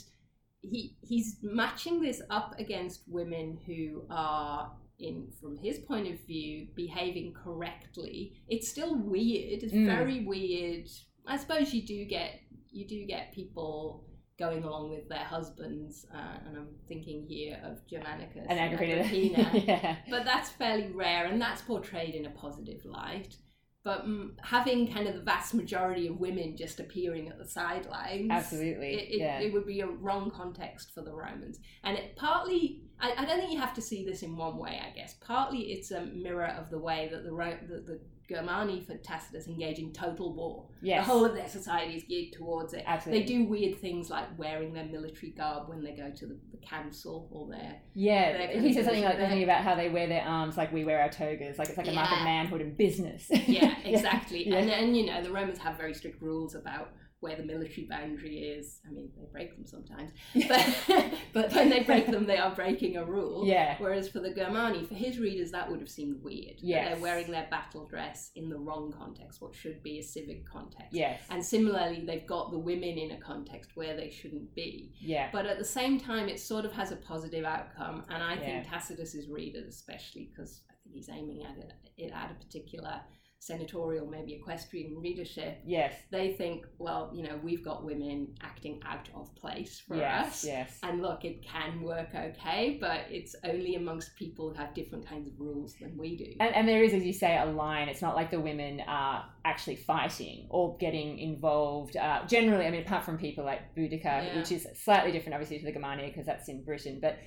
he 0.61 0.97
he's 1.01 1.37
matching 1.43 2.01
this 2.01 2.21
up 2.31 2.55
against 2.59 3.03
women 3.07 3.59
who 3.67 4.05
are 4.11 4.73
in 4.99 5.29
from 5.41 5.57
his 5.57 5.79
point 5.79 6.13
of 6.13 6.19
view 6.27 6.67
behaving 6.75 7.33
correctly 7.33 8.33
it's 8.49 8.69
still 8.69 8.97
weird 8.97 9.63
it's 9.63 9.73
mm. 9.73 9.87
very 9.87 10.25
weird 10.25 10.89
i 11.27 11.37
suppose 11.37 11.75
you 11.75 11.83
do 11.87 12.05
get 12.07 12.41
you 12.71 12.87
do 12.87 13.05
get 13.07 13.33
people 13.33 14.05
going 14.39 14.65
along 14.65 14.91
with 14.91 15.09
their 15.09 15.25
husbands, 15.25 16.07
uh, 16.15 16.39
and 16.47 16.57
I'm 16.57 16.69
thinking 16.89 17.25
here 17.27 17.59
of 17.65 17.87
Germanicus 17.87 18.47
and, 18.49 18.59
Agrippina. 18.59 19.51
yeah. 19.67 19.97
But 20.11 20.25
that's 20.25 20.51
fairly 20.51 20.89
rare, 20.89 21.27
and 21.27 21.41
that's 21.41 21.63
portrayed 21.63 22.15
in 22.15 22.27
a 22.27 22.31
positive 22.31 22.85
light. 22.85 23.37
but 23.83 24.01
um, 24.01 24.33
having 24.43 24.93
kind 24.93 25.07
of 25.07 25.15
the 25.15 25.23
vast 25.23 25.55
majority 25.55 26.09
of 26.09 26.19
women 26.19 26.57
just 26.57 26.81
appearing 26.81 27.29
at 27.29 27.39
the 27.39 27.49
sidelines 27.49 28.31
absolutely 28.31 28.95
it, 28.95 29.15
it, 29.15 29.19
yeah. 29.21 29.39
it 29.39 29.53
would 29.53 29.67
be 29.67 29.81
a 29.81 29.87
wrong 29.87 30.31
context 30.31 30.93
for 30.93 31.03
the 31.03 31.15
romans 31.15 31.61
and 31.85 31.97
it 31.97 32.17
partly 32.17 32.83
I, 33.01 33.13
I, 33.17 33.25
don't 33.25 33.39
think 33.39 33.53
you 33.53 33.61
have 33.61 33.75
to 33.75 33.81
see 33.81 34.05
this 34.05 34.23
in 34.23 34.37
one 34.37 34.59
way 34.59 34.81
i 34.85 34.91
guess 34.95 35.15
partly 35.21 35.73
it's 35.73 35.93
a 35.93 36.07
mirror 36.07 36.53
of 36.59 36.69
the 36.69 36.79
way 36.79 37.09
that 37.13 37.23
the, 37.23 37.31
the, 37.31 37.81
the 37.87 38.01
Germani 38.29 38.85
for 38.85 38.97
Tacitus 38.97 39.47
engage 39.47 39.79
in 39.79 39.93
total 39.93 40.33
war. 40.33 40.67
Yes. 40.83 41.07
The 41.07 41.13
whole 41.13 41.25
of 41.25 41.35
their 41.35 41.49
society 41.49 41.97
is 41.97 42.03
geared 42.03 42.33
towards 42.33 42.75
it. 42.75 42.83
Absolutely. 42.87 43.21
They 43.21 43.27
do 43.27 43.45
weird 43.45 43.81
things 43.81 44.11
like 44.11 44.37
wearing 44.39 44.73
their 44.73 44.85
military 44.87 45.31
garb 45.31 45.69
when 45.69 45.83
they 45.83 45.93
go 45.93 46.11
to 46.11 46.27
the, 46.27 46.37
the 46.51 46.57
council 46.59 47.29
or 47.31 47.49
their. 47.49 47.77
Yeah, 47.95 48.33
their 48.33 48.61
he 48.61 48.73
says 48.73 48.85
something 48.85 49.05
like 49.05 49.19
something 49.19 49.43
about 49.43 49.63
how 49.63 49.75
they 49.75 49.89
wear 49.89 50.09
their 50.09 50.23
arms 50.23 50.57
like 50.57 50.73
we 50.73 50.85
wear 50.85 51.01
our 51.01 51.09
togas. 51.09 51.59
Like 51.59 51.69
it's 51.69 51.79
like 51.79 51.89
a 51.89 51.93
mark 51.93 52.11
of 52.11 52.25
manhood 52.25 52.61
and 52.61 52.77
business. 52.77 53.31
Yeah, 53.31 53.75
exactly. 53.85 54.49
Yeah. 54.49 54.57
And 54.57 54.69
then, 54.69 54.95
you 54.95 55.07
know, 55.07 55.23
the 55.23 55.31
Romans 55.31 55.59
have 55.59 55.77
very 55.77 55.95
strict 55.95 56.21
rules 56.21 56.55
about 56.55 56.93
where 57.27 57.37
the 57.37 57.43
military 57.43 57.87
boundary 57.91 58.39
is. 58.39 58.79
I 58.89 58.93
mean, 58.93 59.11
they 59.19 59.27
break 59.33 59.57
them 59.57 59.67
sometimes. 59.67 60.11
But, 60.49 61.15
but 61.33 61.53
when 61.55 61.69
they 61.71 61.83
break 61.83 62.07
them, 62.07 62.25
they 62.27 62.39
are 62.39 62.55
breaking 62.55 62.97
a 62.97 63.05
rule. 63.05 63.47
yeah. 63.47 63.75
Whereas 63.79 64.09
for 64.09 64.21
the 64.21 64.31
Germani, 64.31 64.87
for 64.87 64.95
his 64.95 65.19
readers, 65.19 65.51
that 65.51 65.69
would 65.69 65.81
have 65.81 65.89
seemed 65.91 66.23
weird. 66.23 66.57
Yeah. 66.61 66.91
They're 66.91 67.03
wearing 67.03 67.31
their 67.33 67.49
battle 67.51 67.85
dress 67.87 68.31
in 68.37 68.49
the 68.49 68.59
wrong 68.59 68.95
context, 68.97 69.43
what 69.43 69.55
should 69.57 69.83
be 69.83 69.99
a 69.99 70.03
civic 70.03 70.49
context. 70.49 70.93
Yes. 70.93 71.21
And 71.31 71.45
similarly, 71.45 72.05
they've 72.07 72.27
got 72.27 72.53
the 72.53 72.59
women 72.59 72.97
in 73.05 73.11
a 73.11 73.21
context 73.21 73.71
where 73.75 73.97
they 73.97 74.11
shouldn't 74.11 74.55
be. 74.55 74.93
yeah. 75.01 75.29
But 75.33 75.47
at 75.47 75.59
the 75.59 75.65
same 75.65 75.99
time, 75.99 76.29
it 76.29 76.39
sort 76.39 76.65
of 76.65 76.73
has 76.73 76.93
a 76.93 76.97
positive 76.97 77.45
outcome. 77.45 78.05
And 78.09 78.23
I 78.23 78.35
Yeah. 78.35 78.41
think 78.63 78.67
Tacitus's 78.69 79.29
readers, 79.29 79.67
especially 79.75 80.31
because 80.31 80.61
I 80.71 80.75
think 80.83 80.95
he's 80.95 81.09
aiming 81.09 81.43
at 81.45 81.57
it, 81.59 81.73
it 81.99 82.13
at 82.15 82.31
a 82.31 82.35
particular 82.45 83.01
senatorial, 83.39 84.07
maybe 84.07 84.35
equestrian 84.35 84.99
readership, 84.99 85.59
Yes. 85.65 85.95
they 86.11 86.33
think, 86.33 86.67
well, 86.79 87.11
you 87.15 87.23
know, 87.23 87.39
we've 87.43 87.65
got 87.65 87.85
women 87.85 88.35
acting 88.43 88.81
out 88.85 89.09
of 89.15 89.35
place 89.37 89.81
for 89.87 89.97
yes. 89.97 90.27
us. 90.29 90.45
Yes. 90.45 90.79
And 90.83 91.03
look, 91.03 91.25
it 91.25 91.45
can 91.47 91.83
work 91.83 92.09
okay, 92.15 92.79
but 92.81 93.03
it's 93.11 93.37
only 93.45 93.75
amongst 93.77 94.17
people 94.17 94.51
who 94.51 94.55
have 94.57 94.75
different 94.75 95.07
kinds 95.07 95.29
of 95.29 95.39
rules 95.39 95.75
than 95.81 95.97
we 95.97 96.17
do. 96.17 96.33
And, 96.41 96.55
and 96.55 96.69
there 96.69 96.83
is, 96.83 96.93
as 96.93 97.05
you 97.05 97.13
say, 97.13 97.39
a 97.39 97.47
line. 97.47 97.89
It's 97.89 98.03
not 98.03 98.17
like 98.17 98.31
the 98.31 98.41
women 98.41 98.83
are 98.87 99.25
actually 99.45 99.77
fighting 99.77 100.47
or 100.51 100.77
getting 100.79 101.19
involved. 101.19 101.97
Uh, 101.97 102.27
generally, 102.27 102.67
I 102.67 102.71
mean, 102.71 102.83
apart 102.83 103.05
from 103.05 103.19
people 103.19 103.45
like 103.45 103.75
Boudica, 103.77 104.05
Yeah. 104.05 104.37
which 104.39 104.51
is 104.51 104.67
slightly 104.83 105.13
different, 105.13 105.35
obviously, 105.35 105.59
to 105.59 105.65
the 105.65 105.73
Germania 105.73 106.07
because 106.09 106.27
that's 106.27 106.49
in 106.49 106.65
Britain, 106.65 106.99
but 107.01 107.19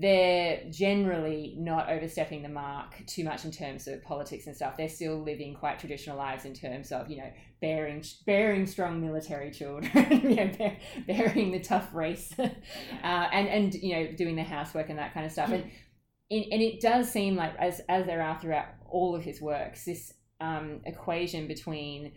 they're 0.00 0.62
generally 0.70 1.56
not 1.58 1.90
overstepping 1.90 2.42
the 2.42 2.48
mark 2.48 2.94
too 3.06 3.24
much 3.24 3.44
in 3.44 3.50
terms 3.50 3.88
of 3.88 4.00
politics 4.04 4.46
and 4.46 4.54
stuff. 4.54 4.76
They're 4.76 4.88
still 4.88 5.20
living 5.20 5.54
quite 5.54 5.80
traditional 5.80 6.16
lives 6.16 6.44
in 6.44 6.54
terms 6.54 6.92
of, 6.92 7.10
you 7.10 7.16
know, 7.16 7.32
bearing 7.60 8.04
bearing 8.24 8.64
strong 8.66 9.00
military 9.00 9.50
children, 9.50 9.90
you 10.10 10.36
know, 10.36 10.50
bear, 10.56 10.76
bearing 11.08 11.50
the 11.50 11.58
tough 11.58 11.92
race, 11.92 12.32
uh, 12.38 12.46
and 13.02 13.48
and 13.48 13.74
you 13.74 13.94
know, 13.94 14.12
doing 14.12 14.36
the 14.36 14.44
housework 14.44 14.88
and 14.88 15.00
that 15.00 15.12
kind 15.12 15.26
of 15.26 15.32
stuff. 15.32 15.50
And 15.50 15.64
in, 16.30 16.44
and 16.52 16.62
it 16.62 16.80
does 16.80 17.10
seem 17.10 17.34
like 17.34 17.56
as 17.58 17.80
as 17.88 18.06
there 18.06 18.22
are 18.22 18.40
throughout 18.40 18.66
all 18.88 19.16
of 19.16 19.24
his 19.24 19.40
works, 19.40 19.84
this 19.84 20.14
um, 20.40 20.80
equation 20.86 21.48
between 21.48 22.12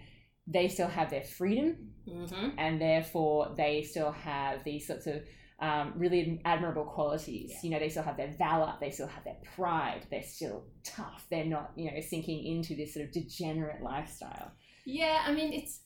they 0.48 0.68
still 0.68 0.88
have 0.88 1.10
their 1.10 1.24
freedom 1.24 1.76
hmm 2.08 2.50
and 2.58 2.82
therefore 2.82 3.54
they 3.56 3.84
still 3.84 4.12
have 4.12 4.64
these 4.64 4.88
sorts 4.88 5.08
of 5.08 5.22
um, 5.62 5.94
really 5.96 6.42
admirable 6.44 6.86
qualities. 6.86 7.52
Yeah. 7.52 7.60
You 7.62 7.70
know, 7.70 7.80
they 7.80 7.90
still 7.90 8.04
have 8.04 8.18
their 8.18 8.34
valor, 8.38 8.74
they 8.82 8.90
still 8.90 9.08
have 9.08 9.24
their 9.24 9.38
pride, 9.56 10.08
they're 10.10 10.24
still 10.24 10.66
tough. 10.84 11.28
They're 11.30 11.46
not, 11.46 11.72
you 11.76 11.92
know, 11.92 12.00
sinking 12.02 12.44
into 12.46 12.76
this 12.76 12.96
sort 12.96 13.06
of 13.06 13.12
degenerate 13.12 13.84
lifestyle. 13.84 14.52
Yeah, 14.86 15.24
I 15.24 15.34
mean, 15.34 15.54
it's 15.54 15.82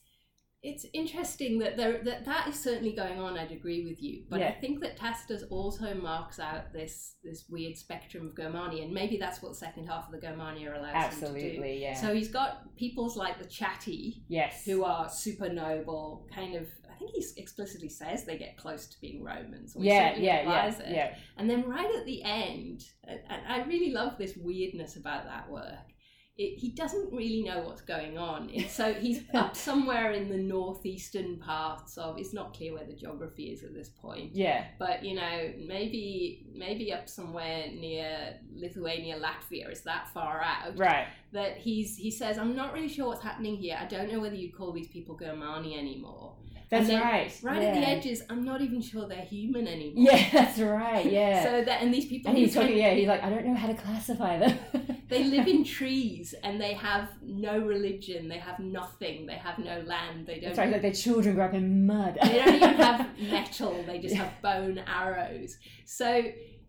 it's 0.62 0.86
interesting 0.92 1.58
that 1.60 1.76
there 1.76 2.02
that 2.04 2.24
that 2.24 2.48
is 2.48 2.58
certainly 2.58 2.92
going 2.92 3.20
on. 3.20 3.38
I'd 3.38 3.52
agree 3.52 3.84
with 3.84 4.02
you, 4.02 4.24
but 4.28 4.42
I 4.42 4.52
think 4.52 4.80
that 4.80 4.96
Tacitus 4.96 5.44
also 5.50 5.94
marks 5.94 6.40
out 6.40 6.72
this 6.72 7.16
this 7.22 7.44
weird 7.48 7.76
spectrum 7.76 8.26
of 8.26 8.36
Germania, 8.36 8.82
and 8.84 8.92
maybe 8.92 9.16
that's 9.16 9.42
what 9.42 9.52
the 9.52 9.58
second 9.58 9.86
half 9.86 10.06
of 10.06 10.12
the 10.12 10.26
Germania 10.26 10.74
allows 10.76 11.14
him 11.14 11.20
to 11.20 11.26
do. 11.26 11.26
Absolutely, 11.26 11.82
yeah. 11.82 11.94
So 11.94 12.12
he's 12.12 12.28
got 12.28 12.74
peoples 12.76 13.16
like 13.16 13.38
the 13.38 13.46
Chatti, 13.46 14.24
yes. 14.28 14.64
who 14.64 14.84
are 14.84 15.08
super 15.08 15.48
noble, 15.48 16.26
kind 16.34 16.56
of. 16.56 16.66
I 16.90 16.98
think 16.98 17.10
he 17.14 17.24
explicitly 17.36 17.90
says 17.90 18.24
they 18.24 18.38
get 18.38 18.56
close 18.56 18.86
to 18.86 19.00
being 19.02 19.22
Romans. 19.22 19.76
or 19.76 19.84
yeah, 19.84 20.16
yeah, 20.16 20.42
yeah, 20.42 20.66
it. 20.66 20.76
yeah. 20.88 21.14
And 21.36 21.48
then 21.48 21.68
right 21.68 21.94
at 21.94 22.06
the 22.06 22.22
end, 22.22 22.84
and 23.04 23.20
I 23.46 23.62
really 23.64 23.92
love 23.92 24.16
this 24.16 24.34
weirdness 24.36 24.96
about 24.96 25.26
that 25.26 25.50
work. 25.50 25.92
It, 26.38 26.58
he 26.58 26.70
doesn't 26.70 27.12
really 27.12 27.42
know 27.42 27.60
what's 27.60 27.80
going 27.80 28.18
on. 28.18 28.50
It's, 28.52 28.74
so 28.74 28.92
he's 29.00 29.22
up 29.32 29.56
somewhere 29.56 30.12
in 30.12 30.28
the 30.28 30.36
northeastern 30.36 31.38
parts 31.38 31.96
of. 31.96 32.18
It's 32.18 32.34
not 32.34 32.54
clear 32.54 32.74
where 32.74 32.84
the 32.84 32.92
geography 32.92 33.44
is 33.44 33.62
at 33.62 33.74
this 33.74 33.88
point, 33.88 34.34
Yeah, 34.34 34.64
but 34.78 35.04
you 35.04 35.14
know, 35.14 35.52
maybe 35.58 36.46
maybe 36.54 36.92
up 36.92 37.08
somewhere 37.08 37.68
near 37.68 38.34
Lithuania, 38.54 39.18
Latvia. 39.18 39.70
Is 39.70 39.82
that 39.82 40.08
far 40.12 40.42
out? 40.42 40.78
right. 40.78 41.06
That 41.32 41.56
he's 41.56 41.96
he 41.96 42.10
says, 42.10 42.38
I'm 42.38 42.54
not 42.54 42.72
really 42.72 42.88
sure 42.88 43.06
what's 43.06 43.22
happening 43.22 43.56
here. 43.56 43.78
I 43.80 43.86
don't 43.86 44.10
know 44.10 44.20
whether 44.20 44.36
you'd 44.36 44.56
call 44.56 44.72
these 44.72 44.88
people 44.88 45.18
Germani 45.18 45.78
anymore. 45.78 46.36
That's 46.68 46.88
then 46.88 47.00
right. 47.00 47.38
Right 47.42 47.62
yeah. 47.62 47.68
at 47.68 47.74
the 47.74 47.88
edges, 47.88 48.22
I'm 48.28 48.44
not 48.44 48.60
even 48.60 48.80
sure 48.80 49.06
they're 49.06 49.18
human 49.18 49.68
anymore. 49.68 50.12
Yeah, 50.12 50.28
that's 50.32 50.58
right. 50.58 51.06
Yeah. 51.06 51.44
So 51.44 51.64
that 51.64 51.82
and 51.82 51.94
these 51.94 52.06
people 52.06 52.30
and 52.30 52.38
he's 52.38 52.54
talking, 52.54 52.76
yeah, 52.76 52.92
he's 52.94 53.06
like, 53.06 53.22
I 53.22 53.30
don't 53.30 53.46
know 53.46 53.54
how 53.54 53.68
to 53.68 53.74
classify 53.74 54.38
them. 54.38 54.58
they 55.08 55.24
live 55.24 55.46
in 55.46 55.64
trees 55.64 56.34
and 56.42 56.60
they 56.60 56.74
have 56.74 57.10
no 57.22 57.58
religion. 57.58 58.28
They 58.28 58.38
have 58.38 58.58
nothing. 58.58 59.26
They 59.26 59.34
have 59.34 59.58
no 59.58 59.80
land. 59.80 60.26
They 60.26 60.40
don't 60.40 60.56
right, 60.56 60.70
like 60.70 60.82
their 60.82 60.92
children 60.92 61.34
grew 61.34 61.44
up 61.44 61.54
in 61.54 61.86
mud. 61.86 62.18
they 62.22 62.38
don't 62.38 62.54
even 62.54 62.74
have 62.76 63.06
metal. 63.18 63.84
They 63.86 63.98
just 63.98 64.16
have 64.16 64.32
bone 64.42 64.78
arrows. 64.86 65.56
So 65.84 66.24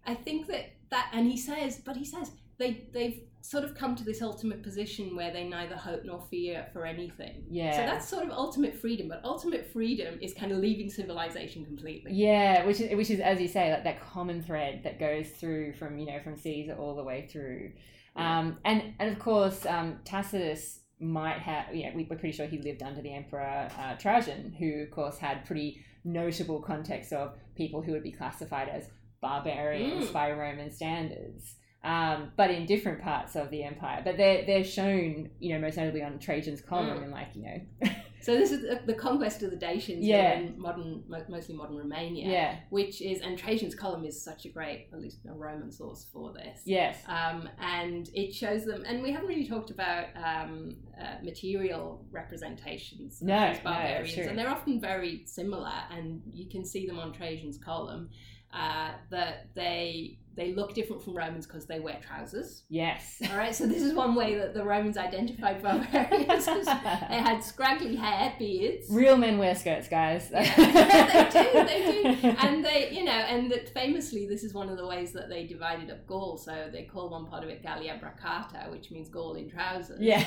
i 0.08 0.16
think 0.16 0.48
that 0.48 0.72
that 0.90 1.10
and 1.14 1.28
he 1.28 1.38
says 1.38 1.82
but 1.86 1.96
he 1.96 2.06
says 2.06 2.32
they 2.58 2.88
they've 2.92 3.22
sort 3.42 3.64
of 3.64 3.76
come 3.76 3.96
to 3.96 4.04
this 4.04 4.22
ultimate 4.22 4.64
position 4.64 5.16
where 5.16 5.32
they 5.32 5.44
neither 5.44 5.76
hope 5.76 6.04
nor 6.04 6.20
fear 6.30 6.66
for 6.74 6.86
anything. 6.86 7.46
Yeah. 7.50 7.72
so 7.72 7.78
that's 7.78 8.10
sort 8.10 8.26
of 8.26 8.32
ultimate 8.32 8.76
freedom 8.76 9.08
but 9.08 9.22
ultimate 9.24 9.72
freedom 9.72 10.18
is 10.22 10.34
kind 10.34 10.52
of 10.52 10.58
leaving 10.58 10.90
civilization 10.90 11.64
completely. 11.64 12.14
Yeah, 12.14 12.66
which 12.66 12.82
is 12.82 12.96
which 12.96 13.12
is 13.12 13.20
as 13.20 13.40
you 13.40 13.48
say, 13.48 13.72
like 13.72 13.84
that 13.84 14.02
common 14.02 14.42
thread 14.42 14.82
that 14.84 15.00
goes 15.00 15.30
through 15.30 15.74
from 15.74 16.00
you 16.00 16.08
know 16.08 16.20
from 16.24 16.36
Caesar 16.36 16.74
all 16.74 16.96
the 16.96 17.04
way 17.04 17.28
through. 17.32 17.72
Um, 18.18 18.58
and 18.66 18.94
and 19.00 19.12
of 19.12 19.20
course 19.20 19.66
um, 19.66 20.00
Tacitus 20.06 20.80
might 21.00 21.40
have 21.40 21.74
know 21.84 21.92
we, 21.96 22.08
we're 22.10 22.18
pretty 22.18 22.36
sure 22.36 22.48
he 22.48 22.58
lived 22.60 22.82
under 22.84 23.02
the 23.02 23.14
emperor 23.14 23.70
uh, 23.78 23.96
Trajan, 23.96 24.54
who 24.58 24.84
of 24.84 24.92
course 24.92 25.18
had 25.18 25.46
pretty 25.46 25.82
notable 26.04 26.62
context 26.62 27.14
of 27.14 27.34
people 27.56 27.82
who 27.82 27.92
would 27.92 28.04
be 28.04 28.12
classified 28.12 28.70
as 28.70 28.90
barbarians 29.22 30.06
Mm. 30.10 30.14
by 30.14 30.32
Roman 30.32 30.72
standards. 30.72 31.56
Um, 31.84 32.32
but 32.36 32.50
in 32.52 32.66
different 32.66 33.02
parts 33.02 33.36
of 33.36 33.50
the 33.52 33.64
empire, 33.64 34.02
but 34.04 34.18
they're 34.18 34.46
they're 34.46 34.64
shown, 34.64 35.30
you 35.40 35.54
know, 35.54 35.60
most 35.62 35.78
notably 35.78 36.02
on 36.04 36.18
Trajan's 36.20 36.62
column, 36.62 36.98
Mm. 37.00 37.04
and 37.04 37.12
like 37.12 37.28
you 37.36 37.44
know, 37.44 37.90
so 38.22 38.36
this 38.36 38.52
is 38.52 38.62
the, 38.86 38.94
conquest 38.94 39.44
of 39.44 39.52
the 39.52 39.58
dacians 39.58 40.00
Yeah. 40.02 40.40
in 40.40 40.60
modern 40.60 41.04
mostly 41.30 41.56
modern 41.56 41.78
romania 41.78 42.28
yeah, 42.30 42.56
which 42.70 43.02
is 43.02 43.22
and 43.22 43.38
Trajan's 43.38 43.76
column 43.76 44.04
is 44.06 44.22
such 44.22 44.46
a 44.46 44.50
great, 44.50 44.88
at 44.94 45.00
least 45.00 45.20
a 45.30 45.34
Roman 45.34 45.72
source 45.72 46.08
for 46.12 46.34
this. 46.34 46.62
yes, 46.66 46.98
Um, 47.08 47.48
and 47.60 48.10
it 48.14 48.34
shows 48.34 48.66
them, 48.66 48.84
and 48.88 49.02
we 49.02 49.12
haven't 49.12 49.28
really 49.28 49.48
talked 49.48 49.70
about 49.70 50.06
um, 50.16 50.78
uh, 51.00 51.16
material 51.24 52.06
representations 52.12 53.22
of 53.22 53.28
No, 53.28 53.48
these 53.50 53.58
no, 53.58 53.64
barbarians, 53.64 54.18
and 54.18 54.38
they're 54.38 54.50
often 54.50 54.80
very 54.82 55.24
similar, 55.26 55.74
and 55.92 56.22
you 56.32 56.50
can 56.50 56.66
see 56.66 56.88
them 56.88 57.00
on 57.00 57.14
Trajan's 57.14 57.58
column. 57.58 58.10
Uh, 58.54 58.92
that 59.12 59.50
they 59.56 60.18
they 60.38 60.54
look 60.54 60.74
different 60.76 61.04
from 61.04 61.18
Romans 61.18 61.48
because 61.48 61.66
they 61.66 61.80
wear 61.80 62.00
trousers. 62.06 62.64
yes. 62.70 63.20
All 63.30 63.38
right, 63.38 63.54
so 63.54 63.66
this 63.66 63.82
is 63.82 63.94
one 63.94 64.14
way 64.16 64.36
that 64.36 64.54
the 64.54 64.64
Romans 64.64 64.96
identified 64.98 65.62
barbarians. 65.64 66.46
they 66.46 67.18
had 67.18 67.44
scraggly 67.44 67.96
hair, 67.96 68.34
beards. 68.38 68.88
Real 68.90 69.18
men 69.18 69.40
wear 69.40 69.56
skirts, 69.56 69.88
guys. 69.88 70.30
they 70.30 70.44
do, 70.46 71.66
they 71.66 72.16
do. 72.22 72.28
And 72.40 72.64
they, 72.64 72.92
you 72.92 73.04
know, 73.04 73.12
and 73.12 73.52
that 73.52 73.70
famously, 73.74 74.28
this 74.28 74.44
is 74.44 74.54
one 74.54 74.70
of 74.70 74.78
the 74.78 74.86
ways 74.86 75.12
that 75.14 75.28
they 75.28 75.46
divided 75.46 75.90
up 75.90 76.06
Gaul. 76.06 76.38
So 76.38 76.70
they 76.72 76.84
call 76.84 77.10
one 77.10 77.26
part 77.26 77.44
of 77.44 77.50
it 77.50 77.64
Gallia 77.64 78.00
Bracata, 78.02 78.72
which 78.72 78.92
means 78.92 79.10
Gaul 79.10 79.34
in 79.36 79.50
trousers. 79.50 80.00
yeah. 80.00 80.24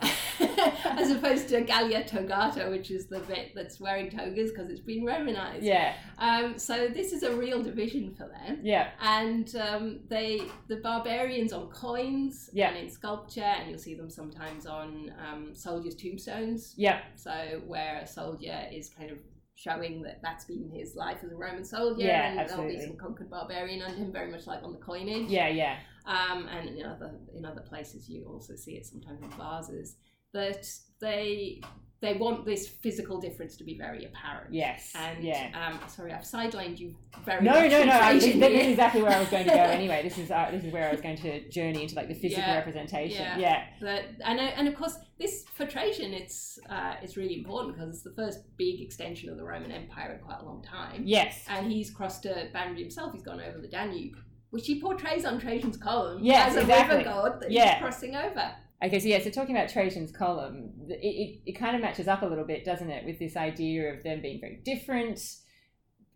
As 0.84 1.10
opposed 1.10 1.48
to 1.48 1.62
Gallia 1.62 2.04
Togata, 2.04 2.70
which 2.70 2.90
is 2.90 3.06
the 3.06 3.20
bit 3.20 3.52
that's 3.54 3.80
wearing 3.80 4.10
togas 4.10 4.50
because 4.50 4.70
it's 4.70 4.80
been 4.80 5.04
Romanized. 5.04 5.64
Yeah. 5.64 5.94
Um, 6.18 6.58
so 6.58 6.88
this 6.88 7.12
is 7.12 7.22
a 7.22 7.34
real 7.34 7.62
division 7.62 8.14
for 8.14 8.28
them. 8.28 8.60
Yeah. 8.62 8.90
And 9.00 9.53
um, 9.54 10.00
they, 10.08 10.42
the 10.68 10.76
barbarians 10.76 11.52
on 11.52 11.68
coins 11.70 12.50
Yeah. 12.52 12.68
and 12.70 12.76
in 12.78 12.90
sculpture, 12.90 13.42
and 13.42 13.70
you'll 13.70 13.78
see 13.78 13.94
them 13.94 14.10
sometimes 14.10 14.66
on 14.66 15.12
um, 15.18 15.54
soldiers' 15.54 15.94
tombstones. 15.94 16.74
Yeah. 16.76 17.00
So 17.16 17.62
where 17.66 18.00
a 18.00 18.06
soldier 18.06 18.66
is 18.72 18.88
kind 18.90 19.10
of 19.10 19.18
showing 19.56 20.02
that 20.02 20.20
that's 20.22 20.44
been 20.46 20.68
his 20.74 20.96
life 20.96 21.18
as 21.24 21.30
a 21.32 21.36
Roman 21.36 21.64
soldier, 21.64 22.04
Yeah, 22.04 22.40
and 22.40 22.48
there'll 22.48 22.66
be 22.68 22.80
some 22.80 22.96
conquered 22.96 23.30
barbarian 23.30 23.82
under 23.82 23.96
him, 23.96 24.12
very 24.12 24.30
much 24.30 24.46
like 24.46 24.62
on 24.64 24.72
the 24.72 24.78
coinage. 24.78 25.28
Yeah. 25.28 25.48
Yeah. 25.48 25.76
Um, 26.06 26.48
and 26.48 26.68
in 26.76 26.84
other 26.84 27.12
in 27.34 27.44
other 27.46 27.62
places, 27.62 28.08
you 28.08 28.26
also 28.26 28.56
see 28.56 28.72
it 28.72 28.84
sometimes 28.86 29.22
in 29.22 29.30
vases. 29.30 29.96
that 30.32 30.66
they 31.00 31.60
they 32.04 32.14
want 32.14 32.44
this 32.44 32.68
physical 32.68 33.20
difference 33.20 33.56
to 33.56 33.64
be 33.64 33.76
very 33.76 34.04
apparent. 34.04 34.52
Yes. 34.52 34.92
And 34.94 35.24
yeah. 35.24 35.50
um, 35.54 35.80
sorry, 35.88 36.12
I've 36.12 36.22
sidelined 36.22 36.78
you 36.78 36.94
very. 37.24 37.42
No, 37.44 37.52
much 37.60 37.70
no, 37.70 37.84
no. 37.84 37.92
I, 37.92 38.12
this, 38.14 38.24
this 38.24 38.62
is 38.62 38.68
exactly 38.68 39.02
where 39.02 39.12
I 39.12 39.20
was 39.20 39.28
going 39.28 39.44
to 39.46 39.50
go. 39.50 39.56
Anyway, 39.74 40.00
this 40.04 40.18
is 40.18 40.30
uh, 40.30 40.48
this 40.52 40.62
is 40.64 40.72
where 40.72 40.88
I 40.88 40.92
was 40.92 41.00
going 41.00 41.16
to 41.18 41.48
journey 41.48 41.82
into 41.82 41.94
like 41.96 42.08
the 42.08 42.14
physical 42.14 42.44
Yeah, 42.44 42.56
representation. 42.56 43.22
yeah. 43.22 43.38
Yeah. 43.38 43.64
But 43.80 44.04
and 44.24 44.38
uh, 44.38 44.42
and 44.56 44.68
of 44.68 44.76
course 44.76 44.96
this 45.18 45.44
for 45.54 45.66
Trajan 45.66 46.12
it's 46.12 46.58
uh, 46.70 46.94
it's 47.02 47.16
really 47.16 47.36
important 47.38 47.74
because 47.74 47.88
it's 47.94 48.02
the 48.02 48.14
first 48.14 48.40
big 48.56 48.80
extension 48.80 49.30
of 49.30 49.36
the 49.36 49.44
Roman 49.44 49.72
Empire 49.72 50.12
in 50.12 50.18
quite 50.24 50.40
a 50.40 50.44
long 50.44 50.62
time. 50.62 51.02
Yes. 51.04 51.44
And 51.48 51.72
he's 51.72 51.90
crossed 51.90 52.24
a 52.26 52.48
boundary 52.52 52.82
himself. 52.82 53.12
He's 53.12 53.22
gone 53.22 53.40
over 53.40 53.58
the 53.60 53.68
Danube, 53.68 54.16
which 54.50 54.66
he 54.66 54.80
portrays 54.80 55.24
on 55.24 55.40
Trajan's 55.40 55.76
column 55.76 56.18
Yes, 56.22 56.50
as 56.50 56.56
a 56.56 56.60
exactly. 56.60 56.98
river 56.98 57.08
god 57.10 57.40
that 57.40 57.50
Yeah. 57.50 57.74
he's 57.74 57.82
crossing 57.82 58.14
over. 58.14 58.52
Okay, 58.82 58.98
so 59.00 59.06
yeah, 59.08 59.22
so 59.22 59.30
talking 59.30 59.56
about 59.56 59.68
Trajan's 59.70 60.12
column, 60.12 60.70
it, 60.88 60.98
it, 61.02 61.40
it 61.46 61.52
kind 61.52 61.74
of 61.76 61.82
matches 61.82 62.06
up 62.08 62.22
a 62.22 62.26
little 62.26 62.44
bit, 62.44 62.64
doesn't 62.64 62.90
it, 62.90 63.04
with 63.06 63.18
this 63.18 63.36
idea 63.36 63.92
of 63.94 64.02
them 64.02 64.20
being 64.20 64.40
very 64.40 64.56
different, 64.64 65.20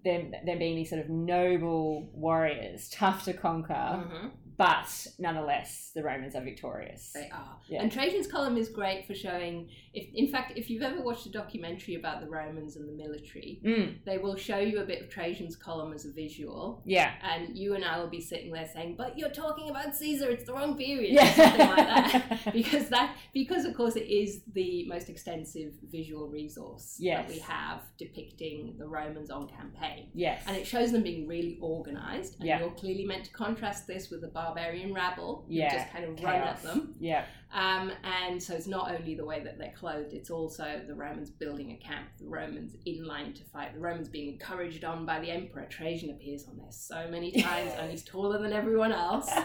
them, 0.05 0.33
them 0.45 0.59
being 0.59 0.77
these 0.77 0.91
sort 0.91 1.01
of 1.01 1.09
noble 1.09 2.11
warriors, 2.13 2.89
tough 2.91 3.25
to 3.25 3.33
conquer, 3.33 3.73
Mhm. 3.75 4.31
but 4.57 5.07
nonetheless, 5.19 5.93
the 5.95 6.03
Romans 6.03 6.35
are 6.35 6.43
victorious. 6.43 7.13
They 7.15 7.31
are. 7.31 7.59
Yeah. 7.69 7.83
And 7.83 7.91
Trajan's 7.93 8.27
column 8.27 8.57
is 8.59 8.69
great 8.69 9.07
for 9.07 9.15
showing 9.15 9.71
if 9.99 10.05
in 10.15 10.29
fact 10.35 10.49
if 10.61 10.65
you've 10.71 10.83
ever 10.91 11.01
watched 11.09 11.27
a 11.27 11.31
documentary 11.41 11.95
about 12.03 12.17
the 12.23 12.29
Romans 12.41 12.77
and 12.77 12.89
the 12.89 12.97
military, 13.05 13.61
Mm, 13.65 13.89
they 14.09 14.19
will 14.19 14.37
show 14.37 14.59
you 14.59 14.77
a 14.81 14.85
bit 14.85 14.99
of 15.03 15.09
Trajan's 15.11 15.57
column 15.57 15.93
as 15.93 16.05
a 16.05 16.13
visual. 16.13 16.83
yeah. 16.85 17.11
And 17.31 17.57
you 17.57 17.75
and 17.77 17.85
I 17.85 17.99
will 18.01 18.13
be 18.19 18.21
sitting 18.21 18.51
there 18.53 18.69
saying, 18.75 18.91
"But 18.97 19.19
you're 19.19 19.37
talking 19.45 19.71
about 19.71 19.95
Caesar. 20.01 20.29
It's 20.31 20.45
the 20.45 20.53
wrong 20.55 20.77
period." 20.77 21.13
Yeah. 21.15 21.31
or 21.31 21.35
something 21.35 21.69
like 21.77 21.87
that. 21.95 22.53
because 22.61 22.89
that 22.91 23.17
because 23.35 23.65
of 23.65 23.75
course 23.81 23.97
it 23.97 24.09
is 24.23 24.31
the 24.53 24.87
most 24.89 25.09
extensive 25.09 25.73
visual 25.91 26.29
resource 26.29 26.97
Yes. 26.99 27.27
that 27.27 27.35
we 27.35 27.41
have 27.41 27.81
depicting 27.99 28.75
the 28.79 28.87
Romans 28.87 29.31
on 29.31 29.49
campaign. 29.49 30.09
yes. 30.15 30.43
And 30.47 30.57
it 30.57 30.67
shows 30.67 30.93
them 30.93 31.03
being 31.03 31.27
really 31.27 31.59
organized. 31.61 32.37
And 32.39 32.47
Yeah. 32.49 32.61
you're 32.61 32.71
clearly 32.83 33.05
meant 33.05 33.25
to 33.27 33.33
contrast 33.33 33.87
this 33.87 34.11
with 34.11 34.21
the 34.21 34.29
barbarian 34.29 34.93
rabble 34.95 35.45
Yeah, 35.49 35.73
just 35.75 35.93
kind 35.93 36.05
of 36.05 36.23
run 36.23 36.37
at 36.37 36.63
them. 36.63 36.95
Yeah. 37.01 37.25
Um, 37.53 37.91
and 38.05 38.43
so 38.43 38.55
it's 38.55 38.67
not 38.67 38.91
only 38.95 39.15
the 39.15 39.25
way 39.25 39.41
that 39.41 39.59
they're 39.59 39.73
clothed, 39.89 40.13
it's 40.13 40.31
also 40.31 40.81
the 40.87 40.95
Romans 40.95 41.31
building 41.31 41.73
a 41.73 41.77
camp, 41.77 42.09
the 42.19 42.27
Romans 42.27 42.77
in 42.87 43.05
line 43.05 43.33
to 43.35 43.45
fight, 43.45 43.75
the 43.75 43.81
Romans 43.81 44.09
being 44.09 44.33
encouraged 44.33 44.85
on 44.85 45.07
by 45.07 45.21
the 45.21 45.31
emperor. 45.31 45.67
Trajan 45.71 46.11
appears 46.11 46.47
on 46.49 46.57
there 46.57 46.71
so 46.71 47.09
many 47.11 47.33
times 47.43 47.73
and 47.79 47.91
he's 47.91 48.05
taller 48.05 48.41
than 48.41 48.53
everyone 48.53 48.93
else. 48.93 49.31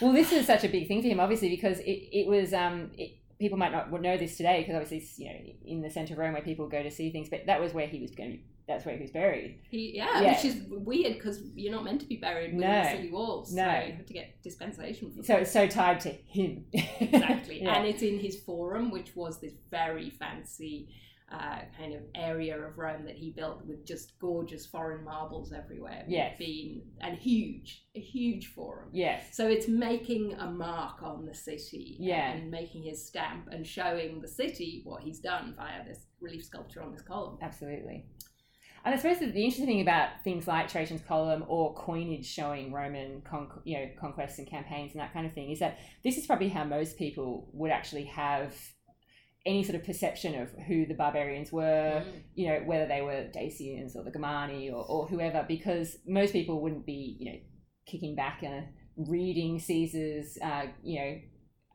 Well, 0.00 0.12
this 0.12 0.32
is 0.32 0.46
such 0.46 0.64
a 0.64 0.68
big 0.68 0.86
thing 0.86 1.02
for 1.02 1.08
him, 1.08 1.18
obviously, 1.18 1.48
because 1.48 1.80
it, 1.80 2.08
it 2.12 2.26
was. 2.26 2.52
Um, 2.52 2.90
it, 2.96 3.18
people 3.38 3.58
might 3.58 3.72
not 3.72 3.90
know 4.00 4.16
this 4.16 4.36
today 4.36 4.60
because 4.60 4.74
obviously 4.74 4.98
it's, 4.98 5.18
you 5.18 5.26
know 5.26 5.38
in 5.64 5.80
the 5.80 5.90
centre 5.90 6.14
of 6.14 6.18
Rome 6.18 6.32
where 6.32 6.42
people 6.42 6.68
go 6.68 6.82
to 6.82 6.90
see 6.90 7.10
things, 7.10 7.28
but 7.28 7.46
that 7.46 7.60
was 7.60 7.72
where 7.72 7.86
he 7.86 8.00
was 8.00 8.12
going. 8.12 8.32
To, 8.32 8.38
that's 8.68 8.84
where 8.84 8.94
he 8.94 9.00
was 9.02 9.10
buried. 9.10 9.60
He, 9.70 9.96
yeah, 9.96 10.20
Yeah. 10.20 10.32
which 10.36 10.44
is 10.44 10.62
weird 10.68 11.14
because 11.14 11.40
you're 11.54 11.72
not 11.72 11.84
meant 11.84 12.00
to 12.02 12.06
be 12.06 12.16
buried 12.16 12.54
within 12.54 12.70
No. 12.70 12.82
the 12.84 12.90
city 12.90 13.10
walls. 13.10 13.52
No. 13.52 13.62
So 13.62 13.86
you 13.86 13.92
have 13.94 14.06
to 14.06 14.12
get 14.12 14.42
dispensation 14.42 15.24
So 15.24 15.36
it's 15.36 15.50
so 15.50 15.66
tied 15.66 16.00
to 16.00 16.10
him. 16.10 16.66
exactly. 16.72 17.62
yeah. 17.62 17.76
And 17.78 17.86
it's 17.88 18.02
in 18.02 18.18
his 18.18 18.36
forum, 18.40 18.90
which 18.90 19.16
was 19.16 19.40
this 19.40 19.54
very 19.70 20.10
fancy 20.10 20.90
uh, 21.30 21.58
kind 21.76 21.94
of 21.94 22.00
area 22.14 22.58
of 22.58 22.78
Rome 22.78 23.04
that 23.04 23.14
he 23.14 23.30
built 23.30 23.62
with 23.66 23.84
just 23.86 24.18
gorgeous 24.18 24.64
foreign 24.64 25.04
marbles 25.04 25.52
everywhere. 25.52 26.02
Yes. 26.08 26.38
Been, 26.38 26.80
and 27.02 27.18
huge, 27.18 27.84
a 27.94 28.00
huge 28.00 28.46
forum. 28.54 28.88
yes. 28.92 29.36
So 29.36 29.46
it's 29.46 29.68
making 29.68 30.32
a 30.34 30.46
mark 30.50 31.02
on 31.02 31.26
the 31.26 31.34
city 31.34 31.96
Yeah. 32.00 32.32
and 32.32 32.50
making 32.50 32.82
his 32.84 33.06
stamp 33.06 33.48
and 33.50 33.66
showing 33.66 34.20
the 34.22 34.28
city 34.28 34.80
what 34.84 35.02
he's 35.02 35.18
done 35.20 35.52
via 35.56 35.84
this 35.86 36.06
relief 36.20 36.44
sculpture 36.46 36.82
on 36.82 36.92
this 36.92 37.02
column. 37.02 37.36
Absolutely. 37.42 38.06
And 38.84 38.94
I 38.94 38.98
suppose 38.98 39.18
the 39.18 39.26
interesting 39.26 39.66
thing 39.66 39.80
about 39.80 40.22
things 40.24 40.46
like 40.46 40.68
Trajan's 40.68 41.02
column 41.02 41.44
or 41.48 41.74
coinage 41.74 42.26
showing 42.26 42.72
Roman 42.72 43.20
con- 43.22 43.48
you 43.64 43.78
know 43.78 43.86
conquests 44.00 44.38
and 44.38 44.48
campaigns 44.48 44.92
and 44.92 45.00
that 45.00 45.12
kind 45.12 45.26
of 45.26 45.32
thing 45.32 45.50
is 45.50 45.58
that 45.58 45.78
this 46.04 46.16
is 46.16 46.26
probably 46.26 46.48
how 46.48 46.64
most 46.64 46.96
people 46.96 47.48
would 47.52 47.70
actually 47.70 48.04
have 48.04 48.54
any 49.46 49.62
sort 49.62 49.76
of 49.76 49.84
perception 49.84 50.40
of 50.42 50.50
who 50.66 50.84
the 50.84 50.94
barbarians 50.94 51.50
were, 51.52 52.02
Mm. 52.04 52.22
you 52.34 52.48
know, 52.48 52.60
whether 52.66 52.86
they 52.86 53.00
were 53.02 53.30
Dacians 53.34 53.96
or 53.96 54.02
the 54.04 54.10
Germani 54.10 54.70
or, 54.70 54.84
or 54.84 55.06
whoever, 55.06 55.44
because 55.48 55.96
most 56.06 56.32
people 56.32 56.60
wouldn't 56.60 56.84
be, 56.84 57.16
you 57.18 57.32
know, 57.32 57.38
kicking 57.86 58.14
back 58.14 58.42
and 58.42 58.66
reading 58.96 59.58
Caesar's, 59.58 60.36
uh, 60.42 60.66
you 60.82 60.98
know, 61.00 61.18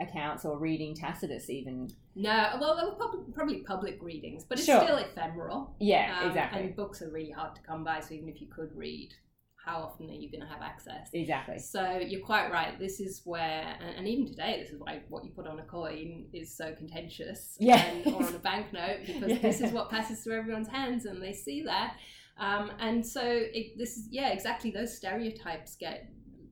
accounts 0.01 0.45
or 0.45 0.59
reading 0.59 0.93
Tacitus 0.93 1.49
even. 1.49 1.87
No, 2.15 2.57
well, 2.61 2.75
there 2.75 2.85
were 2.85 2.95
prob- 2.95 3.33
probably 3.33 3.61
public 3.61 3.97
readings, 4.01 4.43
but 4.43 4.57
it's 4.59 4.67
Sure. 4.67 4.83
still 4.83 4.97
ephemeral. 4.97 5.75
Yeah, 5.79 6.19
Um, 6.21 6.27
exactly. 6.27 6.61
And 6.61 6.75
books 6.75 7.01
are 7.01 7.09
really 7.09 7.31
hard 7.31 7.55
to 7.55 7.61
come 7.61 7.83
by, 7.83 7.99
so 8.01 8.13
even 8.13 8.29
if 8.29 8.39
you 8.41 8.47
could 8.47 8.75
read, 8.75 9.13
how 9.55 9.77
often 9.81 10.09
are 10.09 10.13
you 10.13 10.29
going 10.29 10.41
to 10.41 10.47
have 10.47 10.61
access? 10.61 11.09
Exactly. 11.13 11.57
So 11.57 11.97
you're 11.97 12.25
quite 12.25 12.51
right. 12.51 12.77
This 12.77 12.99
is 12.99 13.21
where, 13.23 13.75
and, 13.79 13.95
and 13.97 14.07
even 14.07 14.27
today, 14.27 14.59
this 14.61 14.71
is 14.71 14.79
why 14.79 15.01
what 15.09 15.23
you 15.23 15.31
put 15.31 15.47
on 15.47 15.57
a 15.59 15.63
coin 15.63 16.25
is 16.33 16.55
so 16.55 16.73
contentious, 16.73 17.57
Yeah. 17.59 17.83
and, 17.83 18.07
or 18.13 18.25
on 18.25 18.35
a 18.35 18.39
banknote, 18.39 19.05
because 19.07 19.29
Yeah. 19.31 19.37
this 19.39 19.61
is 19.61 19.71
what 19.71 19.89
passes 19.89 20.23
through 20.23 20.37
everyone's 20.37 20.67
hands, 20.67 21.05
and 21.05 21.21
they 21.21 21.33
see 21.33 21.63
that. 21.63 21.95
Um, 22.37 22.71
and 22.79 23.05
so 23.05 23.21
it, 23.23 23.77
this 23.77 23.95
is 23.97 24.07
yeah, 24.11 24.29
exactly. 24.29 24.69
Those 24.71 24.95
stereotypes 24.97 25.75
get 25.77 26.09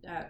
uh, 0.10 0.24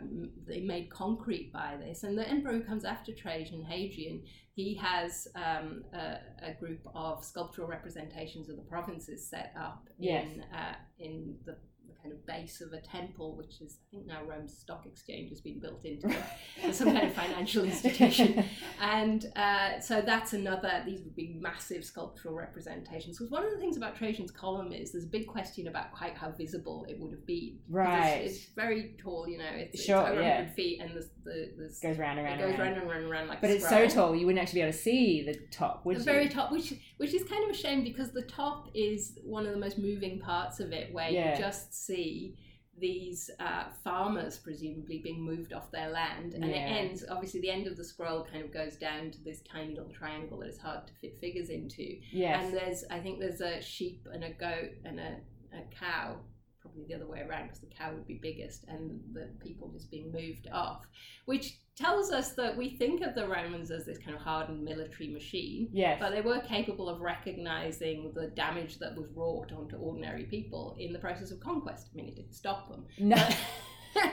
they 0.47 0.61
made 0.61 0.89
concrete 0.89 1.51
by 1.53 1.77
this, 1.79 2.03
and 2.03 2.17
the 2.17 2.27
emperor 2.27 2.53
who 2.53 2.61
comes 2.63 2.85
after 2.85 3.13
Trajan, 3.13 3.63
Hadrian, 3.63 4.23
he 4.53 4.75
has 4.75 5.27
um, 5.35 5.83
a, 5.93 6.17
a 6.49 6.53
group 6.59 6.81
of 6.93 7.23
sculptural 7.23 7.67
representations 7.67 8.49
of 8.49 8.57
the 8.57 8.63
provinces 8.63 9.27
set 9.29 9.53
up 9.57 9.87
Yes. 9.97 10.25
in 10.25 10.43
uh, 10.53 10.75
in 10.99 11.35
the, 11.45 11.53
the 11.53 11.57
kind 12.01 12.13
of 12.13 12.25
base 12.25 12.61
of 12.61 12.73
a 12.73 12.81
temple, 12.81 13.35
which 13.37 13.61
is 13.61 13.77
I 13.81 13.85
think 13.91 14.07
now 14.07 14.23
Rome's 14.23 14.57
stock 14.57 14.85
exchange 14.85 15.29
has 15.29 15.41
been 15.41 15.59
built 15.59 15.83
into 15.85 16.09
it, 16.09 16.73
some 16.75 16.91
kind 16.93 17.07
of 17.07 17.13
financial 17.13 17.63
institution. 17.63 18.43
And 18.81 19.25
uh, 19.35 19.79
so 19.79 20.01
that's 20.01 20.33
another, 20.33 20.81
these 20.85 21.01
would 21.03 21.15
be 21.15 21.37
massive 21.39 21.85
sculptural 21.85 22.33
representations. 22.33 23.17
Because 23.17 23.31
one 23.31 23.43
of 23.45 23.51
the 23.51 23.57
things 23.57 23.77
about 23.77 23.95
Trajan's 23.95 24.31
column 24.31 24.71
is 24.73 24.91
there's 24.91 25.03
a 25.03 25.07
big 25.07 25.27
question 25.27 25.67
about 25.67 25.91
quite 25.91 26.17
how 26.17 26.31
visible 26.31 26.85
it 26.89 26.99
would 26.99 27.11
have 27.11 27.25
been. 27.27 27.59
Right. 27.69 28.23
It's, 28.23 28.37
it's 28.37 28.45
very 28.55 28.95
tall, 29.01 29.27
you 29.29 29.37
know, 29.37 29.45
it's, 29.53 29.83
Sure, 29.83 30.01
it's 30.01 30.09
over 30.11 30.21
yeah. 30.21 30.37
100 30.37 30.55
feet 30.55 30.81
and 30.81 30.89
the, 30.95 31.07
the, 31.23 31.51
the, 31.57 31.87
goes 31.87 31.97
round 31.99 32.19
and 32.19 32.27
it 32.27 32.31
round 32.31 32.39
goes 32.41 32.59
round 32.59 32.77
and 32.77 32.89
round 32.89 33.01
and 33.03 33.11
round 33.11 33.29
like 33.29 33.41
But 33.41 33.51
a 33.51 33.55
it's 33.55 33.69
so 33.69 33.87
tall, 33.87 34.15
you 34.15 34.25
wouldn't 34.25 34.41
actually 34.41 34.59
be 34.59 34.63
able 34.63 34.73
to 34.73 34.77
see 34.79 35.23
the 35.23 35.35
top, 35.51 35.85
would 35.85 35.95
the 35.97 35.99
you? 35.99 36.05
very 36.05 36.27
top, 36.29 36.51
which 36.51 36.73
which 36.97 37.13
is 37.13 37.23
kind 37.23 37.43
of 37.43 37.49
a 37.51 37.53
shame 37.57 37.83
because 37.83 38.11
the 38.11 38.23
top 38.23 38.67
is 38.73 39.17
one 39.23 39.45
of 39.45 39.51
the 39.53 39.59
most 39.59 39.77
moving 39.77 40.19
parts 40.19 40.59
of 40.59 40.71
it, 40.71 40.91
where 40.93 41.09
Yeah. 41.09 41.35
you 41.37 41.43
just 41.43 41.85
see 41.91 42.35
these 42.79 43.29
uh, 43.39 43.65
farmers 43.83 44.37
presumably 44.37 44.99
being 45.03 45.21
moved 45.23 45.53
off 45.53 45.69
their 45.71 45.89
land, 45.89 46.33
and 46.33 46.43
it 46.43 46.55
ends. 46.55 47.03
Obviously, 47.09 47.41
the 47.41 47.49
end 47.49 47.67
of 47.67 47.75
the 47.77 47.83
scroll 47.83 48.25
kind 48.31 48.43
of 48.43 48.51
goes 48.51 48.75
down 48.77 49.11
to 49.11 49.23
this 49.23 49.41
tiny 49.41 49.75
little 49.75 49.91
triangle 49.91 50.39
that 50.39 50.49
is 50.49 50.57
hard 50.57 50.87
to 50.87 50.93
fit 51.01 51.19
figures 51.19 51.49
into. 51.49 51.87
Yes. 52.11 52.45
And 52.45 52.53
there's, 52.57 52.83
I 52.89 52.99
think, 52.99 53.19
there's 53.19 53.41
a 53.41 53.61
sheep 53.61 54.07
and 54.13 54.23
a 54.23 54.31
goat 54.31 54.71
and 54.85 54.99
a, 54.99 55.17
a 55.53 55.61
cow. 55.79 56.17
Probably 56.61 56.85
the 56.87 56.95
other 56.95 57.07
way 57.07 57.21
around 57.21 57.47
because 57.47 57.59
the 57.59 57.75
cow 57.77 57.91
would 57.93 58.07
be 58.07 58.19
biggest, 58.21 58.65
and 58.67 59.01
the 59.13 59.27
people 59.43 59.69
just 59.69 59.91
being 59.91 60.11
moved 60.11 60.47
off, 60.51 60.81
which 61.25 61.59
tells 61.81 62.11
us 62.11 62.33
that 62.33 62.55
we 62.55 62.69
think 62.69 63.01
of 63.01 63.15
the 63.15 63.27
Romans 63.27 63.71
as 63.71 63.85
this 63.85 63.97
kind 63.97 64.15
of 64.15 64.21
hardened 64.21 64.63
military 64.63 65.09
machine, 65.09 65.67
yes. 65.73 65.97
but 65.99 66.11
they 66.11 66.21
were 66.21 66.39
capable 66.41 66.87
of 66.87 67.01
recognizing 67.01 68.11
the 68.13 68.27
damage 68.27 68.77
that 68.79 68.95
was 68.95 69.07
wrought 69.15 69.51
onto 69.51 69.75
ordinary 69.77 70.23
people 70.23 70.75
in 70.79 70.93
the 70.93 70.99
process 70.99 71.31
of 71.31 71.39
conquest. 71.39 71.89
I 71.91 71.97
mean, 71.97 72.07
it 72.07 72.15
didn't 72.15 72.35
stop 72.35 72.69
them. 72.69 72.85
no. 72.99 73.17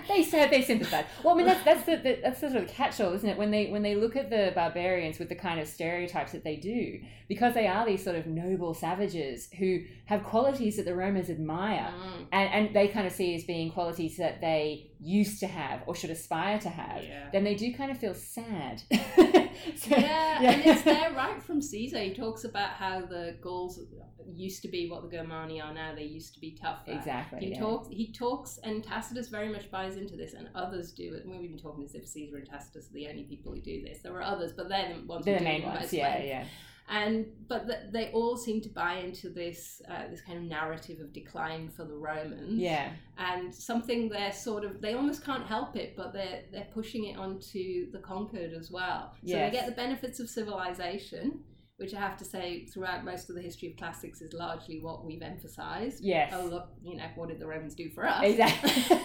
they 0.08 0.22
said 0.24 0.50
they 0.50 0.62
sympathize. 0.62 1.04
Well, 1.22 1.34
I 1.34 1.36
mean 1.36 1.46
that's 1.46 1.64
that's 1.64 1.84
the, 1.84 1.96
the 1.96 2.18
that's 2.22 2.40
the 2.40 2.50
sort 2.50 2.64
of 2.64 2.68
catch-all, 2.68 3.12
isn't 3.12 3.28
it? 3.28 3.38
When 3.38 3.50
they 3.50 3.66
when 3.66 3.82
they 3.82 3.94
look 3.94 4.16
at 4.16 4.30
the 4.30 4.52
barbarians 4.54 5.18
with 5.18 5.28
the 5.28 5.34
kind 5.34 5.60
of 5.60 5.68
stereotypes 5.68 6.32
that 6.32 6.42
they 6.44 6.56
do, 6.56 7.00
because 7.28 7.54
they 7.54 7.66
are 7.66 7.86
these 7.86 8.02
sort 8.02 8.16
of 8.16 8.26
noble 8.26 8.74
savages 8.74 9.48
who 9.58 9.80
have 10.06 10.24
qualities 10.24 10.76
that 10.76 10.84
the 10.84 10.94
Romans 10.94 11.30
admire, 11.30 11.92
Mm. 11.94 12.26
and 12.32 12.50
and 12.66 12.74
they 12.76 12.88
kind 12.88 13.06
of 13.06 13.12
see 13.12 13.34
as 13.34 13.44
being 13.44 13.70
qualities 13.70 14.16
that 14.16 14.40
they 14.40 14.90
used 15.00 15.38
to 15.40 15.46
have 15.46 15.82
or 15.86 15.94
should 15.94 16.10
aspire 16.10 16.58
to 16.58 16.68
have. 16.68 17.04
Yeah. 17.04 17.28
Then 17.32 17.44
they 17.44 17.54
do 17.54 17.72
kind 17.74 17.90
of 17.90 17.98
feel 17.98 18.14
sad. 18.14 18.82
So- 19.76 19.96
yeah, 19.96 20.52
and 20.52 20.62
it's 20.64 20.82
there 20.82 21.12
right 21.16 21.42
from 21.42 21.60
Caesar. 21.60 21.98
He 21.98 22.14
talks 22.14 22.44
about 22.44 22.70
how 22.70 23.00
the 23.02 23.36
Gauls 23.40 23.80
used 24.26 24.62
to 24.62 24.68
be 24.68 24.88
what 24.88 25.08
the 25.08 25.16
Germani 25.16 25.62
are 25.62 25.72
now. 25.72 25.94
They 25.94 26.04
used 26.04 26.34
to 26.34 26.40
be 26.40 26.52
tougher. 26.60 26.92
Exactly. 26.92 27.40
He 27.40 27.50
yeah. 27.52 27.60
talks. 27.60 27.88
He 27.90 28.12
talks, 28.12 28.58
and 28.62 28.84
Tacitus 28.84 29.28
very 29.28 29.48
much 29.48 29.70
buys 29.70 29.96
into 29.96 30.16
this, 30.16 30.34
and 30.34 30.48
others 30.54 30.92
do 30.92 31.14
it. 31.14 31.24
We've 31.26 31.40
been 31.40 31.58
talking 31.58 31.84
as 31.84 31.94
if 31.94 32.06
Caesar 32.06 32.36
and 32.36 32.46
Tacitus 32.48 32.90
are 32.90 32.92
the 32.92 33.08
only 33.08 33.24
people 33.24 33.52
who 33.52 33.60
do 33.60 33.82
this. 33.82 33.98
There 34.02 34.14
are 34.14 34.22
others, 34.22 34.52
but 34.52 34.68
they're 34.68 34.94
the 34.94 35.06
ones. 35.06 35.24
who 35.24 35.30
They're 35.30 35.38
the 35.38 35.44
do 35.44 35.50
main 35.50 35.62
ones. 35.62 35.92
Yeah, 35.92 36.22
yeah. 36.22 36.44
And 36.88 37.26
but 37.48 37.66
the, 37.66 37.88
they 37.92 38.10
all 38.12 38.36
seem 38.36 38.60
to 38.62 38.68
buy 38.68 38.94
into 38.94 39.28
this 39.28 39.82
uh, 39.90 40.08
this 40.10 40.20
kind 40.20 40.38
of 40.38 40.44
narrative 40.44 41.00
of 41.00 41.12
decline 41.12 41.68
for 41.68 41.84
the 41.84 41.94
Romans. 41.94 42.58
Yeah, 42.58 42.90
and 43.18 43.54
something 43.54 44.08
they're 44.08 44.32
sort 44.32 44.64
of 44.64 44.80
they 44.80 44.94
almost 44.94 45.24
can't 45.24 45.46
help 45.46 45.76
it, 45.76 45.94
but 45.96 46.12
they're 46.12 46.42
they're 46.52 46.68
pushing 46.72 47.04
it 47.04 47.18
onto 47.18 47.90
the 47.90 47.98
conquered 47.98 48.52
as 48.52 48.70
well. 48.70 49.14
So 49.24 49.36
yes. 49.36 49.50
they 49.50 49.56
get 49.56 49.66
the 49.66 49.72
benefits 49.72 50.20
of 50.20 50.28
civilization 50.28 51.40
which 51.78 51.94
I 51.94 52.00
have 52.00 52.16
to 52.16 52.24
say 52.24 52.66
throughout 52.66 53.04
most 53.04 53.30
of 53.30 53.36
the 53.36 53.40
history 53.40 53.70
of 53.70 53.76
classics 53.76 54.20
is 54.20 54.32
largely 54.32 54.80
what 54.80 55.04
we've 55.04 55.22
emphasized. 55.22 56.02
Yes. 56.02 56.32
Oh 56.34 56.44
look, 56.44 56.68
you 56.82 56.96
know, 56.96 57.06
what 57.14 57.28
did 57.28 57.38
the 57.38 57.46
Romans 57.46 57.76
do 57.76 57.88
for 57.88 58.04
us? 58.04 58.22
Exactly. 58.24 58.72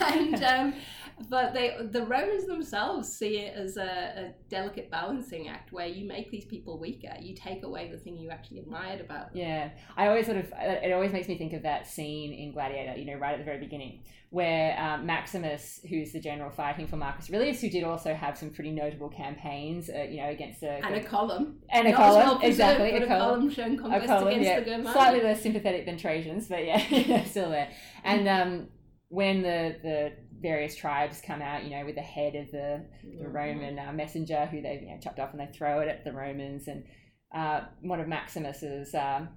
and 0.00 0.44
um, 0.44 0.74
but 1.28 1.52
they 1.52 1.76
the 1.90 2.04
Romans 2.06 2.46
themselves 2.46 3.12
see 3.12 3.38
it 3.38 3.56
as 3.56 3.76
a, 3.76 3.82
a, 3.82 4.34
delicate 4.48 4.90
balancing 4.90 5.48
act 5.48 5.72
where 5.72 5.88
you 5.88 6.06
make 6.06 6.30
these 6.30 6.44
people 6.44 6.78
weaker, 6.78 7.12
you 7.20 7.34
take 7.34 7.64
away 7.64 7.90
the 7.90 7.98
thing 7.98 8.16
you 8.16 8.30
actually 8.30 8.60
admired 8.60 9.00
about 9.00 9.32
them. 9.32 9.42
Yeah, 9.42 9.70
I 9.96 10.06
always 10.06 10.26
sort 10.26 10.38
of 10.38 10.52
it 10.56 10.92
always 10.92 11.12
makes 11.12 11.26
me 11.26 11.36
think 11.36 11.52
of 11.52 11.62
that 11.62 11.88
scene 11.88 12.32
in 12.32 12.52
Gladiator, 12.52 12.96
you 12.96 13.06
know, 13.06 13.18
right 13.18 13.32
at 13.32 13.38
the 13.38 13.44
very 13.44 13.58
beginning, 13.58 14.02
where 14.30 14.78
um, 14.78 15.04
Maximus, 15.04 15.80
who's 15.88 16.12
the 16.12 16.20
general 16.20 16.50
fighting 16.50 16.86
for 16.86 16.96
Marcus 16.96 17.28
Aurelius, 17.28 17.60
who 17.60 17.68
did 17.68 17.82
also 17.82 18.14
have 18.14 18.38
some 18.38 18.50
pretty 18.50 18.70
notable 18.70 19.08
campaigns, 19.08 19.90
uh, 19.90 20.06
you 20.08 20.18
know, 20.18 20.28
against 20.28 20.60
the 20.60 20.84
and 20.84 20.94
a 20.94 21.02
column 21.02 21.58
and 21.70 21.87
a 21.88 21.96
column, 21.96 22.42
exactly, 22.42 22.90
a, 22.90 23.04
a 23.04 23.06
column, 23.06 23.50
showing 23.50 23.76
conquest 23.76 24.04
a 24.04 24.08
column, 24.08 24.28
against 24.28 24.68
yeah. 24.68 24.76
the 24.78 24.92
Slightly 24.92 25.22
less 25.22 25.42
sympathetic 25.42 25.86
than 25.86 25.96
Trajan's, 25.96 26.48
but 26.48 26.64
yeah, 26.66 27.24
still 27.24 27.50
there. 27.50 27.70
And 28.04 28.28
um, 28.28 28.68
when 29.08 29.42
the 29.42 29.76
the 29.82 30.12
various 30.40 30.76
tribes 30.76 31.20
come 31.20 31.42
out, 31.42 31.64
you 31.64 31.70
know, 31.70 31.84
with 31.84 31.96
the 31.96 32.00
head 32.00 32.34
of 32.34 32.50
the, 32.50 32.84
the 33.02 33.24
mm-hmm. 33.24 33.32
Roman 33.32 33.78
uh, 33.78 33.92
messenger 33.92 34.46
who 34.46 34.62
they've 34.62 34.82
you 34.82 34.88
know, 34.88 34.98
chopped 35.00 35.18
off 35.18 35.32
and 35.32 35.40
they 35.40 35.52
throw 35.52 35.80
it 35.80 35.88
at 35.88 36.04
the 36.04 36.12
Romans. 36.12 36.68
And 36.68 36.84
uh, 37.34 37.62
one 37.80 38.00
of 38.00 38.08
Maximus's 38.08 38.94
um, 38.94 39.30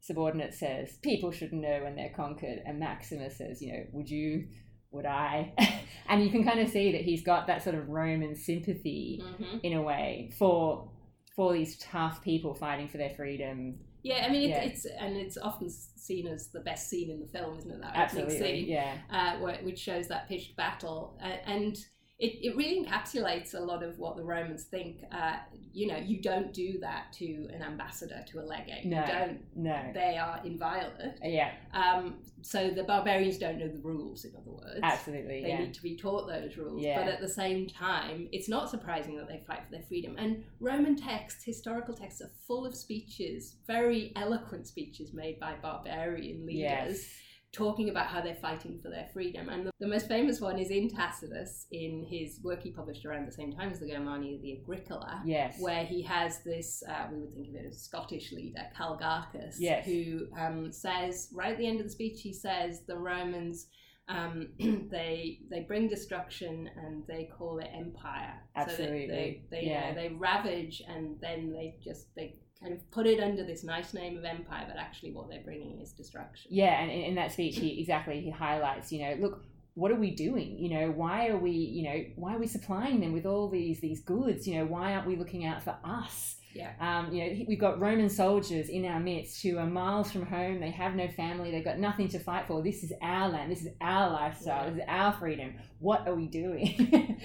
subordinates 0.00 0.60
says, 0.60 0.98
People 1.02 1.32
should 1.32 1.52
know 1.52 1.80
when 1.82 1.96
they're 1.96 2.14
conquered. 2.14 2.60
And 2.64 2.78
Maximus 2.78 3.38
says, 3.38 3.60
You 3.60 3.72
know, 3.72 3.84
would 3.92 4.08
you, 4.08 4.46
would 4.90 5.06
I? 5.06 5.52
and 6.08 6.22
you 6.22 6.30
can 6.30 6.44
kind 6.44 6.60
of 6.60 6.68
see 6.68 6.92
that 6.92 7.02
he's 7.02 7.24
got 7.24 7.46
that 7.48 7.62
sort 7.62 7.76
of 7.76 7.88
Roman 7.88 8.34
sympathy 8.34 9.22
mm-hmm. 9.22 9.58
in 9.62 9.72
a 9.72 9.82
way 9.82 10.30
for 10.38 10.90
for 11.34 11.52
these 11.52 11.78
tough 11.78 12.22
people 12.22 12.54
fighting 12.54 12.88
for 12.88 12.98
their 12.98 13.10
freedom 13.10 13.78
yeah, 14.04 14.26
I 14.26 14.30
mean, 14.30 14.50
yeah. 14.50 14.62
it's 14.62 14.84
and 14.84 15.16
it's 15.16 15.38
often 15.38 15.70
seen 15.70 16.26
as 16.26 16.48
the 16.48 16.60
best 16.60 16.90
scene 16.90 17.10
in 17.10 17.20
the 17.20 17.26
film, 17.26 17.56
isn't 17.58 17.70
it? 17.70 17.80
That 17.80 17.96
Absolutely, 17.96 18.38
scene, 18.38 18.66
yeah, 18.66 18.98
uh, 19.10 19.38
which 19.62 19.78
shows 19.78 20.08
that 20.08 20.28
pitched 20.28 20.54
battle, 20.56 21.18
uh, 21.24 21.36
and 21.46 21.74
it, 22.18 22.46
it 22.46 22.56
really 22.56 22.84
encapsulates 22.84 23.54
a 23.54 23.60
lot 23.60 23.82
of 23.82 23.98
what 23.98 24.16
the 24.16 24.22
Romans 24.22 24.64
think. 24.64 25.02
Uh, 25.10 25.36
you 25.72 25.88
know, 25.88 25.96
you 25.96 26.22
don't 26.22 26.52
do 26.52 26.78
that 26.78 27.12
to 27.14 27.48
an 27.52 27.60
ambassador, 27.60 28.24
to 28.30 28.38
a 28.38 28.42
legate. 28.42 28.84
No, 28.84 29.00
you 29.00 29.06
don't. 29.06 29.40
No, 29.56 29.90
they 29.92 30.16
are 30.16 30.40
inviolate. 30.44 31.18
Yeah. 31.22 31.50
Um, 31.72 32.18
so 32.42 32.70
the 32.70 32.84
barbarians 32.84 33.38
don't 33.38 33.58
know 33.58 33.66
the 33.66 33.80
rules. 33.80 34.24
In 34.24 34.32
other 34.36 34.52
words, 34.52 34.78
absolutely, 34.84 35.42
they 35.42 35.48
yeah. 35.48 35.58
need 35.58 35.74
to 35.74 35.82
be 35.82 35.96
taught 35.96 36.28
those 36.28 36.56
rules. 36.56 36.84
Yeah. 36.84 37.02
But 37.02 37.12
at 37.12 37.20
the 37.20 37.28
same 37.28 37.66
time, 37.66 38.28
it's 38.30 38.48
not 38.48 38.70
surprising 38.70 39.16
that 39.16 39.26
they 39.26 39.42
fight 39.44 39.64
for 39.64 39.72
their 39.72 39.82
freedom. 39.88 40.14
And 40.16 40.44
Roman 40.60 40.94
texts, 40.94 41.42
historical 41.42 41.94
texts, 41.94 42.20
are 42.20 42.30
full 42.46 42.64
of 42.64 42.76
speeches, 42.76 43.56
very 43.66 44.12
eloquent 44.14 44.68
speeches 44.68 45.12
made 45.12 45.40
by 45.40 45.54
barbarian 45.60 46.46
leaders. 46.46 46.98
Yes 46.98 47.08
talking 47.54 47.88
about 47.88 48.08
how 48.08 48.20
they're 48.20 48.34
fighting 48.34 48.78
for 48.82 48.90
their 48.90 49.06
freedom. 49.12 49.48
And 49.48 49.66
the, 49.66 49.70
the, 49.78 49.86
most 49.86 50.08
famous 50.08 50.40
one 50.40 50.58
is 50.58 50.70
in 50.70 50.90
Tacitus, 50.90 51.66
in 51.70 52.04
his 52.04 52.40
work 52.42 52.62
he 52.62 52.70
published 52.70 53.06
around 53.06 53.26
the 53.26 53.32
same 53.32 53.52
time 53.52 53.70
as 53.70 53.80
the 53.80 53.88
Germania, 53.88 54.38
the 54.42 54.58
Agricola, 54.60 55.22
yes. 55.24 55.56
where 55.60 55.84
he 55.84 56.02
has 56.02 56.42
this, 56.44 56.82
uh, 56.88 57.06
we 57.12 57.20
would 57.20 57.32
think 57.32 57.48
of 57.48 57.54
it 57.54 57.66
as 57.68 57.80
Scottish 57.80 58.32
leader, 58.32 58.62
Calgacus, 58.76 59.54
yes. 59.58 59.86
who 59.86 60.26
um, 60.38 60.72
says, 60.72 61.28
right 61.32 61.52
at 61.52 61.58
the 61.58 61.66
end 61.66 61.80
of 61.80 61.86
the 61.86 61.92
speech, 61.92 62.20
he 62.20 62.32
says 62.32 62.82
the 62.86 62.96
Romans. 62.96 63.68
Um, 64.06 64.48
they 64.90 65.38
they 65.50 65.60
bring 65.60 65.88
destruction 65.88 66.68
and 66.76 67.06
they 67.06 67.30
call 67.38 67.58
it 67.58 67.70
empire. 67.74 68.34
Absolutely. 68.54 69.06
So 69.06 69.14
they 69.14 69.42
they, 69.50 69.62
they, 69.62 69.66
yeah. 69.66 69.88
uh, 69.92 69.94
they 69.94 70.08
ravage 70.10 70.82
and 70.86 71.16
then 71.22 71.50
they 71.50 71.76
just 71.82 72.14
they 72.14 72.36
kind 72.64 72.74
of 72.74 72.90
put 72.90 73.06
it 73.06 73.20
under 73.20 73.44
this 73.44 73.62
nice 73.62 73.92
name 73.92 74.16
of 74.16 74.24
empire, 74.24 74.64
but 74.66 74.78
actually 74.78 75.12
what 75.12 75.28
they're 75.28 75.42
bringing 75.42 75.80
is 75.80 75.92
destruction. 75.92 76.50
Yeah, 76.50 76.80
and 76.80 76.90
in 76.90 77.14
that 77.16 77.32
speech, 77.32 77.56
he 77.58 77.78
exactly 77.80 78.20
he 78.20 78.30
highlights, 78.30 78.90
you 78.90 79.02
know, 79.02 79.16
look, 79.20 79.44
what 79.74 79.90
are 79.90 79.96
we 79.96 80.12
doing? 80.12 80.58
You 80.58 80.70
know, 80.70 80.90
why 80.90 81.28
are 81.28 81.36
we, 81.36 81.50
you 81.50 81.82
know, 81.82 82.04
why 82.16 82.34
are 82.34 82.38
we 82.38 82.46
supplying 82.46 83.00
them 83.00 83.12
with 83.12 83.26
all 83.26 83.50
these 83.50 83.80
these 83.80 84.00
goods? 84.00 84.48
You 84.48 84.58
know, 84.58 84.66
why 84.66 84.94
aren't 84.94 85.06
we 85.06 85.16
looking 85.16 85.44
out 85.44 85.62
for 85.62 85.76
us? 85.84 86.36
Yeah. 86.54 86.72
Um, 86.80 87.12
you 87.12 87.24
know, 87.24 87.44
we've 87.48 87.58
got 87.58 87.80
Roman 87.80 88.08
soldiers 88.08 88.68
in 88.68 88.84
our 88.84 89.00
midst 89.00 89.42
who 89.42 89.58
are 89.58 89.66
miles 89.66 90.12
from 90.12 90.24
home. 90.24 90.60
They 90.60 90.70
have 90.70 90.94
no 90.94 91.08
family. 91.08 91.50
They've 91.50 91.64
got 91.64 91.78
nothing 91.78 92.08
to 92.08 92.18
fight 92.18 92.46
for. 92.46 92.62
This 92.62 92.84
is 92.84 92.92
our 93.02 93.28
land. 93.28 93.50
This 93.50 93.62
is 93.62 93.68
our 93.80 94.10
lifestyle. 94.10 94.64
Yeah. 94.64 94.70
This 94.70 94.78
is 94.78 94.84
our 94.88 95.12
freedom. 95.14 95.54
What 95.80 96.06
are 96.06 96.14
we 96.14 96.28
doing? 96.28 96.74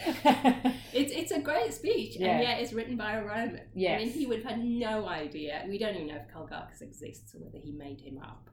it's 0.93 1.11
it's 1.13 1.31
a 1.31 1.39
great 1.39 1.73
speech, 1.73 2.15
yeah. 2.17 2.31
and 2.31 2.43
yet 2.43 2.59
it's 2.59 2.73
written 2.73 2.97
by 2.97 3.13
a 3.13 3.23
Roman. 3.23 3.61
Yes. 3.75 4.01
I 4.01 4.03
mean, 4.03 4.13
he 4.13 4.25
would 4.25 4.43
have 4.43 4.51
had 4.55 4.63
no 4.63 5.07
idea. 5.07 5.63
We 5.67 5.77
don't 5.77 5.95
even 5.95 6.07
know 6.07 6.15
if 6.15 6.33
Calgacus 6.33 6.81
exists 6.81 7.35
or 7.35 7.39
whether 7.39 7.59
he 7.59 7.71
made 7.71 8.01
him 8.01 8.19
up. 8.21 8.49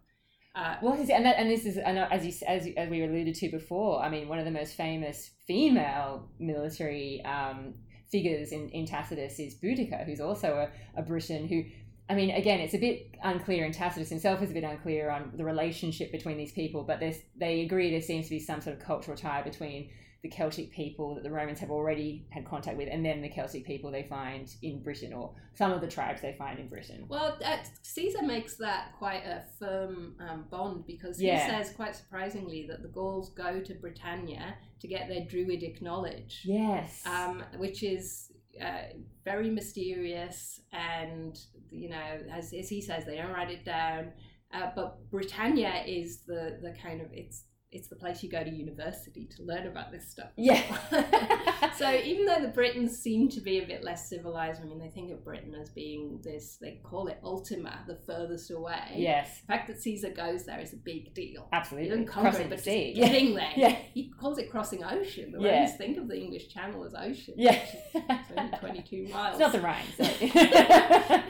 Uh, 0.57 0.77
well, 0.81 0.95
and 0.95 1.27
that, 1.27 1.37
and 1.39 1.51
this 1.51 1.67
is 1.67 1.77
as 1.77 2.25
you 2.25 2.47
as 2.49 2.67
as 2.79 2.89
we 2.89 3.03
alluded 3.05 3.35
to 3.35 3.51
before. 3.51 4.03
I 4.03 4.09
mean, 4.09 4.27
one 4.27 4.39
of 4.39 4.47
the 4.47 4.51
most 4.51 4.75
famous 4.75 5.31
female 5.47 6.31
military 6.39 7.23
um, 7.25 7.75
figures 8.11 8.53
in, 8.53 8.69
in 8.71 8.87
Tacitus 8.87 9.39
is 9.39 9.55
Boudica, 9.55 10.05
who's 10.05 10.21
also 10.21 10.69
a, 10.69 11.01
a 11.01 11.03
Briton 11.03 11.49
who 11.49 11.65
I 12.09 12.15
mean, 12.15 12.31
again, 12.31 12.61
it's 12.61 12.75
a 12.75 12.79
bit 12.79 13.17
unclear, 13.25 13.65
and 13.65 13.75
Tacitus 13.75 14.09
himself 14.09 14.41
is 14.41 14.51
a 14.51 14.55
bit 14.55 14.63
unclear 14.63 15.11
on 15.11 15.33
the 15.35 15.45
relationship 15.45 16.13
between 16.13 16.37
these 16.37 16.53
people, 16.53 16.85
but 16.85 17.03
they 17.37 17.63
agree 17.63 17.91
there 17.91 18.01
seems 18.01 18.27
to 18.27 18.31
be 18.31 18.39
some 18.39 18.61
sort 18.61 18.77
of 18.77 18.83
cultural 18.83 19.17
tie 19.17 19.43
between 19.43 19.91
the 20.27 20.35
Celtic 20.37 20.73
people 20.73 21.15
that 21.15 21.23
the 21.23 21.31
Romans 21.31 21.61
have 21.61 21.71
already 21.71 22.27
had 22.31 22.45
contact 22.45 22.77
with, 22.77 22.89
and 22.91 23.05
then 23.05 23.23
the 23.23 23.29
Celtic 23.29 23.65
people 23.65 23.93
they 23.93 24.03
find 24.03 24.53
in 24.63 24.83
Britain, 24.83 25.13
or 25.13 25.35
some 25.55 25.71
of 25.73 25.81
the 25.81 25.87
tribes 25.87 26.21
they 26.21 26.33
find 26.33 26.59
in 26.59 26.69
Britain. 26.69 27.05
Well, 27.09 27.39
uh, 27.45 27.59
Caesar 27.83 28.23
makes 28.23 28.57
that 28.57 28.93
quite 28.99 29.25
a 29.25 29.45
firm 29.59 30.17
um, 30.19 30.47
bond 30.51 30.85
because 30.87 31.23
yeah. 31.23 31.45
he 31.45 31.51
says, 31.51 31.75
quite 31.75 31.95
surprisingly, 31.95 32.67
that 32.69 32.83
the 32.83 32.89
Gauls 32.89 33.31
go 33.35 33.61
to 33.61 33.75
Britannia 33.75 34.57
to 34.81 34.89
get 34.89 35.09
their 35.09 35.25
druidic 35.25 35.81
knowledge. 35.81 36.43
Yes. 36.45 37.07
Um, 37.07 37.45
which 37.57 37.85
is 37.85 38.33
uh, 38.61 38.95
very 39.25 39.51
mysterious, 39.51 40.61
and 40.73 41.39
you 41.71 41.89
know, 41.89 42.19
as, 42.33 42.53
as 42.53 42.69
he 42.69 42.81
says, 42.81 43.05
they 43.07 43.17
don't 43.17 43.33
write 43.33 43.51
it 43.51 43.65
down. 43.65 44.13
Uh, 44.53 44.71
but 44.75 45.09
Britannia 45.11 45.85
is 45.87 46.23
the 46.27 46.59
the 46.63 46.75
kind 46.83 47.01
of 47.01 47.09
it's 47.13 47.45
it's 47.77 47.89
the 47.89 47.97
place 47.97 48.23
you 48.23 48.31
go 48.31 48.43
to 48.43 48.51
university 48.51 49.29
to 49.37 49.43
learn 49.43 49.67
about 49.67 49.93
this 49.93 50.09
stuff. 50.09 50.31
Yeah. 50.37 50.63
so 51.77 51.93
even 51.93 52.25
though 52.25 52.41
the 52.41 52.49
Britons 52.49 52.99
seem 52.99 53.29
to 53.29 53.41
be 53.41 53.59
a 53.59 53.67
bit 53.67 53.85
less 53.85 54.09
civilized, 54.09 54.63
I 54.63 54.65
mean, 54.65 54.79
they 54.79 54.89
think 54.89 55.13
of 55.13 55.23
Britain 55.23 55.55
as 55.55 55.69
being 55.69 56.21
this, 56.25 56.57
they 56.61 56.81
call 56.83 57.09
it 57.09 57.19
Ultima, 57.23 57.85
the 57.87 57.99
furthest 58.07 58.51
away. 58.51 58.95
Yes. 58.97 59.41
The 59.43 59.47
fact 59.47 59.69
that 59.69 59.81
Caesar 59.83 60.11
goes 60.11 60.45
there 60.45 60.59
is 60.59 60.73
a 60.73 60.77
big 60.77 61.13
deal. 61.15 61.49
Absolutely. 61.53 61.85
He 61.85 61.91
doesn't 61.91 62.07
conquer 62.07 62.41
it, 62.41 62.49
but 62.49 62.61
sea. 62.61 62.95
getting 62.95 63.35
there. 63.35 63.53
Yeah. 63.57 63.77
He 63.95 64.11
calls 64.11 64.39
it 64.39 64.51
crossing 64.51 64.85
ocean. 64.85 65.33
The 65.33 65.41
yeah. 65.41 65.53
Romans 65.53 65.77
think 65.77 65.97
of 65.97 66.09
the 66.09 66.17
English 66.19 66.49
Channel 66.49 66.85
as 66.85 66.95
ocean. 66.95 67.35
Yeah. 67.37 67.59
It's 67.95 68.33
only 68.37 68.59
22 68.59 69.09
miles. 69.13 69.33
It's 69.33 69.41
not 69.41 69.53
the 69.53 69.61
Rhine, 69.61 69.85
so. 69.97 70.05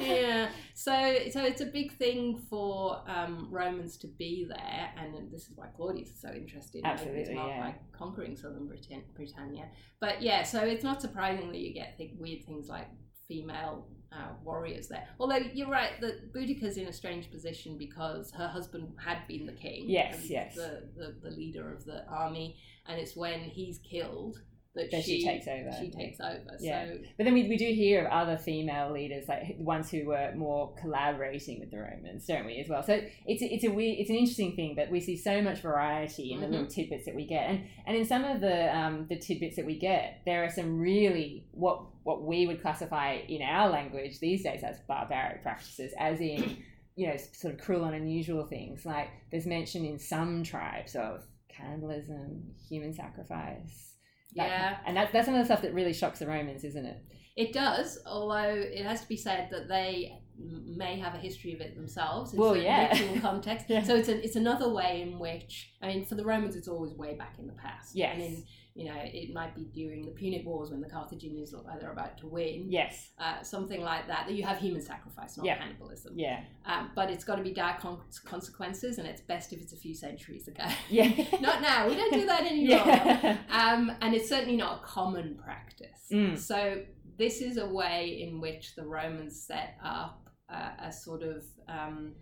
yeah. 0.00 0.48
So, 0.74 1.18
so 1.30 1.42
it's 1.42 1.62
a 1.62 1.66
big 1.66 1.96
thing 1.96 2.36
for 2.50 3.02
um, 3.06 3.48
Romans 3.50 3.96
to 3.98 4.06
be 4.06 4.46
there, 4.46 4.90
and 4.98 5.32
this 5.32 5.42
is 5.42 5.52
why 5.54 5.68
Claudius 5.68 6.10
is 6.10 6.20
so 6.20 6.28
interested 6.36 6.82
Absolutely, 6.84 7.32
in 7.32 7.36
yeah. 7.36 7.60
by 7.60 7.74
conquering 7.96 8.36
southern 8.36 8.66
Britain, 8.66 9.02
Britannia. 9.14 9.68
But 10.00 10.22
yeah, 10.22 10.42
so 10.42 10.60
it's 10.60 10.84
not 10.84 11.00
surprising 11.00 11.50
that 11.50 11.58
you 11.58 11.72
get 11.72 11.96
th- 11.98 12.12
weird 12.18 12.44
things 12.44 12.68
like 12.68 12.88
female 13.28 13.88
uh, 14.12 14.32
warriors 14.44 14.88
there. 14.88 15.08
Although 15.18 15.40
you're 15.52 15.68
right 15.68 16.00
that 16.00 16.32
Boudica's 16.32 16.76
in 16.76 16.86
a 16.86 16.92
strange 16.92 17.30
position 17.30 17.76
because 17.76 18.30
her 18.32 18.48
husband 18.48 18.92
had 19.04 19.26
been 19.26 19.46
the 19.46 19.52
king, 19.52 19.84
yes, 19.88 20.30
yes, 20.30 20.54
the, 20.54 20.88
the 20.96 21.16
the 21.22 21.30
leader 21.30 21.72
of 21.72 21.84
the 21.84 22.06
army, 22.08 22.56
and 22.86 23.00
it's 23.00 23.16
when 23.16 23.40
he's 23.40 23.78
killed 23.78 24.40
that, 24.76 25.02
she, 25.02 25.20
she, 25.20 25.24
takes 25.24 25.48
over. 25.48 25.70
She 25.80 25.90
takes 25.90 26.20
over. 26.20 26.56
Yeah. 26.60 26.86
So. 26.86 26.98
But 27.16 27.24
then 27.24 27.34
we, 27.34 27.48
we 27.48 27.56
do 27.56 27.66
hear 27.66 28.04
of 28.04 28.12
other 28.12 28.36
female 28.36 28.92
leaders, 28.92 29.26
like 29.28 29.56
ones 29.58 29.90
who 29.90 30.06
were 30.06 30.32
more 30.36 30.74
collaborating 30.80 31.60
with 31.60 31.70
the 31.70 31.78
Romans, 31.78 32.26
don't 32.26 32.44
we, 32.44 32.58
as 32.58 32.68
well? 32.68 32.82
So 32.82 32.94
it's 33.26 33.42
it's 33.42 33.64
a 33.64 33.70
weird, 33.70 33.98
it's 33.98 34.10
an 34.10 34.16
interesting 34.16 34.54
thing, 34.54 34.74
but 34.76 34.90
we 34.90 35.00
see 35.00 35.16
so 35.16 35.40
much 35.40 35.60
variety 35.60 36.32
in 36.32 36.38
mm-hmm. 36.38 36.40
the 36.42 36.48
little 36.48 36.66
mm-hmm. 36.66 36.80
tidbits 36.80 37.06
that 37.06 37.14
we 37.14 37.26
get, 37.26 37.48
and 37.48 37.64
and 37.86 37.96
in 37.96 38.04
some 38.04 38.24
of 38.24 38.40
the 38.40 38.76
um, 38.76 39.06
the 39.08 39.16
tidbits 39.16 39.56
that 39.56 39.66
we 39.66 39.78
get, 39.78 40.20
there 40.26 40.44
are 40.44 40.50
some 40.50 40.78
really 40.78 41.46
what 41.52 41.82
what 42.02 42.22
we 42.22 42.46
would 42.46 42.60
classify 42.60 43.14
in 43.14 43.42
our 43.42 43.68
language 43.68 44.20
these 44.20 44.42
days 44.44 44.62
as 44.62 44.78
barbaric 44.86 45.42
practices, 45.42 45.92
as 45.98 46.20
in 46.20 46.58
you 46.96 47.08
know 47.08 47.16
sort 47.32 47.54
of 47.54 47.60
cruel 47.60 47.84
and 47.84 47.94
unusual 47.94 48.46
things. 48.46 48.84
Like 48.84 49.08
there's 49.30 49.46
mention 49.46 49.84
in 49.84 49.98
some 49.98 50.42
tribes 50.42 50.94
of 50.94 51.24
cannibalism, 51.48 52.42
human 52.68 52.92
sacrifice 52.92 53.95
yeah. 54.44 54.76
And 54.86 54.96
that's, 54.96 55.12
that's 55.12 55.26
some 55.26 55.34
of 55.34 55.40
the 55.40 55.44
stuff 55.46 55.62
that 55.62 55.74
really 55.74 55.92
shocks 55.92 56.18
the 56.18 56.26
Romans, 56.26 56.64
isn't 56.64 56.84
it? 56.84 56.98
It 57.36 57.52
does, 57.52 57.98
although 58.06 58.54
it 58.54 58.84
has 58.84 59.02
to 59.02 59.08
be 59.08 59.16
said 59.16 59.48
that 59.50 59.68
they 59.68 60.18
may 60.38 60.98
have 60.98 61.14
a 61.14 61.18
history 61.18 61.54
of 61.54 61.60
it 61.60 61.76
themselves 61.76 62.32
in 62.32 62.38
well, 62.38 62.50
certain 62.50 62.64
yeah. 62.64 62.88
ritual 62.90 63.20
context. 63.30 63.66
yeah. 63.68 63.82
So 63.82 63.96
it's 63.96 64.08
a, 64.08 64.22
it's 64.22 64.36
another 64.36 64.68
way 64.68 65.02
in 65.02 65.18
which 65.18 65.72
I 65.82 65.88
mean, 65.88 66.04
for 66.04 66.14
the 66.14 66.24
Romans, 66.24 66.56
it's 66.56 66.68
always 66.68 66.92
way 66.92 67.14
back 67.14 67.36
in 67.38 67.46
the 67.46 67.54
past. 67.54 67.94
Yes. 67.94 68.14
And 68.14 68.22
in 68.22 68.44
you 68.76 68.84
know, 68.84 69.00
it 69.02 69.32
might 69.32 69.54
be 69.54 69.64
during 69.74 70.04
the 70.04 70.10
Punic 70.10 70.44
Wars 70.44 70.70
when 70.70 70.82
the 70.82 70.88
Carthaginians 70.88 71.50
look 71.50 71.64
like 71.64 71.80
they're 71.80 71.92
about 71.92 72.18
to 72.18 72.26
win. 72.26 72.66
Yes. 72.68 73.08
Uh, 73.18 73.42
something 73.42 73.80
like 73.80 74.06
that, 74.06 74.26
that 74.26 74.34
you 74.34 74.44
have 74.44 74.58
human 74.58 74.82
sacrifice, 74.82 75.38
not 75.38 75.46
yeah. 75.46 75.56
cannibalism. 75.56 76.12
Yeah. 76.14 76.40
Um, 76.66 76.90
but 76.94 77.10
it's 77.10 77.24
got 77.24 77.36
to 77.36 77.42
be 77.42 77.52
dire 77.52 77.78
con- 77.80 78.02
consequences, 78.26 78.98
and 78.98 79.08
it's 79.08 79.22
best 79.22 79.54
if 79.54 79.62
it's 79.62 79.72
a 79.72 79.76
few 79.76 79.94
centuries 79.94 80.46
ago. 80.46 80.64
Yeah. 80.90 81.08
not 81.40 81.62
now. 81.62 81.88
We 81.88 81.96
don't 81.96 82.12
do 82.12 82.26
that 82.26 82.40
anymore. 82.46 82.86
Yeah. 82.86 83.38
Um, 83.50 83.92
and 84.02 84.14
it's 84.14 84.28
certainly 84.28 84.58
not 84.58 84.82
a 84.82 84.86
common 84.86 85.36
practice. 85.42 86.08
Mm. 86.12 86.38
So 86.38 86.82
this 87.16 87.40
is 87.40 87.56
a 87.56 87.66
way 87.66 88.20
in 88.28 88.42
which 88.42 88.74
the 88.74 88.84
Romans 88.84 89.40
set 89.40 89.78
up 89.82 90.25
a 90.48 90.92
sort 90.92 91.22
of 91.22 91.44
um, 91.68 92.12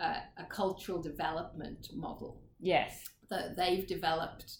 uh, 0.00 0.20
a 0.38 0.44
cultural 0.44 1.00
development 1.00 1.88
model. 1.94 2.42
Yes 2.60 3.08
that 3.30 3.56
they've 3.56 3.86
developed 3.86 4.58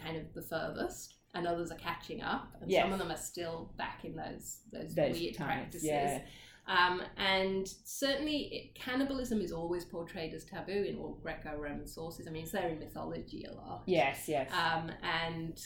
kind 0.00 0.16
of 0.16 0.32
the 0.34 0.42
furthest 0.42 1.16
and 1.34 1.46
others 1.46 1.70
are 1.70 1.78
catching 1.78 2.22
up 2.22 2.54
and 2.60 2.70
yes. 2.70 2.82
some 2.82 2.92
of 2.92 2.98
them 2.98 3.10
are 3.10 3.16
still 3.16 3.72
back 3.78 4.04
in 4.04 4.14
those 4.16 4.60
those, 4.72 4.94
those 4.94 5.18
weird 5.18 5.34
times, 5.34 5.48
practices 5.48 5.88
yeah. 5.88 6.20
um, 6.66 7.02
and 7.16 7.68
certainly 7.84 8.48
it, 8.52 8.74
cannibalism 8.74 9.40
is 9.40 9.50
always 9.50 9.84
portrayed 9.84 10.34
as 10.34 10.44
taboo 10.44 10.84
in 10.88 10.96
all 10.96 11.18
Greco-Roman 11.22 11.86
sources. 11.86 12.28
I 12.28 12.30
mean, 12.30 12.44
it's 12.44 12.52
there 12.52 12.68
in 12.68 12.78
mythology 12.78 13.44
a 13.50 13.52
lot. 13.52 13.82
Yes, 13.86 14.28
yes. 14.28 14.50
Um, 14.52 14.92
and 15.02 15.60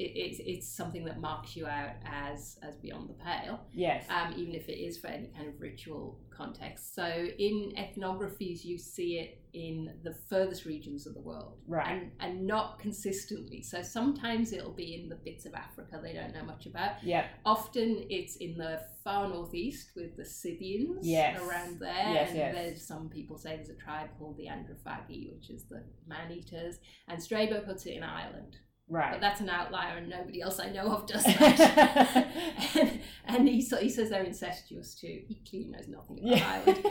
it's, 0.00 0.40
it's 0.44 0.68
something 0.68 1.04
that 1.04 1.20
marks 1.20 1.56
you 1.56 1.66
out 1.66 1.90
as 2.04 2.58
as 2.62 2.76
beyond 2.76 3.08
the 3.08 3.14
pale. 3.14 3.60
Yes. 3.72 4.04
Um, 4.08 4.34
even 4.36 4.54
if 4.54 4.68
it 4.68 4.78
is 4.78 4.98
for 4.98 5.08
any 5.08 5.28
kind 5.36 5.48
of 5.48 5.60
ritual 5.60 6.18
context. 6.30 6.94
So 6.94 7.04
in 7.04 7.72
ethnographies, 7.76 8.64
you 8.64 8.78
see 8.78 9.18
it 9.18 9.42
in 9.52 9.92
the 10.04 10.14
furthest 10.28 10.64
regions 10.64 11.06
of 11.06 11.14
the 11.14 11.20
world, 11.20 11.58
right? 11.66 11.88
And 11.88 12.10
and 12.20 12.46
not 12.46 12.78
consistently. 12.78 13.62
So 13.62 13.82
sometimes 13.82 14.52
it'll 14.52 14.72
be 14.72 14.94
in 14.94 15.08
the 15.08 15.16
bits 15.16 15.44
of 15.44 15.54
Africa 15.54 16.00
they 16.02 16.12
don't 16.12 16.32
know 16.32 16.44
much 16.44 16.66
about. 16.66 17.02
Yeah. 17.02 17.26
Often 17.44 18.06
it's 18.08 18.36
in 18.36 18.56
the 18.56 18.80
far 19.04 19.28
northeast 19.28 19.90
with 19.96 20.16
the 20.16 20.24
Scythians 20.24 21.06
yes. 21.06 21.40
around 21.40 21.80
there. 21.80 21.90
Yes, 21.90 22.28
and 22.30 22.38
yes. 22.38 22.54
there's 22.54 22.86
some 22.86 23.08
people 23.08 23.36
say 23.38 23.56
there's 23.56 23.70
a 23.70 23.74
tribe 23.74 24.10
called 24.18 24.36
the 24.36 24.46
Androphagi, 24.46 25.32
which 25.34 25.50
is 25.50 25.64
the 25.64 25.82
man 26.06 26.30
eaters, 26.32 26.78
and 27.08 27.22
Strabo 27.22 27.60
puts 27.60 27.86
it 27.86 27.94
in 27.94 28.02
Ireland. 28.02 28.58
Right. 28.90 29.12
But 29.12 29.20
that's 29.20 29.40
an 29.40 29.48
outlier, 29.48 29.96
and 29.98 30.08
nobody 30.08 30.42
else 30.42 30.58
I 30.58 30.68
know 30.70 30.90
of 30.92 31.06
does 31.06 31.22
that. 31.24 32.26
and, 32.74 33.00
and 33.26 33.48
he, 33.48 33.60
he 33.60 33.88
says 33.88 34.10
they're 34.10 34.24
incestuous 34.24 34.94
too. 34.96 35.22
He 35.28 35.38
clearly 35.48 35.70
knows 35.70 35.86
nothing 35.88 36.18
about 36.18 36.36
Yeah. 36.36 36.60
Ireland. 36.66 36.86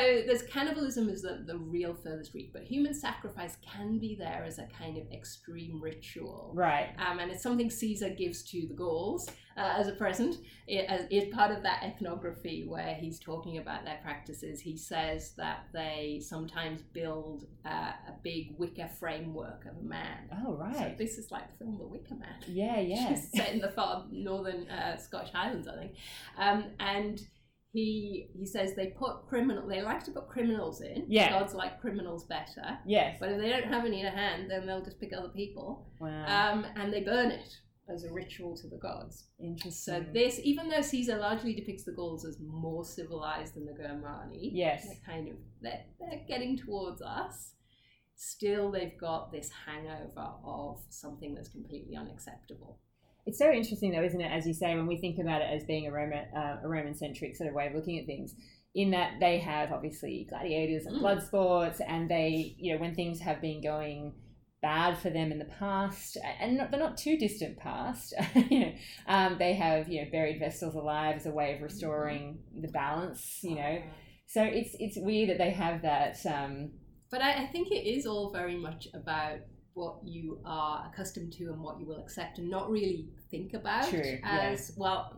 So 0.00 0.22
there's 0.26 0.42
cannibalism 0.42 1.08
is 1.08 1.22
the, 1.22 1.42
the 1.46 1.56
real 1.56 1.94
furthest 1.94 2.34
reach, 2.34 2.50
but 2.52 2.62
human 2.62 2.94
sacrifice 2.94 3.56
can 3.62 3.98
be 3.98 4.14
there 4.14 4.44
as 4.46 4.58
a 4.58 4.66
kind 4.76 4.96
of 4.96 5.10
extreme 5.12 5.80
ritual. 5.80 6.52
right. 6.54 6.90
Um, 6.98 7.18
and 7.18 7.30
it's 7.30 7.42
something 7.42 7.70
Caesar 7.70 8.10
gives 8.10 8.42
to 8.44 8.66
the 8.66 8.74
Gauls 8.74 9.28
uh, 9.56 9.74
as 9.76 9.88
a 9.88 9.92
present. 9.92 10.36
It, 10.66 10.86
as, 10.88 11.06
it's 11.10 11.34
part 11.34 11.50
of 11.50 11.62
that 11.62 11.82
ethnography 11.82 12.64
where 12.66 12.94
he's 12.94 13.18
talking 13.18 13.58
about 13.58 13.84
their 13.84 13.98
practices. 14.02 14.60
He 14.60 14.76
says 14.76 15.32
that 15.36 15.66
they 15.72 16.20
sometimes 16.22 16.82
build 16.82 17.46
uh, 17.66 17.92
a 18.08 18.12
big 18.22 18.54
wicker 18.58 18.88
framework 18.98 19.66
of 19.66 19.76
a 19.76 19.86
man. 19.86 20.28
Oh, 20.44 20.54
right. 20.54 20.76
So 20.76 20.94
this 20.98 21.18
is 21.18 21.30
like 21.30 21.50
the 21.50 21.64
film 21.64 21.78
The 21.78 21.86
Wicker 21.86 22.14
Man. 22.14 22.28
Yeah, 22.46 22.80
yeah. 22.80 23.14
set 23.34 23.52
in 23.52 23.60
the 23.60 23.70
far 23.70 24.06
northern 24.10 24.68
uh, 24.68 24.96
Scottish 24.96 25.32
Highlands, 25.32 25.68
I 25.68 25.76
think. 25.76 25.92
Um, 26.38 26.64
and 26.78 27.20
he 27.72 28.28
he 28.36 28.46
says 28.46 28.74
they 28.74 28.88
put 28.88 29.26
criminal. 29.28 29.66
They 29.68 29.82
like 29.82 30.04
to 30.04 30.10
put 30.10 30.28
criminals 30.28 30.80
in. 30.80 31.04
Yeah. 31.08 31.30
Gods 31.30 31.54
like 31.54 31.80
criminals 31.80 32.24
better. 32.24 32.78
Yes. 32.86 33.16
But 33.20 33.30
if 33.30 33.38
they 33.40 33.48
don't 33.48 33.66
have 33.66 33.84
any 33.84 34.02
to 34.02 34.10
hand, 34.10 34.50
then 34.50 34.66
they'll 34.66 34.84
just 34.84 35.00
pick 35.00 35.12
other 35.16 35.28
people. 35.28 35.88
Wow. 36.00 36.24
Um, 36.52 36.66
and 36.76 36.92
they 36.92 37.02
burn 37.02 37.30
it 37.30 37.56
as 37.88 38.04
a 38.04 38.12
ritual 38.12 38.56
to 38.56 38.68
the 38.68 38.76
gods. 38.78 39.24
Interesting. 39.40 39.70
So 39.72 40.04
this, 40.12 40.40
even 40.44 40.68
though 40.68 40.80
Caesar 40.82 41.16
largely 41.18 41.54
depicts 41.54 41.84
the 41.84 41.92
Gauls 41.92 42.24
as 42.24 42.38
more 42.40 42.84
civilized 42.84 43.54
than 43.54 43.66
the 43.66 43.72
Germani, 43.72 44.50
Yes. 44.52 44.84
they're 44.84 45.14
kind 45.14 45.28
of 45.28 45.34
they're, 45.60 45.84
they're 45.98 46.22
getting 46.28 46.56
towards 46.56 47.02
us. 47.02 47.52
Still, 48.16 48.70
they've 48.70 48.98
got 49.00 49.32
this 49.32 49.50
hangover 49.66 50.28
of 50.44 50.80
something 50.90 51.34
that's 51.34 51.48
completely 51.48 51.96
unacceptable. 51.96 52.78
It's 53.26 53.38
so 53.38 53.50
interesting, 53.50 53.92
though, 53.92 54.02
isn't 54.02 54.20
it? 54.20 54.30
As 54.32 54.46
you 54.46 54.54
say, 54.54 54.74
when 54.74 54.86
we 54.86 54.96
think 54.96 55.18
about 55.18 55.42
it 55.42 55.48
as 55.52 55.64
being 55.64 55.86
a 55.86 55.92
Roman, 55.92 56.24
uh, 56.34 56.60
a 56.64 56.68
Roman-centric 56.68 57.36
sort 57.36 57.48
of 57.48 57.54
way 57.54 57.66
of 57.66 57.74
looking 57.74 57.98
at 57.98 58.06
things, 58.06 58.34
in 58.74 58.90
that 58.92 59.14
they 59.20 59.38
have 59.38 59.72
obviously 59.72 60.26
gladiators 60.28 60.86
and 60.86 60.96
Mm. 60.96 61.00
blood 61.00 61.22
sports, 61.22 61.80
and 61.80 62.08
they, 62.10 62.54
you 62.58 62.72
know, 62.72 62.80
when 62.80 62.94
things 62.94 63.20
have 63.20 63.40
been 63.40 63.60
going 63.60 64.12
bad 64.62 64.96
for 64.98 65.10
them 65.10 65.32
in 65.32 65.38
the 65.38 65.44
past, 65.46 66.16
and 66.40 66.56
not, 66.58 66.70
they're 66.70 66.78
not 66.80 66.96
too 66.96 67.16
distant 67.16 67.56
past, 67.58 68.12
you 68.50 68.60
know, 68.60 68.72
um, 69.06 69.38
they 69.38 69.54
have, 69.54 69.88
you 69.88 70.02
know, 70.04 70.10
buried 70.10 70.38
vestals 70.38 70.74
alive 70.74 71.16
as 71.16 71.26
a 71.26 71.30
way 71.30 71.54
of 71.56 71.62
restoring 71.62 72.38
the 72.60 72.68
balance, 72.68 73.40
you 73.42 73.54
know. 73.54 73.82
So 74.26 74.42
it's 74.42 74.76
it's 74.78 74.96
weird 74.98 75.30
that 75.30 75.38
they 75.38 75.50
have 75.50 75.82
that. 75.82 76.18
Um, 76.26 76.70
But 77.10 77.22
I, 77.22 77.42
I 77.42 77.46
think 77.46 77.72
it 77.72 77.84
is 77.88 78.06
all 78.06 78.30
very 78.30 78.56
much 78.56 78.86
about 78.94 79.38
what 79.74 79.96
you 80.04 80.40
are 80.44 80.90
accustomed 80.92 81.32
to 81.34 81.44
and 81.52 81.60
what 81.60 81.78
you 81.80 81.86
will 81.86 81.98
accept 81.98 82.38
and 82.38 82.48
not 82.50 82.70
really 82.70 83.08
think 83.30 83.54
about 83.54 83.88
True, 83.88 84.00
yeah. 84.04 84.50
as 84.52 84.72
well. 84.76 85.16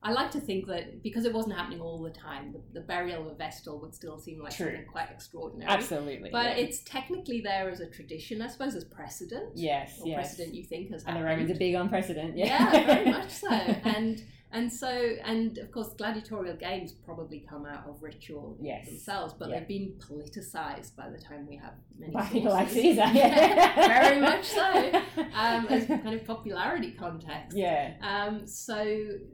I 0.00 0.12
like 0.12 0.30
to 0.32 0.40
think 0.40 0.68
that 0.68 1.02
because 1.02 1.24
it 1.24 1.32
wasn't 1.34 1.56
happening 1.56 1.80
all 1.80 2.00
the 2.00 2.10
time, 2.10 2.52
the, 2.52 2.62
the 2.80 2.86
burial 2.86 3.26
of 3.26 3.32
a 3.32 3.34
vestal 3.34 3.80
would 3.80 3.92
still 3.94 4.16
seem 4.16 4.40
like 4.40 4.54
True. 4.54 4.66
something 4.66 4.86
quite 4.86 5.10
extraordinary. 5.10 5.68
absolutely. 5.68 6.30
But 6.30 6.56
yeah. 6.56 6.62
it's 6.62 6.80
technically 6.84 7.40
there 7.40 7.68
as 7.68 7.80
a 7.80 7.86
tradition, 7.90 8.40
I 8.40 8.46
suppose, 8.46 8.76
as 8.76 8.84
precedent. 8.84 9.50
yes, 9.56 9.98
Or 10.00 10.06
yes. 10.06 10.16
precedent 10.16 10.54
you 10.54 10.62
think 10.64 10.92
has 10.92 11.02
And 11.04 11.16
the. 11.16 11.24
Romans 11.24 11.50
are 11.50 11.54
big 11.58 11.74
on 11.74 11.88
precedent. 11.88 12.36
Yeah, 12.36 12.72
yeah, 12.72 12.86
very 12.86 13.10
much 13.10 13.30
so. 13.30 13.48
And 13.84 14.22
and 14.52 14.72
so 14.72 14.88
and 15.24 15.58
of 15.58 15.70
course 15.70 15.88
gladiatorial 15.98 16.56
games 16.56 16.92
probably 16.92 17.44
come 17.48 17.66
out 17.66 17.86
of 17.88 18.02
ritual 18.02 18.56
Yes. 18.60 18.86
themselves, 18.86 19.34
but 19.38 19.48
Yeah. 19.50 19.58
they've 19.58 19.68
been 19.68 19.92
politicized 19.98 20.96
by 20.96 21.10
the 21.10 21.18
time 21.18 21.46
we 21.46 21.56
have 21.56 21.74
many 21.98 22.12
by 22.12 22.26
people 22.26 22.52
like. 22.52 22.68
Caesar. 22.78 23.04
Yeah, 23.12 23.74
very 23.88 24.20
much 24.30 24.44
so. 24.44 24.92
Um, 25.34 25.66
as 25.68 25.86
kind 25.86 26.14
of 26.14 26.24
popularity 26.24 26.92
context. 26.92 27.56
yeah. 27.56 27.94
Um, 28.00 28.46
so 28.46 28.76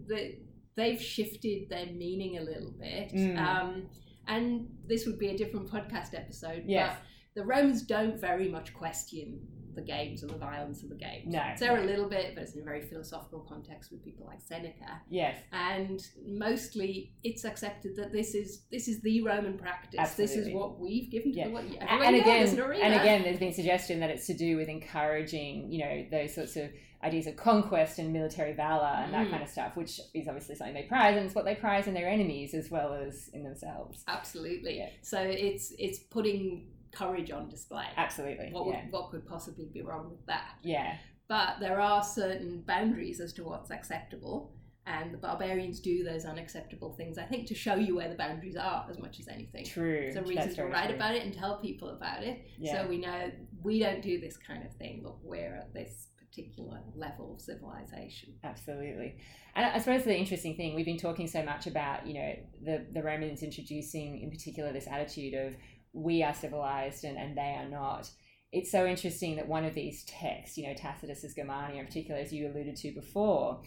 the, 0.09 0.37
they've 0.77 1.01
shifted 1.01 1.69
their 1.69 1.87
meaning 1.87 2.39
a 2.39 2.43
little 2.43 2.73
bit. 2.73 3.13
Mm. 3.13 3.39
Um, 3.39 3.87
and 4.27 4.67
this 4.89 5.07
would 5.07 5.19
be 5.19 5.29
a 5.29 5.37
different 5.37 5.71
podcast 5.71 6.15
episode. 6.15 6.65
Yes. 6.67 6.97
But 7.35 7.41
the 7.43 7.47
Romans 7.47 7.83
don't 7.83 8.19
very 8.21 8.49
much 8.49 8.73
question 8.75 9.41
the 9.75 9.83
games 9.83 10.23
or 10.23 10.29
the 10.29 10.35
violence 10.39 10.83
of 10.83 10.89
the 10.89 10.95
games. 10.95 11.27
No, 11.33 11.43
It's 11.51 11.61
there 11.61 11.77
no. 11.77 11.83
a 11.83 11.87
little 11.87 12.09
bit, 12.09 12.35
but 12.35 12.43
it's 12.45 12.55
in 12.55 12.61
a 12.63 12.65
very 12.65 12.83
philosophical 12.83 13.41
context 13.41 13.91
with 13.93 14.05
people 14.05 14.27
like 14.27 14.41
Seneca. 14.41 15.01
Yes. 15.09 15.37
And 15.53 16.01
mostly 16.27 17.13
it's 17.23 17.45
accepted 17.45 17.97
that 17.97 18.13
this 18.13 18.35
is 18.35 18.65
this 18.71 18.89
is 18.89 19.01
the 19.03 19.23
Roman 19.23 19.57
practice. 19.59 19.99
Absolutely. 20.01 20.37
This 20.37 20.47
is 20.49 20.55
what 20.55 20.79
we've 20.81 21.11
given 21.11 21.33
to 21.33 21.39
Yeah. 21.39 21.49
the 21.49 21.55
world. 21.55 21.65
And 21.67 22.17
you 22.17 22.23
go, 22.25 22.31
there's 22.31 22.53
again, 22.53 22.71
an 22.73 22.81
and 22.83 22.95
again, 23.01 23.23
there's 23.23 23.39
been 23.39 23.53
suggestion 23.53 24.01
that 24.01 24.11
it's 24.11 24.27
to 24.27 24.35
do 24.35 24.57
with 24.57 24.69
encouraging, 24.69 25.71
you 25.73 25.79
know, 25.85 26.07
those 26.11 26.35
sorts 26.35 26.57
of 26.57 26.71
ideas 27.03 27.27
of 27.27 27.37
conquest 27.37 27.99
and 27.99 28.13
military 28.15 28.55
valor 28.55 28.87
and 29.05 29.13
that 29.13 29.27
Mm. 29.27 29.31
kind 29.31 29.43
of 29.43 29.49
stuff, 29.49 29.77
which 29.77 30.01
is 30.15 30.27
obviously 30.27 30.55
something 30.55 30.73
they 30.75 30.85
prize, 30.85 31.15
and 31.17 31.27
it's 31.27 31.35
what 31.35 31.45
they 31.45 31.55
prize 31.55 31.87
in 31.87 31.93
their 31.93 32.09
enemies 32.09 32.55
as 32.55 32.71
well 32.71 32.95
as 32.95 33.29
in 33.35 33.43
themselves. 33.45 34.03
Absolutely. 34.09 34.79
Yeah. 34.79 34.89
So 35.03 35.21
it's 35.21 35.75
it's 35.79 35.99
putting 35.99 36.69
courage 36.95 37.31
on 37.31 37.49
display. 37.49 37.87
Absolutely. 37.97 38.51
What, 38.53 38.67
yeah. 38.67 38.85
would, 38.85 38.93
what 38.93 39.11
could 39.11 39.27
possibly 39.27 39.67
be 39.73 39.83
wrong 39.83 40.11
with 40.11 40.25
that? 40.27 40.55
Yeah. 40.63 40.97
But 41.29 41.57
there 41.61 41.81
are 41.81 42.03
certain 42.05 42.63
boundaries 42.67 43.21
as 43.21 43.33
to 43.35 43.45
what's 43.45 43.71
acceptable, 43.71 44.53
and 44.87 45.13
the 45.15 45.19
barbarians 45.19 45.81
do 45.81 46.05
those 46.05 46.27
unacceptable 46.27 46.93
things, 46.93 47.17
I 47.17 47.25
think, 47.25 47.47
to 47.49 47.55
show 47.55 47.75
you 47.75 47.97
where 47.97 48.11
the 48.11 48.17
boundaries 48.17 48.57
are 48.57 48.87
as 48.91 48.99
much 48.99 49.19
as 49.21 49.29
anything. 49.29 49.65
True. 49.65 50.05
It's 50.09 50.17
a 50.17 50.21
That's 50.21 50.29
reason 50.29 50.55
to 50.57 50.65
write 50.67 50.89
true. 50.89 50.97
about 50.97 51.15
it 51.15 51.25
and 51.25 51.33
tell 51.33 51.59
people 51.61 51.89
about 51.89 52.23
it. 52.23 52.45
Yeah. 52.59 52.83
So 52.83 52.89
we 52.89 52.99
know 52.99 53.31
we 53.63 53.79
don't 53.79 54.03
do 54.03 54.21
this 54.21 54.37
kind 54.37 54.65
of 54.65 54.75
thing, 54.75 55.01
but 55.03 55.15
we're 55.25 55.57
at 55.57 55.73
this 55.73 56.09
particular 56.19 56.81
level 56.95 57.35
of 57.35 57.41
civilization. 57.41 58.35
Absolutely. 58.43 59.17
And 59.57 59.65
I 59.65 59.79
suppose 59.79 60.05
the 60.05 60.15
interesting 60.15 60.57
thing, 60.57 60.75
we've 60.75 60.85
been 60.85 60.99
talking 60.99 61.29
so 61.29 61.43
much 61.43 61.67
about, 61.67 62.07
you 62.07 62.15
know, 62.15 62.35
the, 62.63 62.87
the 62.93 63.03
Romans 63.03 63.43
introducing 63.43 64.21
in 64.21 64.31
particular 64.31 64.73
this 64.73 64.89
attitude 64.89 65.35
of 65.35 65.55
we 65.95 66.23
are 66.23 66.35
civilized 66.35 67.05
and, 67.05 67.17
and 67.17 67.37
they 67.37 67.57
are 67.59 67.69
not. 67.69 68.11
It's 68.53 68.71
so 68.71 68.87
interesting 68.87 69.37
that 69.37 69.49
one 69.49 69.65
of 69.65 69.75
these 69.75 70.05
texts, 70.05 70.59
you 70.59 70.67
know, 70.67 70.75
Tacitus's 70.75 71.35
Germania 71.35 71.81
in 71.81 71.87
particular, 71.87 72.21
as 72.21 72.33
you 72.33 72.49
alluded 72.49 72.77
to 72.77 72.93
before, 72.93 73.63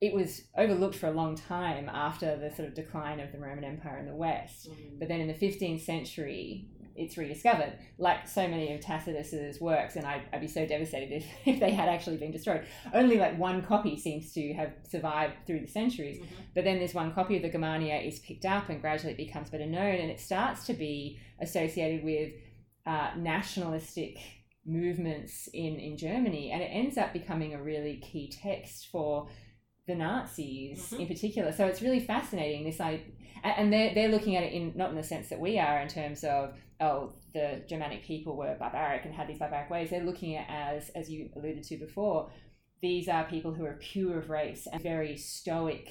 it 0.00 0.12
was 0.12 0.42
overlooked 0.56 0.96
for 0.96 1.06
a 1.06 1.12
long 1.12 1.34
time 1.34 1.88
after 1.88 2.36
the 2.36 2.54
sort 2.54 2.68
of 2.68 2.74
decline 2.74 3.20
of 3.20 3.32
the 3.32 3.38
Roman 3.38 3.64
Empire 3.64 3.98
in 3.98 4.06
the 4.06 4.14
West. 4.14 4.68
Mm. 4.68 4.98
But 4.98 5.08
then 5.08 5.20
in 5.20 5.28
the 5.28 5.34
15th 5.34 5.82
century, 5.82 6.66
it's 6.96 7.16
rediscovered, 7.16 7.72
like 7.98 8.26
so 8.26 8.48
many 8.48 8.72
of 8.72 8.80
Tacitus's 8.80 9.60
works, 9.60 9.96
and 9.96 10.06
I'd, 10.06 10.22
I'd 10.32 10.40
be 10.40 10.48
so 10.48 10.66
devastated 10.66 11.12
if, 11.12 11.26
if 11.46 11.60
they 11.60 11.70
had 11.70 11.88
actually 11.88 12.16
been 12.16 12.32
destroyed. 12.32 12.64
Only 12.92 13.18
like 13.18 13.38
one 13.38 13.62
copy 13.62 13.98
seems 13.98 14.32
to 14.32 14.52
have 14.54 14.72
survived 14.88 15.34
through 15.46 15.60
the 15.60 15.66
centuries, 15.66 16.18
mm-hmm. 16.18 16.34
but 16.54 16.64
then 16.64 16.78
this 16.78 16.94
one 16.94 17.12
copy 17.12 17.36
of 17.36 17.42
the 17.42 17.50
Germania 17.50 17.96
is 17.96 18.18
picked 18.20 18.44
up 18.44 18.68
and 18.68 18.80
gradually 18.80 19.12
it 19.12 19.18
becomes 19.18 19.50
better 19.50 19.66
known, 19.66 19.96
and 19.96 20.10
it 20.10 20.20
starts 20.20 20.64
to 20.66 20.74
be 20.74 21.18
associated 21.40 22.04
with 22.04 22.32
uh, 22.86 23.10
nationalistic 23.16 24.18
movements 24.64 25.48
in, 25.52 25.76
in 25.76 25.96
Germany, 25.96 26.50
and 26.50 26.62
it 26.62 26.66
ends 26.66 26.98
up 26.98 27.12
becoming 27.12 27.54
a 27.54 27.62
really 27.62 27.96
key 27.98 28.30
text 28.30 28.88
for 28.90 29.28
the 29.86 29.94
Nazis 29.94 30.90
mm-hmm. 30.90 31.02
in 31.02 31.08
particular. 31.08 31.52
So 31.52 31.66
it's 31.66 31.82
really 31.82 32.00
fascinating. 32.00 32.64
This 32.64 32.80
I 32.80 33.02
and 33.42 33.72
they're 33.72 33.94
they're 33.94 34.08
looking 34.08 34.36
at 34.36 34.42
it 34.42 34.52
in 34.52 34.72
not 34.74 34.90
in 34.90 34.96
the 34.96 35.02
sense 35.02 35.28
that 35.28 35.40
we 35.40 35.58
are 35.58 35.80
in 35.80 35.88
terms 35.88 36.24
of 36.24 36.54
oh 36.80 37.12
the 37.32 37.62
Germanic 37.68 38.04
people 38.04 38.36
were 38.36 38.56
barbaric 38.58 39.04
and 39.04 39.14
had 39.14 39.28
these 39.28 39.38
barbaric 39.38 39.70
ways. 39.70 39.90
They're 39.90 40.04
looking 40.04 40.36
at 40.36 40.46
as 40.48 40.90
as 40.90 41.10
you 41.10 41.30
alluded 41.36 41.62
to 41.64 41.76
before. 41.76 42.30
These 42.82 43.08
are 43.08 43.24
people 43.24 43.54
who 43.54 43.64
are 43.64 43.78
pure 43.80 44.18
of 44.18 44.30
race 44.30 44.66
and 44.70 44.82
very 44.82 45.16
stoic. 45.16 45.88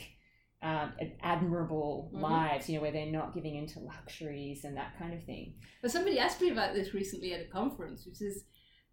Um, 0.61 0.93
admirable 1.21 2.09
mm-hmm. 2.11 2.23
lives, 2.23 2.67
you 2.67 2.75
know, 2.75 2.81
where 2.81 2.91
they're 2.91 3.05
not 3.05 3.35
giving 3.35 3.55
into 3.55 3.79
luxuries 3.81 4.63
and 4.63 4.75
that 4.77 4.97
kind 4.97 5.13
of 5.13 5.23
thing. 5.23 5.53
But 5.79 5.91
somebody 5.91 6.17
asked 6.17 6.41
me 6.41 6.49
about 6.49 6.73
this 6.73 6.91
recently 6.91 7.33
at 7.33 7.41
a 7.41 7.49
conference, 7.49 8.03
which 8.07 8.19
is 8.19 8.45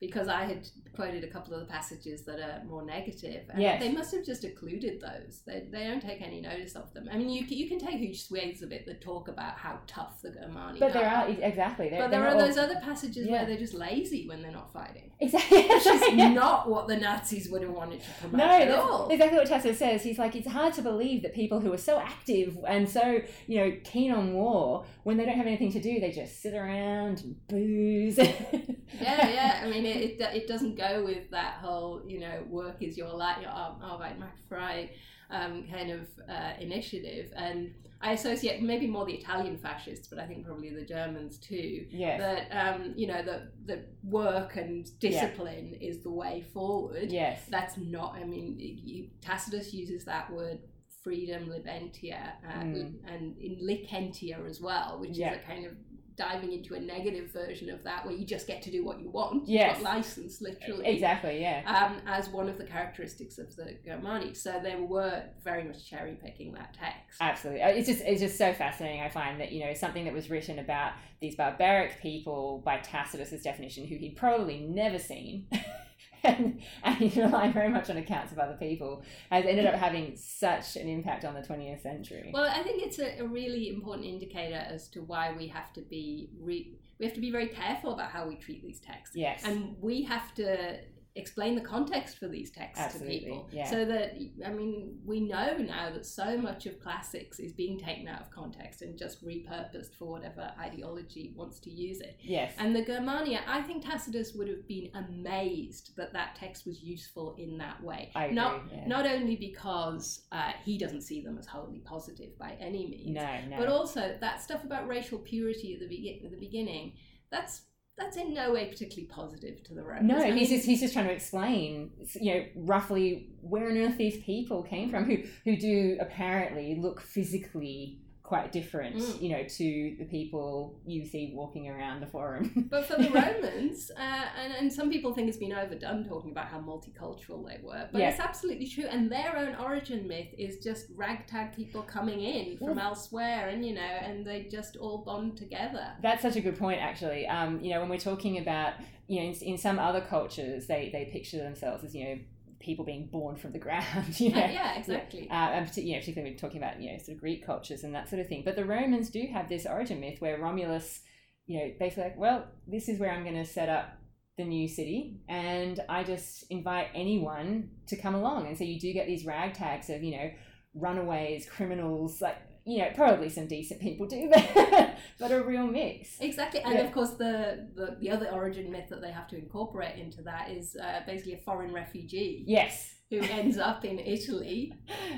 because 0.03 0.27
I 0.27 0.47
had 0.47 0.69
quoted 0.97 1.23
a 1.23 1.29
couple 1.29 1.55
of 1.55 1.61
the 1.61 1.67
passages 1.67 2.23
that 2.25 2.41
are 2.41 2.65
more 2.65 2.85
negative, 2.85 3.45
and 3.51 3.63
yes. 3.63 3.81
they 3.81 3.93
must 3.93 4.13
have 4.13 4.27
just 4.27 4.43
occluded 4.43 5.01
those. 5.01 5.43
They, 5.47 5.63
they 5.71 5.85
don't 5.85 6.03
take 6.03 6.21
any 6.21 6.41
notice 6.41 6.75
of 6.75 6.93
them. 6.93 7.09
I 7.11 7.17
mean, 7.17 7.29
you 7.29 7.45
you 7.47 7.69
can 7.69 7.79
take 7.79 8.01
huge 8.01 8.27
swathes 8.27 8.63
of 8.63 8.73
it 8.73 8.85
that 8.87 9.01
talk 9.01 9.29
about 9.29 9.57
how 9.59 9.79
tough 9.87 10.21
the 10.21 10.31
Germani 10.31 10.81
but 10.81 10.93
there 10.93 11.09
are 11.09 11.29
exactly. 11.29 11.89
They're, 11.89 12.01
but 12.01 12.11
there 12.11 12.27
are 12.27 12.35
all, 12.35 12.39
those 12.39 12.59
other 12.59 12.81
passages 12.83 13.29
yeah. 13.29 13.33
where 13.33 13.47
they're 13.47 13.57
just 13.57 13.75
lazy 13.75 14.27
when 14.27 14.43
they're 14.43 14.51
not 14.51 14.73
fighting. 14.73 15.13
Exactly, 15.21 15.63
which 15.69 15.87
is 15.87 16.17
not 16.17 16.69
what 16.69 16.89
the 16.89 16.97
Nazis 16.97 17.49
would 17.49 17.63
have 17.63 17.71
wanted 17.71 18.01
to 18.01 18.11
promote 18.19 18.39
no, 18.39 18.51
at 18.51 18.71
all. 18.73 19.09
Exactly 19.09 19.39
what 19.39 19.47
Tacitus 19.47 19.79
says. 19.79 20.03
He's 20.03 20.19
like, 20.19 20.35
it's 20.35 20.49
hard 20.49 20.75
to 20.75 20.83
believe 20.83 21.23
that 21.23 21.33
people 21.33 21.61
who 21.61 21.73
are 21.73 21.79
so 21.79 22.01
active 22.01 22.59
and 22.67 22.89
so 22.89 23.21
you 23.47 23.59
know 23.59 23.77
keen 23.85 24.11
on 24.11 24.35
war, 24.35 24.85
when 25.05 25.17
they 25.17 25.25
don't 25.25 25.37
have 25.37 25.47
anything 25.47 25.71
to 25.73 25.81
do, 25.81 26.01
they 26.01 26.11
just 26.11 26.43
sit 26.43 26.55
around 26.55 27.21
and 27.21 27.37
booze. 27.47 28.19
yeah, 29.01 29.29
yeah. 29.29 29.61
I 29.63 29.71
mean 29.71 29.92
it, 29.97 30.21
it, 30.21 30.47
doesn't 30.47 30.77
go 30.77 31.05
with 31.05 31.31
that 31.31 31.55
whole 31.55 32.03
you 32.07 32.21
know 32.21 32.45
work 32.49 32.77
is 32.81 32.97
your 32.97 33.13
life 33.13 33.39
your 33.41 33.51
Arbeit 33.51 34.19
macht 34.19 34.39
frei 34.49 34.91
um, 35.31 35.65
kind 35.71 35.91
of 35.91 36.01
uh, 36.29 36.53
initiative 36.61 37.33
and 37.37 37.73
I 38.03 38.13
associate 38.13 38.61
maybe 38.61 38.89
more 38.89 39.07
the 39.07 39.15
Italian 39.15 39.57
fascists, 39.57 40.09
but 40.09 40.19
I 40.19 40.27
think 40.27 40.45
probably 40.45 40.71
the 40.71 40.85
Germans 40.85 41.39
too. 41.39 41.87
Yes. 41.89 42.21
That 42.21 42.75
um, 42.75 42.95
you 42.97 43.07
know 43.07 43.23
that 43.23 43.53
the 43.65 43.85
work 44.03 44.57
and 44.57 44.89
discipline 44.99 45.77
yeah. 45.81 45.89
is 45.89 46.03
the 46.03 46.11
way 46.11 46.45
forward. 46.53 47.13
Yes. 47.13 47.43
That's 47.49 47.77
not. 47.77 48.17
I 48.17 48.25
mean, 48.25 48.57
you, 48.59 49.07
Tacitus 49.21 49.73
uses 49.73 50.05
that 50.07 50.33
word 50.33 50.59
freedom, 51.03 51.47
libentia, 51.47 52.33
uh, 52.49 52.63
mm. 52.63 52.95
and 53.07 53.37
in 53.39 53.59
licentia 53.61 54.49
as 54.49 54.61
well, 54.61 54.99
which 55.01 55.17
yeah. 55.17 55.33
is 55.33 55.39
a 55.39 55.47
kind 55.47 55.67
of 55.67 55.73
diving 56.17 56.53
into 56.53 56.75
a 56.75 56.81
negative 56.81 57.33
version 57.33 57.71
of 57.71 57.83
that 57.85 58.05
where 58.05 58.15
you 58.15 58.27
just 58.27 58.47
get 58.47 58.63
to 58.63 58.71
do 58.71 58.85
what 58.85 59.01
you 59.01 59.11
want. 59.11 59.49
Yes. 59.49 59.77
You've 59.77 59.85
got 59.85 59.95
license, 59.95 60.41
literally. 60.41 60.87
Exactly, 60.87 61.41
yeah. 61.41 61.63
Um, 61.67 62.01
as 62.07 62.29
one 62.29 62.49
of 62.49 62.59
the 62.59 62.65
characteristics 62.65 63.39
of 63.39 63.55
the 63.57 63.77
Germani. 63.87 64.37
So 64.37 64.61
they 64.63 64.77
were 64.77 65.23
very 65.45 65.65
much 65.65 65.89
cherry 65.89 66.19
picking 66.23 66.53
that 66.55 66.75
text. 66.75 67.21
Absolutely. 67.21 67.63
Uh, 67.63 67.69
it's 67.69 67.89
just 67.89 68.03
it's 68.03 68.21
just 68.21 68.39
so 68.39 68.53
fascinating, 68.53 69.01
I 69.01 69.09
find, 69.09 69.41
that, 69.41 69.53
you 69.53 69.65
know, 69.65 69.75
something 69.75 70.05
that 70.05 70.15
was 70.15 70.31
written 70.31 70.59
about 70.59 70.93
these 71.21 71.37
barbaric 71.37 72.01
people 72.01 72.63
by 72.65 72.79
Tacitus's 72.79 73.43
definition, 73.43 73.87
who 73.87 73.97
he'd 73.97 74.17
probably 74.17 74.61
never 74.61 74.99
seen. 74.99 75.47
and, 76.25 76.61
and 76.85 77.17
relied 77.17 77.53
very 77.53 77.69
much 77.69 77.91
on 77.91 77.97
accounts 77.97 78.33
of 78.33 78.39
other 78.39 78.57
people, 78.59 79.03
has 79.31 79.45
ended 79.45 79.67
up 79.67 79.75
having 79.75 80.17
such 80.17 80.77
an 80.77 80.89
impact 80.89 81.25
on 81.25 81.35
the 81.35 81.41
20th 81.41 81.83
century. 81.83 82.31
Well, 82.33 82.45
I 82.45 82.63
think 82.63 82.83
it's 82.83 82.99
a, 82.99 83.21
a 83.21 83.27
really 83.27 83.69
important 83.69 84.07
indicator 84.07 84.57
as 84.57 84.89
to 84.89 85.01
why 85.03 85.33
we 85.37 85.49
have 85.49 85.73
to 85.75 85.81
be 85.81 86.31
re- 86.41 86.79
we 86.99 87.07
have 87.07 87.15
to 87.15 87.21
be 87.21 87.33
very 87.33 87.49
careful 87.49 87.95
about 87.95 88.11
how 88.11 88.29
we 88.29 88.37
treat 88.37 88.63
these 88.63 88.79
texts. 88.79 89.17
Yes, 89.17 89.43
and 89.45 89.75
we 89.81 90.03
have 90.03 90.33
to 90.37 90.79
explain 91.15 91.55
the 91.55 91.61
context 91.61 92.19
for 92.19 92.27
these 92.27 92.51
texts 92.51 92.83
Absolutely, 92.83 93.19
to 93.19 93.25
people 93.25 93.49
yeah. 93.53 93.69
so 93.69 93.85
that 93.85 94.15
i 94.47 94.51
mean 94.51 94.99
we 95.05 95.21
know 95.21 95.57
now 95.59 95.91
that 95.91 96.07
so 96.07 96.39
much 96.39 96.65
of 96.65 96.81
classics 96.81 97.39
is 97.39 97.53
being 97.53 97.79
taken 97.79 98.09
out 98.09 98.21
of 98.21 98.31
context 98.31 98.81
and 98.81 98.97
just 98.97 99.25
repurposed 99.25 99.95
for 99.99 100.07
whatever 100.07 100.51
ideology 100.59 101.35
wants 101.37 101.61
to 101.61 101.71
use 101.71 102.01
it 102.01 102.17
yes 102.23 102.55
and 102.59 102.75
the 102.75 102.83
germania 102.83 103.41
i 103.47 103.61
think 103.61 103.85
tacitus 103.85 104.33
would 104.35 104.49
have 104.49 104.67
been 104.67 104.89
amazed 104.95 105.95
that 105.97 106.13
that 106.15 106.35
text 106.35 106.67
was 106.67 106.83
useful 106.83 107.35
in 107.39 107.59
that 107.59 107.83
way 107.83 108.11
I 108.15 108.25
agree, 108.25 108.35
not 108.35 108.63
yeah. 108.73 108.87
not 108.87 109.07
only 109.07 109.37
because 109.37 110.23
uh, 110.33 110.53
he 110.65 110.79
doesn't 110.79 111.03
see 111.03 111.21
them 111.21 111.37
as 111.39 111.47
wholly 111.47 111.81
positive 111.81 112.39
by 112.39 112.57
any 112.59 112.87
means 112.87 113.15
no, 113.15 113.39
no. 113.51 113.57
but 113.59 113.69
also 113.69 114.17
that 114.21 114.43
stuff 114.43 114.65
about 114.65 114.89
racial 114.89 115.19
purity 115.19 115.75
at 115.75 115.81
the, 115.81 115.89
be- 115.89 116.23
at 116.25 116.31
the 116.31 116.39
beginning 116.39 116.95
that's 117.31 117.63
that's 117.99 118.17
in 118.17 118.35
no 118.35 118.53
way 118.53 118.67
particularly 118.67 119.07
positive 119.07 119.63
to 119.65 119.75
the 119.75 119.83
Romans. 119.83 120.09
No, 120.09 120.33
he's 120.33 120.49
just 120.49 120.65
he's 120.65 120.81
just 120.81 120.95
trying 120.95 121.07
to 121.07 121.13
explain, 121.13 121.91
you 122.15 122.35
know, 122.35 122.45
roughly 122.57 123.31
where 123.41 123.69
on 123.69 123.77
earth 123.77 123.99
these 123.99 124.23
people 124.23 124.63
came 124.63 124.91
from, 124.91 125.05
who 125.05 125.19
who 125.45 125.57
do 125.57 125.99
apparently 126.01 126.77
look 126.81 127.01
physically 127.01 128.02
quite 128.33 128.51
different, 128.51 128.97
mm. 128.97 129.21
you 129.21 129.29
know, 129.29 129.45
to 129.47 129.95
the 129.99 130.07
people 130.07 130.81
you 130.87 131.05
see 131.05 131.33
walking 131.35 131.69
around 131.69 132.01
the 132.01 132.07
forum. 132.07 132.67
but 132.71 132.87
for 132.87 132.97
the 132.97 133.11
Romans, 133.11 133.91
uh, 133.95 134.25
and, 134.43 134.55
and 134.55 134.73
some 134.73 134.91
people 134.91 135.13
think 135.13 135.29
it's 135.29 135.37
been 135.37 135.53
overdone 135.53 136.03
talking 136.03 136.31
about 136.31 136.47
how 136.47 136.59
multicultural 136.59 137.47
they 137.47 137.59
were, 137.63 137.87
but 137.93 138.01
yeah. 138.01 138.09
it's 138.09 138.21
absolutely 138.21 138.67
true. 138.67 138.87
And 138.87 139.13
their 139.13 139.37
own 139.37 139.55
origin 139.57 140.09
myth 140.09 140.29
is 140.39 140.65
just 140.65 140.87
ragtag 140.97 141.55
people 141.55 141.83
coming 141.83 142.23
in 142.23 142.57
from 142.57 142.79
elsewhere, 142.79 143.51
and 143.51 143.67
you 143.67 143.75
know, 143.75 143.83
and 143.83 144.27
they 144.27 144.45
just 144.51 144.79
all 144.79 145.05
bond 145.05 145.37
together. 145.37 145.89
That's 146.01 146.23
such 146.23 146.37
a 146.37 146.41
good 146.41 146.59
point, 146.59 146.81
actually. 146.81 147.27
Um, 147.27 147.61
you 147.61 147.75
know, 147.75 147.81
when 147.81 147.91
we're 147.91 147.99
talking 147.99 148.39
about, 148.39 148.73
you 149.09 149.21
know, 149.21 149.27
in, 149.27 149.35
in 149.43 149.59
some 149.59 149.79
other 149.79 150.01
cultures, 150.01 150.67
they 150.67 150.89
they 150.91 151.05
picture 151.13 151.37
themselves 151.37 151.85
as 151.85 151.95
you 151.95 152.05
know 152.07 152.19
people 152.63 152.85
being 152.85 153.09
born 153.11 153.37
from 153.37 153.53
the 153.53 153.59
ground. 153.59 154.19
You 154.23 154.31
know? 154.31 154.39
yeah, 154.39 154.79
exactly. 154.79 155.29
Uh, 155.29 155.35
and 155.35 155.77
you 155.77 155.95
know, 155.95 156.01
particularly 156.01 156.33
we're 156.33 156.39
talking 156.39 156.63
about 156.63 156.81
you 156.81 156.93
know 156.93 156.99
sort 156.99 157.17
of 157.17 157.21
Greek 157.21 157.45
cultures 157.45 157.83
and 157.83 157.95
that 157.95 158.09
sort 158.09 158.21
of 158.21 158.29
thing. 158.29 158.43
But 158.45 158.57
the 158.57 158.65
Romans 158.65 159.11
do 159.11 159.27
have 159.33 159.49
this 159.49 159.67
origin 159.67 160.01
myth 160.01 160.21
where 160.21 160.39
Romulus, 160.39 161.01
you 161.47 161.59
know, 161.59 161.73
basically 161.79 162.05
like, 162.05 162.19
well, 162.19 162.47
this 162.67 162.89
is 162.89 163.01
where 163.01 163.11
I'm 163.11 163.25
going 163.25 163.43
to 163.43 163.45
set 163.45 163.69
up 163.69 163.99
the 164.39 164.45
new 164.45 164.69
city, 164.69 165.21
and 165.29 165.81
I 165.89 166.05
just 166.05 166.45
invite 166.51 166.89
anyone 166.95 167.71
to 167.89 167.97
come 167.97 168.15
along. 168.15 168.47
And 168.47 168.57
so 168.57 168.65
you 168.65 168.81
do 168.81 168.93
get 168.93 169.07
these 169.07 169.27
ragtags 169.27 169.95
of 169.95 170.03
you 170.03 170.17
know 170.17 170.31
runaways, 170.75 171.49
criminals, 171.49 172.21
like 172.21 172.37
you 172.65 172.79
know, 172.79 172.91
probably 172.95 173.29
some 173.29 173.47
decent 173.47 173.81
people 173.81 174.07
do, 174.07 174.31
but, 174.33 174.97
but 175.19 175.31
a 175.31 175.43
real 175.43 175.67
mix. 175.67 176.21
Exactly. 176.21 176.61
And 176.61 176.75
yeah. 176.75 176.81
of 176.81 176.93
course, 176.93 177.11
the, 177.11 177.69
the, 177.75 177.97
the 178.01 178.11
other 178.11 178.29
origin 178.31 178.71
myth 178.71 178.89
that 178.91 179.01
they 179.01 179.11
have 179.11 179.29
to 179.29 179.39
incorporate 179.39 179.99
into 179.99 180.23
that 180.23 180.51
is 180.51 180.77
uh, 180.77 181.01
basically 181.07 181.35
a 181.35 181.39
foreign 181.39 181.73
refugee. 181.73 182.45
Yes 182.47 182.97
who 183.13 183.21
ends 183.31 183.59
up 183.59 183.85
in 183.85 183.99
Italy, 183.99 184.73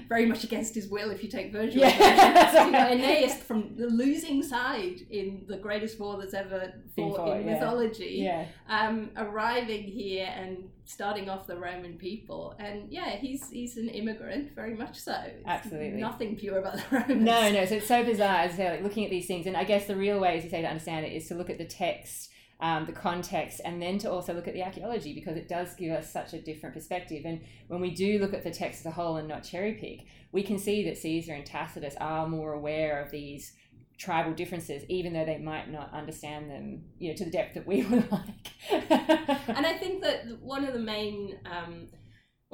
very 0.09 0.26
much 0.26 0.42
against 0.42 0.74
his 0.74 0.88
will 0.88 1.11
if 1.11 1.22
you 1.22 1.28
take 1.30 1.53
Virgil. 1.53 1.80
Yeah. 1.80 2.64
you 2.66 2.70
know, 2.72 2.88
Aeneas 2.88 3.34
from 3.34 3.76
the 3.76 3.86
losing 3.86 4.42
side 4.42 5.01
in 5.11 5.45
the 5.47 5.57
greatest 5.57 6.01
war 6.01 6.18
that's 6.18 6.34
ever 6.34 6.72
fought, 6.97 7.16
fought 7.16 7.36
in 7.36 7.47
yeah. 7.47 7.53
mythology, 7.53 8.16
yeah. 8.18 8.47
Um, 8.68 9.11
arriving 9.16 9.84
here 9.84 10.28
and 10.34 10.68
starting 10.84 11.28
off 11.28 11.47
the 11.47 11.57
Roman 11.57 11.95
people. 11.97 12.57
And 12.59 12.90
yeah, 12.90 13.11
he's 13.11 13.49
he's 13.49 13.76
an 13.76 13.88
immigrant, 13.88 14.57
very 14.57 14.74
much 14.74 14.99
so. 14.99 15.16
It's 15.24 15.47
Absolutely. 15.47 16.01
Nothing 16.01 16.36
pure 16.36 16.59
about 16.59 16.74
the 16.74 16.84
Romans. 16.90 17.22
No, 17.22 17.53
no. 17.53 17.64
So 17.64 17.76
it's 17.76 17.86
so 17.86 18.03
bizarre, 18.03 18.38
as 18.40 18.55
I 18.55 18.57
say, 18.57 18.70
like 18.70 18.82
looking 18.82 19.05
at 19.05 19.11
these 19.11 19.26
things. 19.26 19.47
And 19.47 19.57
I 19.57 19.62
guess 19.62 19.86
the 19.86 19.97
real 19.97 20.18
way, 20.18 20.36
as 20.36 20.42
you 20.42 20.51
say, 20.51 20.62
to 20.62 20.68
understand 20.68 21.07
it 21.07 21.12
is 21.12 21.28
to 21.28 21.36
look 21.36 21.49
at 21.49 21.59
the 21.59 21.64
text 21.64 22.30
um, 22.61 22.86
the 22.86 22.92
context, 22.92 23.61
and 23.64 23.82
then 23.82 23.98
to 23.98 24.11
also 24.11 24.32
look 24.32 24.48
at 24.48 24.55
the 24.55 24.62
archaeology 24.62 25.12
because 25.12 25.36
it 25.36 25.48
does 25.48 25.74
give 25.74 25.92
us 25.92 26.12
such 26.12 26.32
a 26.32 26.40
different 26.40 26.74
perspective. 26.74 27.24
And 27.24 27.40
when 27.68 27.80
we 27.80 27.90
do 27.90 28.18
look 28.18 28.32
at 28.32 28.44
the 28.44 28.50
text 28.50 28.80
as 28.80 28.86
a 28.86 28.90
whole 28.90 29.16
and 29.16 29.28
not 29.28 29.42
cherry 29.42 29.74
pick, 29.74 30.07
we 30.32 30.42
can 30.42 30.59
see 30.59 30.84
that 30.84 30.98
Caesar 30.98 31.34
and 31.34 31.44
Tacitus 31.44 31.94
are 32.00 32.28
more 32.28 32.52
aware 32.52 33.02
of 33.02 33.11
these 33.11 33.52
tribal 33.98 34.32
differences, 34.32 34.84
even 34.88 35.12
though 35.12 35.24
they 35.24 35.38
might 35.38 35.70
not 35.70 35.92
understand 35.92 36.50
them, 36.50 36.82
you 36.98 37.11
know, 37.11 37.16
to 37.16 37.24
the 37.24 37.30
depth 37.30 37.55
that 37.55 37.66
we 37.66 37.82
would 37.86 38.11
like. 38.11 38.48
and 38.70 39.66
I 39.66 39.76
think 39.78 40.02
that 40.02 40.40
one 40.40 40.64
of 40.64 40.72
the 40.72 40.80
main 40.80 41.38
um, 41.46 41.88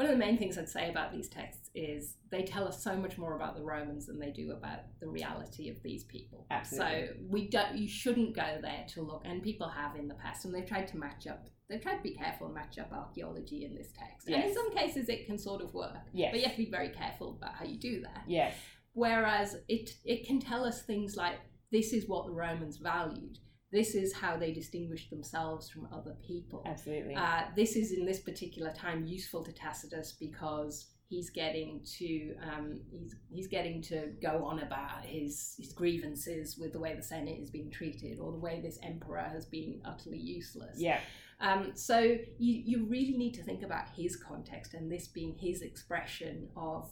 one 0.01 0.09
of 0.09 0.13
the 0.13 0.25
main 0.25 0.39
things 0.39 0.57
I'd 0.57 0.67
say 0.67 0.89
about 0.89 1.13
these 1.13 1.29
texts 1.29 1.69
is 1.75 2.17
they 2.31 2.43
tell 2.43 2.67
us 2.67 2.83
so 2.83 2.97
much 2.97 3.19
more 3.19 3.37
about 3.37 3.55
the 3.55 3.63
Romans 3.63 4.07
than 4.07 4.19
they 4.19 4.31
do 4.31 4.53
about 4.53 4.79
the 4.99 5.07
reality 5.07 5.69
of 5.69 5.77
these 5.83 6.05
people. 6.05 6.47
Absolutely. 6.51 7.09
So 7.09 7.13
we 7.29 7.49
don't, 7.51 7.77
you 7.77 7.87
shouldn't 7.87 8.35
go 8.35 8.61
there 8.63 8.87
to 8.95 9.03
look, 9.03 9.21
and 9.27 9.43
people 9.43 9.69
have 9.69 9.97
in 9.97 10.09
the 10.09 10.15
past, 10.15 10.47
and 10.47 10.55
they've 10.55 10.65
tried 10.65 10.89
to 10.89 10.97
match 10.97 11.27
up. 11.27 11.49
They've 11.69 11.83
tried 11.83 11.99
to 11.99 12.03
be 12.03 12.15
careful 12.15 12.47
and 12.47 12.55
match 12.55 12.79
up 12.79 12.91
archaeology 12.95 13.67
in 13.67 13.75
this 13.75 13.93
text, 13.93 14.27
yes. 14.27 14.39
and 14.39 14.49
in 14.49 14.55
some 14.55 14.75
cases 14.75 15.11
it 15.11 15.27
can 15.27 15.37
sort 15.37 15.61
of 15.61 15.75
work. 15.75 15.99
Yes. 16.15 16.31
But 16.33 16.41
you 16.41 16.47
have 16.47 16.57
to 16.57 16.65
be 16.65 16.71
very 16.71 16.89
careful 16.89 17.37
about 17.37 17.57
how 17.57 17.67
you 17.67 17.79
do 17.79 18.01
that. 18.01 18.23
Yes. 18.27 18.55
Whereas 18.95 19.59
it 19.69 19.91
it 20.07 20.27
can 20.27 20.41
tell 20.41 20.65
us 20.65 20.81
things 20.81 21.15
like 21.15 21.35
this 21.71 21.93
is 21.93 22.09
what 22.09 22.25
the 22.25 22.33
Romans 22.33 22.79
valued 22.79 23.37
this 23.73 23.95
is 23.95 24.13
how 24.13 24.37
they 24.37 24.53
distinguish 24.53 25.09
themselves 25.11 25.69
from 25.69 25.89
other 25.93 26.17
people. 26.27 26.63
Absolutely. 26.67 27.15
Uh, 27.15 27.43
this 27.55 27.77
is 27.77 27.93
in 27.93 28.05
this 28.05 28.21
particular 28.21 28.73
time 28.73 29.07
useful 29.07 29.45
to 29.45 29.53
Tacitus 29.53 30.17
because 30.19 30.89
he's 31.09 31.31
getting 31.31 31.81
to 31.99 32.35
um, 32.43 32.81
he's 32.91 33.17
he's 33.31 33.47
getting 33.47 33.83
to 33.83 34.13
go 34.23 34.45
on 34.45 34.61
about 34.61 35.05
his 35.05 35.55
his 35.59 35.73
grievances 35.73 36.57
with 36.57 36.73
the 36.73 36.79
way 36.79 36.95
the 36.95 37.03
Senate 37.03 37.39
is 37.41 37.51
being 37.51 37.71
treated 37.71 38.19
or 38.19 38.33
the 38.33 38.39
way 38.39 38.61
this 38.61 38.79
emperor 38.83 39.29
has 39.33 39.47
been 39.47 39.81
utterly 39.85 40.19
useless. 40.19 40.79
Yeah. 40.79 41.01
Um, 41.41 41.73
so 41.75 41.99
you 42.01 42.63
you 42.65 42.87
really 42.87 43.17
need 43.17 43.35
to 43.35 43.43
think 43.43 43.63
about 43.63 43.89
his 43.97 44.17
context 44.17 44.75
and 44.75 44.91
this 44.91 45.09
being 45.09 45.35
his 45.35 45.63
expression 45.63 46.49
of 46.57 46.91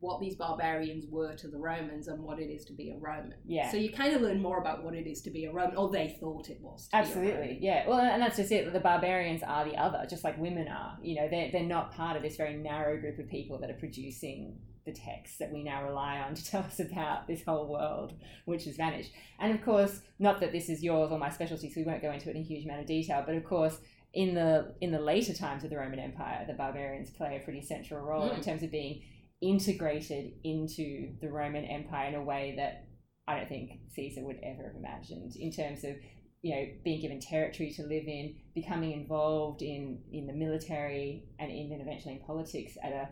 what 0.00 0.20
these 0.20 0.36
barbarians 0.36 1.06
were 1.10 1.34
to 1.34 1.48
the 1.48 1.58
Romans 1.58 2.06
and 2.06 2.22
what 2.22 2.38
it 2.38 2.50
is 2.50 2.64
to 2.66 2.72
be 2.72 2.90
a 2.90 2.96
Roman. 2.96 3.34
Yeah. 3.44 3.70
So 3.70 3.76
you 3.76 3.90
kind 3.90 4.14
of 4.14 4.22
learn 4.22 4.40
more 4.40 4.58
about 4.58 4.84
what 4.84 4.94
it 4.94 5.08
is 5.08 5.22
to 5.22 5.30
be 5.30 5.46
a 5.46 5.52
Roman, 5.52 5.76
or 5.76 5.90
they 5.90 6.16
thought 6.20 6.50
it 6.50 6.60
was. 6.60 6.88
Absolutely. 6.92 7.58
Yeah. 7.60 7.88
Well, 7.88 7.98
and 7.98 8.22
that's 8.22 8.36
just 8.36 8.52
it. 8.52 8.72
The 8.72 8.80
barbarians 8.80 9.42
are 9.42 9.64
the 9.64 9.76
other, 9.76 10.06
just 10.08 10.22
like 10.22 10.38
women 10.38 10.68
are. 10.68 10.96
You 11.02 11.16
know, 11.16 11.28
they're, 11.28 11.50
they're 11.50 11.62
not 11.64 11.92
part 11.92 12.16
of 12.16 12.22
this 12.22 12.36
very 12.36 12.54
narrow 12.54 13.00
group 13.00 13.18
of 13.18 13.28
people 13.28 13.58
that 13.58 13.70
are 13.70 13.74
producing 13.74 14.58
the 14.86 14.92
texts 14.92 15.38
that 15.38 15.52
we 15.52 15.62
now 15.62 15.84
rely 15.84 16.18
on 16.18 16.34
to 16.34 16.44
tell 16.50 16.62
us 16.62 16.78
about 16.78 17.26
this 17.26 17.42
whole 17.44 17.66
world, 17.66 18.14
which 18.44 18.64
has 18.64 18.76
vanished. 18.76 19.10
And 19.40 19.52
of 19.52 19.64
course, 19.64 20.00
not 20.18 20.40
that 20.40 20.52
this 20.52 20.68
is 20.68 20.82
yours 20.82 21.10
or 21.10 21.18
my 21.18 21.30
specialty, 21.30 21.70
so 21.70 21.80
we 21.80 21.86
won't 21.86 22.02
go 22.02 22.12
into 22.12 22.30
it 22.30 22.36
in 22.36 22.42
a 22.42 22.44
huge 22.44 22.64
amount 22.64 22.80
of 22.80 22.86
detail, 22.86 23.22
but 23.26 23.34
of 23.34 23.44
course, 23.44 23.78
in 24.14 24.34
the 24.34 24.74
in 24.80 24.90
the 24.90 24.98
later 24.98 25.34
times 25.34 25.64
of 25.64 25.70
the 25.70 25.76
Roman 25.76 25.98
Empire, 25.98 26.44
the 26.46 26.54
barbarians 26.54 27.10
play 27.10 27.36
a 27.36 27.44
pretty 27.44 27.60
central 27.60 28.00
role 28.00 28.30
mm. 28.30 28.36
in 28.36 28.42
terms 28.42 28.62
of 28.62 28.70
being 28.70 29.02
integrated 29.40 30.32
into 30.44 31.14
the 31.20 31.30
Roman 31.30 31.64
Empire 31.64 32.08
in 32.08 32.14
a 32.14 32.22
way 32.22 32.54
that 32.56 32.86
I 33.26 33.36
don't 33.36 33.48
think 33.48 33.80
Caesar 33.94 34.24
would 34.24 34.40
ever 34.42 34.64
have 34.64 34.76
imagined 34.76 35.36
in 35.36 35.52
terms 35.52 35.84
of 35.84 35.96
you 36.42 36.54
know 36.54 36.66
being 36.84 37.00
given 37.00 37.20
territory 37.20 37.70
to 37.72 37.82
live 37.82 38.06
in, 38.06 38.36
becoming 38.54 38.92
involved 38.92 39.62
in 39.62 40.00
in 40.12 40.26
the 40.26 40.32
military 40.32 41.28
and 41.38 41.50
in 41.50 41.72
and 41.72 41.82
eventually 41.82 42.14
in 42.14 42.20
politics 42.20 42.72
at 42.82 42.92
a 42.92 43.08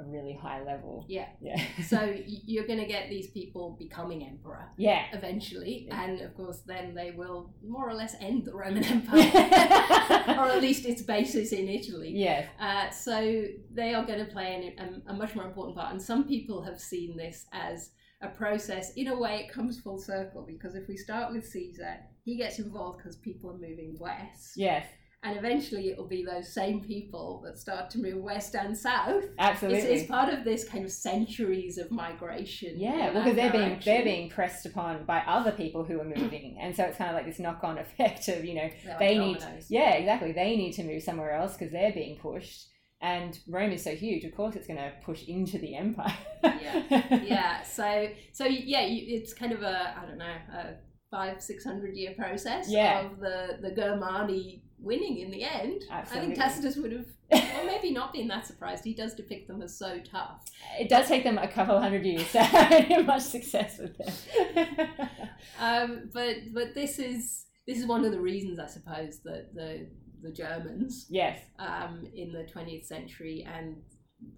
a 0.00 0.04
really 0.04 0.32
high 0.32 0.62
level. 0.62 1.04
Yeah. 1.08 1.26
Yeah. 1.40 1.60
so 1.86 2.14
you're 2.26 2.66
going 2.66 2.78
to 2.78 2.86
get 2.86 3.10
these 3.10 3.28
people 3.28 3.76
becoming 3.78 4.24
emperor. 4.24 4.68
Yeah. 4.76 5.06
Eventually. 5.12 5.88
And 5.90 6.20
of 6.20 6.36
course, 6.36 6.60
then 6.66 6.94
they 6.94 7.10
will 7.10 7.52
more 7.66 7.88
or 7.88 7.94
less 7.94 8.14
end 8.20 8.44
the 8.44 8.54
Roman 8.54 8.84
Empire, 8.96 9.30
or 10.38 10.50
at 10.50 10.62
least 10.62 10.86
its 10.86 11.02
basis 11.02 11.52
in 11.52 11.68
Italy. 11.68 12.12
Yeah. 12.14 12.46
Uh, 12.60 12.90
so 12.90 13.44
they 13.72 13.94
are 13.94 14.04
going 14.04 14.24
to 14.24 14.30
play 14.30 14.74
an, 14.78 15.02
a, 15.08 15.12
a 15.12 15.14
much 15.14 15.34
more 15.34 15.44
important 15.44 15.76
part. 15.76 15.92
And 15.92 16.00
some 16.00 16.28
people 16.28 16.62
have 16.62 16.78
seen 16.78 17.16
this 17.16 17.46
as 17.52 17.90
a 18.22 18.28
process. 18.28 18.92
In 18.94 19.08
a 19.08 19.18
way, 19.18 19.46
it 19.46 19.52
comes 19.52 19.80
full 19.80 19.98
circle 19.98 20.44
because 20.46 20.74
if 20.74 20.86
we 20.86 20.96
start 20.96 21.32
with 21.32 21.46
Caesar, 21.46 21.96
he 22.24 22.36
gets 22.36 22.58
involved 22.58 22.98
because 22.98 23.16
people 23.16 23.50
are 23.50 23.58
moving 23.58 23.96
west. 23.98 24.52
Yes 24.56 24.84
and 25.24 25.36
eventually 25.36 25.88
it 25.88 25.98
will 25.98 26.06
be 26.06 26.24
those 26.24 26.52
same 26.52 26.80
people 26.80 27.42
that 27.44 27.58
start 27.58 27.90
to 27.90 27.98
move 27.98 28.22
west 28.22 28.54
and 28.54 28.76
south. 28.76 29.24
Absolutely, 29.38 29.80
it's, 29.80 30.02
it's 30.02 30.10
part 30.10 30.32
of 30.32 30.44
this 30.44 30.68
kind 30.68 30.84
of 30.84 30.92
centuries 30.92 31.76
of 31.76 31.90
migration. 31.90 32.78
Yeah, 32.78 33.10
because 33.12 33.34
they're 33.34 33.50
being 33.50 33.80
they're 33.84 34.04
being 34.04 34.30
pressed 34.30 34.64
upon 34.66 35.04
by 35.04 35.22
other 35.26 35.52
people 35.52 35.84
who 35.84 36.00
are 36.00 36.04
moving, 36.04 36.58
and 36.60 36.74
so 36.74 36.84
it's 36.84 36.98
kind 36.98 37.10
of 37.10 37.16
like 37.16 37.26
this 37.26 37.40
knock 37.40 37.64
on 37.64 37.78
effect 37.78 38.28
of 38.28 38.44
you 38.44 38.54
know 38.54 38.70
they're 38.84 38.98
they 38.98 39.18
like 39.18 39.40
need 39.40 39.64
yeah 39.68 39.94
exactly 39.94 40.32
they 40.32 40.56
need 40.56 40.72
to 40.72 40.84
move 40.84 41.02
somewhere 41.02 41.32
else 41.32 41.54
because 41.56 41.72
they're 41.72 41.92
being 41.92 42.16
pushed. 42.18 42.68
And 43.00 43.38
Rome 43.48 43.70
is 43.70 43.84
so 43.84 43.94
huge, 43.94 44.24
of 44.24 44.34
course, 44.34 44.56
it's 44.56 44.66
going 44.66 44.80
to 44.80 44.92
push 45.04 45.22
into 45.28 45.56
the 45.56 45.76
empire. 45.76 46.16
yeah, 46.42 47.22
yeah. 47.22 47.62
So, 47.62 48.08
so 48.32 48.44
yeah, 48.44 48.80
it's 48.82 49.32
kind 49.32 49.52
of 49.52 49.62
a 49.62 49.94
I 49.96 50.04
don't 50.04 50.18
know 50.18 50.34
a 50.52 50.74
five 51.08 51.40
six 51.40 51.64
hundred 51.64 51.96
year 51.96 52.14
process 52.18 52.68
yeah. 52.68 53.02
of 53.02 53.20
the 53.20 53.58
the 53.62 53.70
Germani 53.70 54.62
winning 54.80 55.18
in 55.18 55.30
the 55.30 55.44
end. 55.44 55.84
Absolutely. 55.90 56.32
I 56.32 56.36
think 56.36 56.38
Tacitus 56.38 56.76
would 56.76 56.92
have, 56.92 57.06
or 57.32 57.66
maybe 57.66 57.90
not 57.90 58.12
been 58.12 58.28
that 58.28 58.46
surprised. 58.46 58.84
He 58.84 58.94
does 58.94 59.14
depict 59.14 59.48
them 59.48 59.62
as 59.62 59.76
so 59.76 59.98
tough. 60.00 60.44
It 60.78 60.88
does 60.88 61.08
take 61.08 61.24
them 61.24 61.38
a 61.38 61.48
couple 61.48 61.80
hundred 61.80 62.04
years 62.04 62.30
to 62.32 62.38
have 62.42 63.06
much 63.06 63.22
success 63.22 63.78
with 63.78 63.96
them. 63.98 64.88
um, 65.58 66.10
but 66.12 66.36
but 66.52 66.74
this 66.74 66.98
is 66.98 67.46
this 67.66 67.78
is 67.78 67.86
one 67.86 68.04
of 68.04 68.12
the 68.12 68.20
reasons, 68.20 68.58
I 68.58 68.66
suppose, 68.66 69.20
that 69.24 69.54
the 69.54 69.86
the 70.22 70.32
Germans, 70.32 71.06
yes, 71.08 71.40
um, 71.58 72.06
in 72.14 72.32
the 72.32 72.44
twentieth 72.44 72.86
century 72.86 73.46
and 73.48 73.76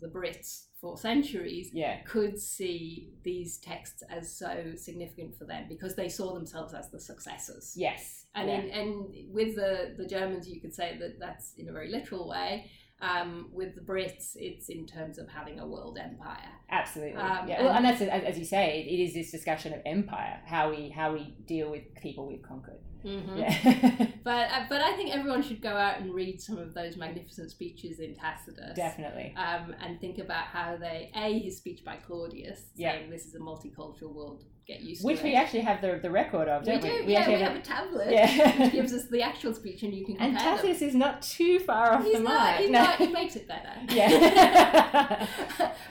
the 0.01 0.09
Brits 0.09 0.65
for 0.81 0.97
centuries 0.97 1.71
yeah. 1.73 2.01
could 2.03 2.39
see 2.39 3.11
these 3.23 3.59
texts 3.59 4.03
as 4.11 4.35
so 4.35 4.73
significant 4.77 5.37
for 5.37 5.45
them 5.45 5.67
because 5.69 5.95
they 5.95 6.09
saw 6.09 6.35
themselves 6.35 6.75
as 6.75 6.91
the 6.91 7.01
successors. 7.01 7.75
Yes. 7.77 8.27
And 8.35 8.49
yeah. 8.49 8.59
in, 8.59 8.71
and 8.71 9.33
with 9.33 9.57
the, 9.57 9.95
the 9.97 10.07
Germans, 10.07 10.49
you 10.49 10.61
could 10.61 10.75
say 10.75 10.97
that 10.99 11.19
that's 11.19 11.53
in 11.59 11.69
a 11.69 11.73
very 11.73 11.91
literal 11.91 12.29
way. 12.29 12.71
Um, 13.03 13.49
with 13.51 13.75
the 13.75 13.81
Brits, 13.81 14.33
it's 14.37 14.69
in 14.69 14.87
terms 14.87 15.17
of 15.17 15.27
having 15.27 15.59
a 15.59 15.67
world 15.67 15.99
empire. 15.99 16.51
Absolutely, 16.71 17.17
um, 17.17 17.49
yeah. 17.49 17.63
Well, 17.63 17.75
and 17.75 17.83
that's 17.83 18.03
as 18.03 18.39
you 18.39 18.45
say, 18.45 18.87
it 18.87 19.01
is 19.01 19.15
this 19.15 19.31
discussion 19.31 19.73
of 19.73 19.81
empire, 19.87 20.43
how 20.45 20.69
we 20.69 20.91
how 20.91 21.15
we 21.15 21.35
deal 21.47 21.71
with 21.71 21.83
people 22.03 22.27
we've 22.27 22.43
conquered. 22.43 22.81
Mm-hmm. 23.05 23.39
Yeah. 23.39 24.07
but 24.25 24.51
uh, 24.51 24.65
but 24.69 24.81
I 24.81 24.93
think 24.93 25.15
everyone 25.15 25.43
should 25.43 25.61
go 25.61 25.71
out 25.77 26.01
and 26.01 26.13
read 26.13 26.41
some 26.41 26.59
of 26.59 26.75
those 26.75 26.97
magnificent 26.97 27.51
speeches 27.51 28.01
in 28.01 28.15
Tacitus. 28.15 28.77
Definitely. 28.77 29.35
Um, 29.37 29.75
and 29.81 30.01
think 30.01 30.19
about 30.19 30.45
how 30.45 30.77
they 30.77 31.11
a 31.15 31.39
his 31.39 31.57
speech 31.57 31.85
by 31.85 31.97
Claudius 31.97 32.61
saying 32.77 33.11
this 33.11 33.27
is 33.27 33.35
a 33.35 33.39
multicultural 33.39 34.15
world. 34.15 34.45
Get 34.67 34.83
used 34.83 35.01
to. 35.01 35.07
Which 35.09 35.19
to 35.19 35.25
we 35.25 35.33
it. 35.33 35.37
actually 35.37 35.61
have 35.63 35.81
the, 35.81 35.99
the 36.01 36.11
record 36.11 36.47
of, 36.47 36.65
don't 36.65 36.81
we? 36.81 36.91
We, 36.91 36.99
do. 36.99 37.07
we 37.07 37.13
yeah, 37.13 37.27
we 37.27 37.35
have 37.35 37.57
a, 37.57 37.59
a 37.59 37.63
tablet 37.63 38.13
yeah. 38.13 38.59
which 38.63 38.73
gives 38.73 38.93
us 38.93 39.07
the 39.11 39.23
actual 39.23 39.53
speech, 39.53 39.83
and 39.83 39.93
you 39.93 40.05
can 40.05 40.17
And 40.19 40.39
Tacitus 40.39 40.79
them. 40.79 40.89
is 40.91 40.95
not 40.95 41.23
too 41.23 41.59
far 41.59 41.95
off 41.95 42.05
he's 42.05 42.19
the 42.19 42.23
not, 42.23 42.35
mark. 42.35 42.57
He's 42.61 42.71
no. 42.71 42.83
not. 42.83 42.97
He 42.99 43.09
makes 43.09 43.35
it 43.35 43.49
better. 43.49 43.73
Yeah. 43.89 45.27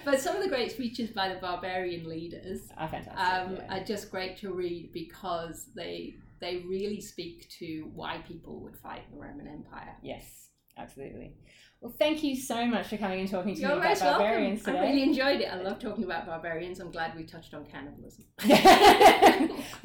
but 0.06 0.22
some 0.22 0.38
of 0.38 0.44
the 0.44 0.48
great 0.48 0.72
speeches 0.72 1.10
by 1.10 1.28
the 1.28 1.40
barbarian 1.42 2.08
leaders 2.08 2.62
are 2.78 2.88
fantastic. 2.88 3.20
Um, 3.20 3.56
yeah. 3.56 3.82
are 3.82 3.84
just 3.84 4.12
great 4.12 4.38
to 4.38 4.54
read 4.54 4.94
because 4.94 5.66
they 5.76 6.16
they 6.40 6.64
really 6.68 7.02
speak 7.02 7.50
to 7.60 7.90
why 7.94 8.24
people 8.28 8.62
would 8.62 8.78
fight 8.78 9.04
the 9.12 9.18
Roman 9.18 9.48
Empire. 9.48 9.96
Yes, 10.02 10.50
absolutely. 10.78 11.34
Well, 11.82 11.94
thank 11.98 12.24
you 12.24 12.36
so 12.36 12.66
much 12.66 12.88
for 12.88 12.98
coming 12.98 13.22
and 13.22 13.30
talking 13.30 13.56
to 13.56 13.62
You're 13.62 13.70
me 13.70 13.78
about 13.78 14.00
barbarians 14.00 14.64
today. 14.64 14.80
I 14.80 14.82
really 14.82 15.04
enjoyed 15.04 15.40
it. 15.40 15.46
I 15.46 15.62
love 15.62 15.80
talking 15.80 16.04
about 16.04 16.26
barbarians. 16.26 16.82
I'm 16.82 16.92
glad 16.92 17.16
we 17.16 17.24
touched 17.24 17.54
on 17.54 17.66
cannibalism. 17.66 18.26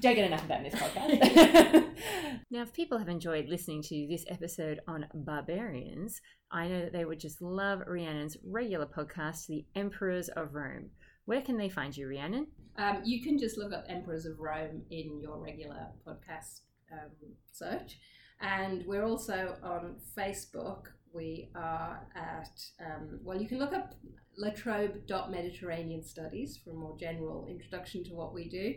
don't 0.01 0.17
get 0.17 0.19
enough 0.19 0.43
of 0.43 0.49
that 0.49 0.65
in 0.65 0.65
this 0.65 0.75
podcast. 0.75 1.85
now, 2.51 2.63
if 2.63 2.73
people 2.73 2.99
have 2.99 3.09
enjoyed 3.09 3.49
listening 3.49 3.81
to 3.83 4.09
this 4.11 4.25
episode 4.29 4.81
on 4.89 5.07
barbarians, 5.15 6.21
I 6.51 6.67
know 6.67 6.81
that 6.81 6.93
they 6.93 7.05
would 7.05 7.21
just 7.21 7.41
love 7.41 7.83
Rhiannon's 7.87 8.37
regular 8.45 8.87
podcast, 8.87 9.47
The 9.47 9.65
Emperors 9.77 10.29
of 10.31 10.57
Rome. 10.57 10.91
Where 11.27 11.43
can 11.43 11.57
they 11.57 11.69
find 11.69 11.97
you, 11.97 12.09
Rhiannon? 12.09 12.49
Um, 12.77 13.01
you 13.05 13.23
can 13.23 13.39
just 13.39 13.57
look 13.57 13.73
up 13.73 13.85
Emperors 13.89 14.27
of 14.27 14.41
Rome 14.41 14.83
in 14.91 15.21
your 15.21 15.39
regular 15.39 15.87
podcast 16.07 16.61
um, 16.93 17.11
search. 17.53 17.99
And 18.41 18.85
we're 18.87 19.05
also 19.05 19.57
on 19.63 19.97
Facebook. 20.17 20.87
We 21.13 21.51
are 21.55 22.07
at, 22.17 22.61
um, 22.85 23.21
well, 23.23 23.41
you 23.41 23.47
can 23.47 23.59
look 23.59 23.73
up 23.73 23.95
latrobe.mediterranean 24.37 26.03
studies 26.03 26.59
for 26.63 26.71
a 26.71 26.75
more 26.75 26.97
general 26.99 27.47
introduction 27.49 28.03
to 28.05 28.15
what 28.15 28.35
we 28.35 28.49
do. 28.49 28.75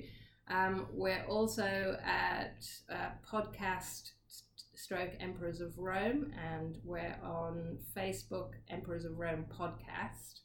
Um, 0.49 0.87
we're 0.91 1.25
also 1.27 1.97
at 2.05 2.65
uh, 2.89 3.09
podcast 3.29 4.11
stroke 4.75 5.11
Emperors 5.19 5.59
of 5.59 5.77
Rome, 5.77 6.31
and 6.37 6.77
we're 6.83 7.17
on 7.23 7.79
Facebook 7.95 8.51
Emperors 8.69 9.05
of 9.05 9.17
Rome 9.17 9.45
podcast. 9.51 10.41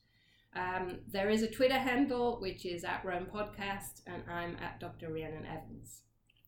Um, 0.54 0.98
there 1.10 1.30
is 1.30 1.42
a 1.42 1.50
Twitter 1.50 1.78
handle 1.78 2.38
which 2.40 2.66
is 2.66 2.84
at 2.84 3.04
Rome 3.04 3.26
Podcast, 3.32 4.02
and 4.06 4.22
I'm 4.30 4.56
at 4.62 4.80
Dr. 4.80 5.10
Rhiannon 5.10 5.46
Evans. 5.46 6.02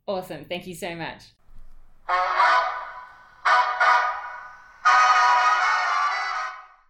Awesome. 0.07 0.45
Thank 0.45 0.67
you 0.67 0.75
so 0.75 0.95
much. 0.95 1.23